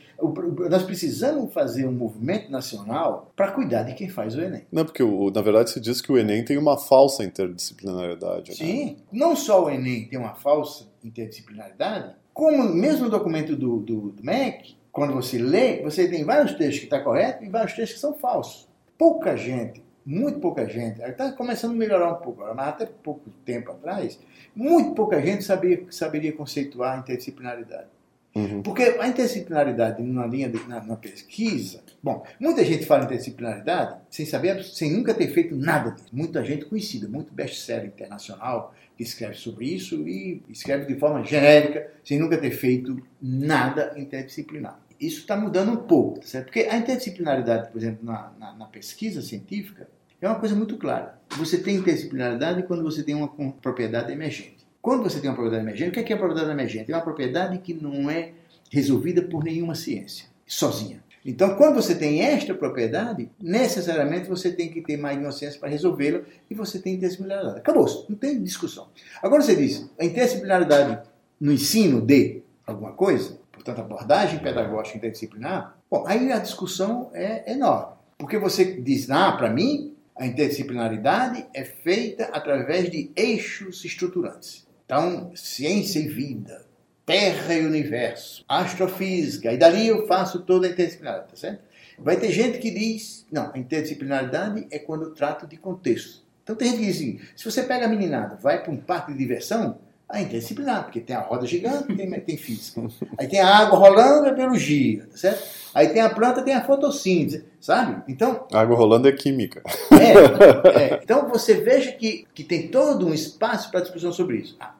Nós 0.70 0.84
precisamos 0.84 1.54
fazer 1.54 1.88
um 1.88 1.92
movimento 1.92 2.52
nacional 2.52 3.32
para 3.36 3.52
cuidar 3.52 3.84
de 3.84 3.94
quem 3.94 4.10
faz 4.10 4.36
o 4.36 4.42
Enem. 4.42 4.66
Não, 4.72 4.86
porque 4.86 5.04
na 5.04 5.42
verdade 5.42 5.72
se 5.72 5.80
diz 5.80 6.02
que 6.02 6.12
o 6.12 6.18
Enem 6.18 6.44
tem 6.44 6.58
uma 6.58 6.78
falsa 6.78 7.24
interdisciplinaridade. 7.24 8.52
Né? 8.52 8.56
Sim, 8.56 8.98
não 9.12 9.36
só 9.36 9.66
o 9.66 9.70
Enem 9.70 10.08
tem 10.08 10.18
uma 10.18 10.36
falsa 10.36 10.88
interdisciplinaridade, 11.04 12.16
como 12.34 12.64
mesmo 12.64 13.06
no 13.06 13.10
documento 13.10 13.56
do, 13.56 13.80
do, 13.80 14.10
do 14.12 14.24
MEC, 14.24 14.76
quando 14.92 15.14
você 15.14 15.38
lê, 15.38 15.82
você 15.82 16.08
tem 16.08 16.24
vários 16.24 16.54
textos 16.54 16.80
que 16.80 16.86
estão 16.86 17.04
corretos 17.04 17.46
e 17.46 17.50
vários 17.50 17.74
textos 17.74 17.96
que 17.96 18.00
são 18.00 18.14
falsos. 18.14 18.68
Pouca 18.98 19.36
gente 19.36 19.86
muito 20.06 20.40
pouca 20.40 20.70
gente, 20.70 21.02
está 21.02 21.32
começando 21.32 21.72
a 21.72 21.76
melhorar 21.76 22.12
um 22.14 22.18
pouco, 22.18 22.44
mas 22.54 22.68
até 22.68 22.86
pouco 22.86 23.28
tempo 23.44 23.72
atrás, 23.72 24.20
muito 24.56 24.94
pouca 24.94 25.20
gente 25.20 25.44
sabia, 25.44 25.84
saberia 25.90 26.32
conceituar 26.32 26.96
a 26.96 27.00
interdisciplinaridade. 27.00 27.88
Uhum. 28.36 28.62
Porque 28.62 28.84
a 28.84 29.08
interdisciplinaridade 29.08 30.04
na 30.04 30.28
linha 30.28 30.50
de, 30.50 30.62
na, 30.68 30.84
na, 30.84 30.98
pesquisa, 30.98 31.82
bom, 32.04 32.26
muita 32.38 32.66
gente 32.66 32.86
fala 32.86 33.06
interdisciplinaridade 33.06 33.98
sem 34.10 34.26
saber, 34.26 34.62
sem 34.64 34.92
nunca 34.92 35.14
ter 35.14 35.30
feito 35.30 35.56
nada 35.56 35.92
disso. 35.92 36.10
Muita 36.12 36.44
gente 36.44 36.66
conhecida, 36.66 37.08
muito 37.08 37.34
best-seller 37.34 37.86
internacional 37.86 38.76
que 38.98 39.04
escreve 39.04 39.36
sobre 39.36 39.68
isso 39.68 40.06
e 40.08 40.44
escreve 40.50 40.86
de 40.86 41.00
forma 41.00 41.24
genérica, 41.24 41.90
sem 42.04 42.20
nunca 42.20 42.38
ter 42.38 42.52
feito 42.52 43.02
nada 43.22 43.94
interdisciplinar 43.98 44.80
isso 45.00 45.20
está 45.20 45.36
mudando 45.36 45.72
um 45.72 45.76
pouco, 45.76 46.20
tá 46.20 46.28
certo? 46.28 46.46
Porque 46.46 46.62
a 46.62 46.78
interdisciplinaridade, 46.78 47.70
por 47.70 47.78
exemplo, 47.78 48.06
na, 48.06 48.32
na, 48.40 48.54
na, 48.54 48.66
pesquisa 48.66 49.22
científica, 49.22 49.90
é 50.22 50.28
uma 50.28 50.40
coisa 50.40 50.56
muito 50.56 50.78
clara. 50.78 51.20
Você 51.38 51.58
tem 51.58 51.76
interdisciplinaridade 51.76 52.64
quando 52.64 52.84
você 52.84 53.04
tem 53.04 53.14
uma 53.14 53.28
propriedade 53.28 54.12
emergente. 54.12 54.55
Quando 54.86 55.02
você 55.02 55.20
tem 55.20 55.28
uma 55.28 55.36
propriedade 55.36 55.64
emergente, 55.64 55.90
o 55.90 55.94
que 55.94 56.14
é, 56.14 56.16
é 56.16 56.16
a 56.16 56.20
propriedade 56.20 56.52
emergente? 56.52 56.92
É 56.92 56.96
uma 56.96 57.02
propriedade 57.02 57.58
que 57.58 57.74
não 57.74 58.08
é 58.08 58.34
resolvida 58.70 59.24
por 59.24 59.44
nenhuma 59.44 59.74
ciência, 59.74 60.28
sozinha. 60.46 61.04
Então, 61.26 61.56
quando 61.56 61.74
você 61.74 61.96
tem 61.96 62.22
esta 62.22 62.54
propriedade, 62.54 63.28
necessariamente 63.42 64.30
você 64.30 64.52
tem 64.52 64.70
que 64.70 64.82
ter 64.82 64.96
mais 64.96 65.18
de 65.18 65.26
uma 65.26 65.32
ciência 65.32 65.60
para 65.60 65.70
resolvê-la 65.70 66.22
e 66.48 66.54
você 66.54 66.78
tem 66.78 66.94
interdisciplinaridade. 66.94 67.58
Acabou, 67.58 68.06
não 68.08 68.16
tem 68.16 68.40
discussão. 68.40 68.90
Agora 69.24 69.42
você 69.42 69.56
diz, 69.56 69.90
a 70.00 70.06
interdisciplinaridade 70.06 71.00
no 71.42 71.52
ensino 71.52 72.00
de 72.00 72.44
alguma 72.68 72.92
coisa, 72.92 73.40
portanto, 73.52 73.80
abordagem 73.80 74.38
pedagógica 74.38 75.00
interdisciplinar, 75.00 75.76
bom, 75.90 76.04
aí 76.06 76.32
a 76.32 76.38
discussão 76.38 77.10
é 77.12 77.52
enorme. 77.52 77.96
Porque 78.20 78.38
você 78.38 78.64
diz, 78.80 79.10
ah, 79.10 79.32
para 79.32 79.50
mim, 79.50 79.96
a 80.16 80.28
interdisciplinaridade 80.28 81.44
é 81.56 81.64
feita 81.64 82.26
através 82.26 82.92
de 82.92 83.10
eixos 83.16 83.84
estruturantes. 83.84 84.65
Então, 84.86 85.32
ciência 85.36 86.00
e 86.00 86.08
vida, 86.08 86.66
terra 87.06 87.54
e 87.56 87.66
universo, 87.66 88.46
astrofísica, 88.48 89.52
e 89.52 89.58
dali 89.58 89.88
eu 89.88 90.06
faço 90.08 90.42
toda 90.42 90.68
a 90.68 90.70
interdisciplinaridade, 90.70 91.32
tá 91.32 91.36
certo? 91.36 91.60
Vai 91.98 92.18
ter 92.18 92.32
gente 92.32 92.60
que 92.60 92.70
diz, 92.70 93.26
não, 93.32 93.52
a 93.54 93.58
interdisciplinaridade 93.58 94.68
é 94.70 94.78
quando 94.78 95.04
eu 95.04 95.14
trato 95.14 95.48
de 95.48 95.58
contexto. 95.58 96.24
Então 96.44 96.56
tem 96.56 96.70
gente 96.70 96.80
que 96.80 96.86
diz 96.86 96.98
assim, 96.98 97.20
se 97.36 97.44
você 97.44 97.64
pega 97.64 97.86
a 97.86 97.90
meninada, 97.90 98.36
vai 98.36 98.62
para 98.62 98.72
um 98.72 98.78
parque 98.78 99.12
de 99.12 99.18
diversão, 99.18 99.80
a 100.08 100.22
interdisciplinar, 100.22 100.84
porque 100.84 101.00
tem 101.00 101.16
a 101.16 101.22
roda 101.22 101.48
gigante, 101.48 101.96
tem, 101.96 102.10
tem 102.22 102.38
física. 102.38 102.82
Aí 103.18 103.28
tem 103.28 103.40
a 103.40 103.58
água 103.58 103.80
rolando, 103.80 104.28
é 104.28 104.34
biologia, 104.34 105.08
tá 105.12 105.18
certo? 105.18 105.44
Aí 105.74 105.90
tem 105.90 106.02
a 106.02 106.10
planta, 106.10 106.44
tem 106.44 106.54
a 106.54 106.64
fotossíntese, 106.64 107.46
sabe? 107.60 108.04
Então. 108.08 108.48
A 108.54 108.62
água 108.62 108.78
rolando 108.78 109.08
é 109.08 109.12
química. 109.12 109.64
É, 109.92 110.94
é. 110.96 111.00
Então 111.04 111.28
você 111.28 111.56
veja 111.56 111.92
que, 111.92 112.26
que 112.34 112.44
tem 112.44 112.68
todo 112.68 113.08
um 113.08 113.14
espaço 113.14 113.72
para 113.72 113.82
discussão 113.82 114.14
sobre 114.14 114.38
isso. 114.38 114.56
Ah, 114.60 114.76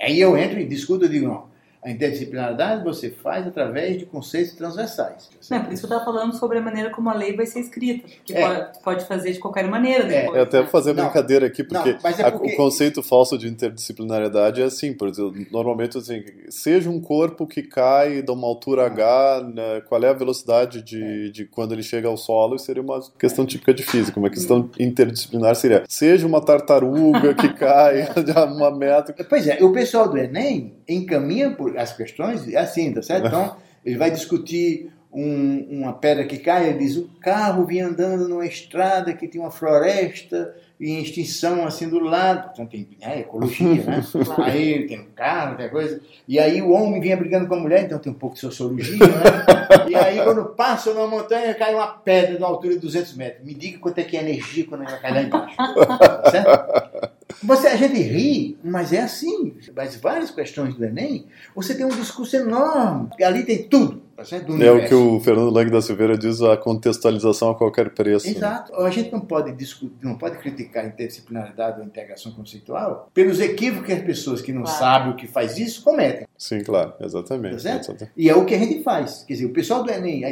aí 0.00 0.20
eu 0.20 0.36
entro 0.36 0.60
e 0.60 0.66
discuto 0.66 1.06
e 1.06 1.08
digo, 1.08 1.26
não. 1.26 1.48
A 1.88 1.90
interdisciplinaridade 1.90 2.84
você 2.84 3.08
faz 3.08 3.46
através 3.46 3.98
de 3.98 4.04
conceitos 4.04 4.52
transversais. 4.52 5.30
Não, 5.50 5.64
por 5.64 5.72
isso 5.72 5.86
eu 5.86 5.88
estava 5.88 6.04
falando 6.04 6.34
sobre 6.34 6.58
a 6.58 6.60
maneira 6.60 6.90
como 6.90 7.08
a 7.08 7.14
lei 7.14 7.34
vai 7.34 7.46
ser 7.46 7.60
escrita. 7.60 8.06
Que 8.26 8.34
é. 8.34 8.46
pode, 8.46 8.82
pode, 8.82 9.04
fazer 9.06 9.32
de 9.32 9.38
qualquer 9.38 9.66
maneira 9.66 10.04
é. 10.04 10.20
depois. 10.20 10.38
É, 10.38 10.42
até 10.42 10.60
né? 10.60 10.66
fazer 10.66 10.92
brincadeira 10.92 11.46
aqui, 11.46 11.64
porque, 11.64 11.92
não, 11.92 12.10
é 12.10 12.30
porque... 12.30 12.50
A, 12.50 12.52
o 12.52 12.56
conceito 12.56 13.02
falso 13.02 13.38
de 13.38 13.48
interdisciplinaridade 13.48 14.60
é 14.60 14.66
assim, 14.66 14.92
por 14.92 15.08
exemplo, 15.08 15.32
normalmente 15.50 15.96
assim, 15.96 16.22
seja 16.50 16.90
um 16.90 17.00
corpo 17.00 17.46
que 17.46 17.62
cai 17.62 18.20
de 18.20 18.30
uma 18.30 18.46
altura 18.46 18.84
H, 18.84 19.50
né, 19.54 19.80
qual 19.88 20.04
é 20.04 20.10
a 20.10 20.12
velocidade 20.12 20.82
de, 20.82 21.30
de 21.30 21.46
quando 21.46 21.72
ele 21.72 21.82
chega 21.82 22.06
ao 22.06 22.18
solo, 22.18 22.56
isso 22.56 22.66
seria 22.66 22.82
uma 22.82 23.00
questão 23.18 23.46
típica 23.46 23.72
de 23.72 23.82
física. 23.82 24.20
Uma 24.20 24.28
questão 24.28 24.68
interdisciplinar 24.78 25.54
seria, 25.54 25.84
seja 25.88 26.26
uma 26.26 26.42
tartaruga 26.42 27.32
que 27.32 27.48
cai 27.56 28.12
de 28.22 28.32
uma 28.32 28.70
meta... 28.70 29.14
Pois 29.26 29.46
é, 29.46 29.64
o 29.64 29.72
pessoal 29.72 30.06
do 30.06 30.18
Enem 30.18 30.74
encaminha 30.86 31.50
por 31.50 31.77
as 31.78 31.96
questões 31.96 32.52
assim, 32.54 32.92
tá 32.92 33.02
certo? 33.02 33.26
Então, 33.26 33.56
ele 33.84 33.96
vai 33.96 34.10
discutir 34.10 34.92
um, 35.12 35.66
uma 35.70 35.92
pedra 35.92 36.24
que 36.24 36.38
cai, 36.38 36.68
ele 36.68 36.78
diz: 36.78 36.96
o 36.96 37.08
carro 37.20 37.64
vinha 37.64 37.86
andando 37.86 38.28
numa 38.28 38.46
estrada 38.46 39.12
que 39.12 39.26
tinha 39.26 39.42
uma 39.42 39.50
floresta 39.50 40.54
em 40.80 41.02
extinção 41.02 41.66
assim 41.66 41.88
do 41.88 41.98
lado, 41.98 42.44
portanto 42.44 42.70
tem 42.70 42.88
é, 43.00 43.20
ecologia, 43.20 43.82
né? 43.82 44.02
Aí 44.44 44.86
tem 44.86 45.00
um 45.00 45.10
carro, 45.14 45.56
tem 45.56 45.68
coisa. 45.68 46.00
E 46.26 46.38
aí 46.38 46.62
o 46.62 46.70
homem 46.70 47.00
vinha 47.00 47.16
brigando 47.16 47.48
com 47.48 47.54
a 47.54 47.58
mulher, 47.58 47.82
então 47.82 47.98
tem 47.98 48.12
um 48.12 48.14
pouco 48.14 48.36
de 48.36 48.42
sociologia, 48.42 48.98
né? 48.98 49.88
E 49.88 49.94
aí 49.96 50.22
quando 50.22 50.44
passa 50.50 50.94
numa 50.94 51.08
montanha 51.08 51.52
cai 51.54 51.74
uma 51.74 51.88
pedra 51.88 52.38
uma 52.38 52.46
altura 52.46 52.74
de 52.74 52.80
200 52.80 53.16
metros. 53.16 53.44
Me 53.44 53.54
diga 53.54 53.78
quanto 53.78 53.98
é 53.98 54.04
que 54.04 54.16
é 54.16 54.20
energia 54.20 54.66
quando 54.66 54.84
ela 54.84 54.98
cai 54.98 55.12
lá 55.12 55.22
embaixo. 55.22 55.56
certo? 56.30 57.18
Você, 57.42 57.68
a 57.68 57.76
gente 57.76 58.00
ri, 58.00 58.58
mas 58.62 58.92
é 58.92 59.00
assim. 59.00 59.54
Mas 59.74 59.96
várias 59.96 60.30
questões 60.30 60.74
do 60.74 60.84
Enem, 60.84 61.26
você 61.54 61.74
tem 61.74 61.86
um 61.86 61.90
discurso 61.90 62.36
enorme. 62.36 63.10
Ali 63.22 63.44
tem 63.44 63.64
tudo. 63.64 64.07
Tá 64.18 64.24
é 64.64 64.70
o 64.72 64.84
que 64.84 64.94
o 64.94 65.20
Fernando 65.20 65.50
Lang 65.50 65.70
da 65.70 65.80
Silveira 65.80 66.18
diz, 66.18 66.42
a 66.42 66.56
contextualização 66.56 67.50
a 67.50 67.54
qualquer 67.54 67.90
preço. 67.90 68.26
Né? 68.26 68.32
Exato. 68.32 68.72
Né? 68.72 68.78
A 68.84 68.90
gente 68.90 69.12
não 69.12 69.20
pode, 69.20 69.52
discutir, 69.52 69.94
não 70.02 70.18
pode 70.18 70.38
criticar 70.38 70.84
a 70.84 70.88
interdisciplinaridade 70.88 71.78
ou 71.78 71.84
a 71.84 71.86
integração 71.86 72.32
conceitual 72.32 73.08
pelos 73.14 73.38
equívocos 73.38 73.86
que 73.86 73.92
as 73.92 74.02
pessoas 74.02 74.42
que 74.42 74.52
não 74.52 74.64
claro. 74.64 74.78
sabem 74.78 75.12
o 75.12 75.14
que 75.14 75.28
faz 75.28 75.56
isso 75.56 75.84
cometem. 75.84 76.26
Sim, 76.36 76.64
claro, 76.64 76.94
exatamente. 77.00 77.62
Tá 77.62 77.76
exatamente. 77.76 78.10
E 78.16 78.28
é 78.28 78.34
o 78.34 78.44
que 78.44 78.56
a 78.56 78.58
gente 78.58 78.82
faz. 78.82 79.22
Quer 79.22 79.34
dizer, 79.34 79.46
o 79.46 79.52
pessoal 79.52 79.84
do 79.84 79.90
Enem, 79.90 80.24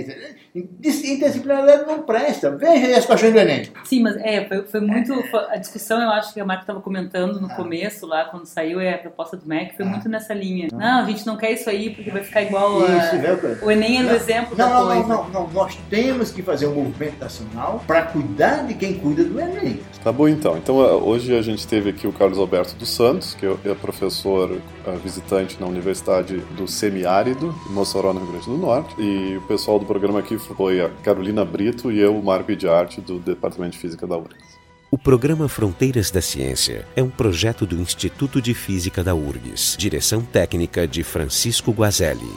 interdisciplinaridade 0.52 1.86
não 1.86 2.02
presta. 2.02 2.56
Veja 2.56 2.98
as 2.98 3.06
questões 3.06 3.32
do 3.32 3.38
Enem. 3.38 3.70
Sim, 3.84 4.02
mas 4.02 4.16
é, 4.16 4.48
foi, 4.48 4.64
foi 4.64 4.80
muito. 4.80 5.14
A 5.48 5.56
discussão, 5.58 6.02
eu 6.02 6.10
acho 6.10 6.34
que 6.34 6.40
a 6.40 6.44
Marta 6.44 6.62
estava 6.62 6.80
comentando 6.80 7.40
no 7.40 7.46
ah. 7.46 7.54
começo, 7.54 8.04
lá, 8.04 8.24
quando 8.24 8.46
saiu 8.46 8.80
é 8.80 8.94
a 8.94 8.98
proposta 8.98 9.36
do 9.36 9.46
MEC, 9.46 9.76
foi 9.76 9.84
ah. 9.84 9.88
muito 9.88 10.08
nessa 10.08 10.34
linha. 10.34 10.68
Ah. 10.72 10.76
Não, 10.76 11.04
a 11.04 11.06
gente 11.06 11.24
não 11.24 11.36
quer 11.36 11.52
isso 11.52 11.70
aí 11.70 11.90
porque 11.90 12.10
vai 12.10 12.24
ficar 12.24 12.42
igual. 12.42 12.80
Isso, 12.82 13.62
a... 13.62 13.64
O 13.64 13.70
Enem 13.76 13.98
é 13.98 14.12
o 14.12 14.14
exemplo 14.14 14.56
não, 14.56 14.68
da 14.68 14.74
não, 14.74 14.86
coisa. 14.86 15.08
Não, 15.08 15.24
não, 15.24 15.30
não, 15.30 15.52
Nós 15.52 15.78
temos 15.90 16.30
que 16.30 16.42
fazer 16.42 16.66
um 16.66 16.74
movimento 16.74 17.20
nacional 17.20 17.82
para 17.86 18.02
cuidar 18.02 18.66
de 18.66 18.74
quem 18.74 18.94
cuida 18.94 19.24
do 19.24 19.38
Enem. 19.40 19.80
Tá 20.02 20.10
bom 20.10 20.28
então. 20.28 20.56
Então 20.56 20.84
eh, 20.84 20.92
hoje 20.92 21.36
a 21.36 21.42
gente 21.42 21.66
teve 21.66 21.90
aqui 21.90 22.06
o 22.06 22.12
Carlos 22.12 22.38
Alberto 22.38 22.74
dos 22.76 22.90
Santos, 22.90 23.34
que 23.34 23.46
é 23.46 23.74
professor 23.74 24.58
eh, 24.86 24.96
visitante 25.02 25.60
na 25.60 25.66
Universidade 25.66 26.38
do 26.56 26.66
Semiárido, 26.66 27.54
em 27.68 27.72
Mossoró, 27.72 28.12
no 28.12 28.20
Rio 28.20 28.30
Grande 28.30 28.46
do 28.46 28.56
Norte. 28.56 28.94
E 28.98 29.36
o 29.36 29.42
pessoal 29.42 29.78
do 29.78 29.86
programa 29.86 30.20
aqui 30.20 30.38
foi 30.38 30.80
a 30.80 30.88
Carolina 31.02 31.44
Brito 31.44 31.92
e 31.92 32.00
eu, 32.00 32.16
o 32.16 32.24
Marco 32.24 32.54
de 32.54 32.68
Arte, 32.68 33.00
do 33.00 33.18
Departamento 33.18 33.72
de 33.72 33.78
Física 33.78 34.06
da 34.06 34.16
URGS. 34.16 34.56
O 34.88 34.96
programa 34.96 35.48
Fronteiras 35.48 36.10
da 36.10 36.22
Ciência 36.22 36.86
é 36.94 37.02
um 37.02 37.10
projeto 37.10 37.66
do 37.66 37.76
Instituto 37.76 38.40
de 38.40 38.54
Física 38.54 39.02
da 39.02 39.14
URGS, 39.14 39.76
direção 39.76 40.22
técnica 40.22 40.86
de 40.86 41.02
Francisco 41.02 41.72
Guazelli. 41.72 42.30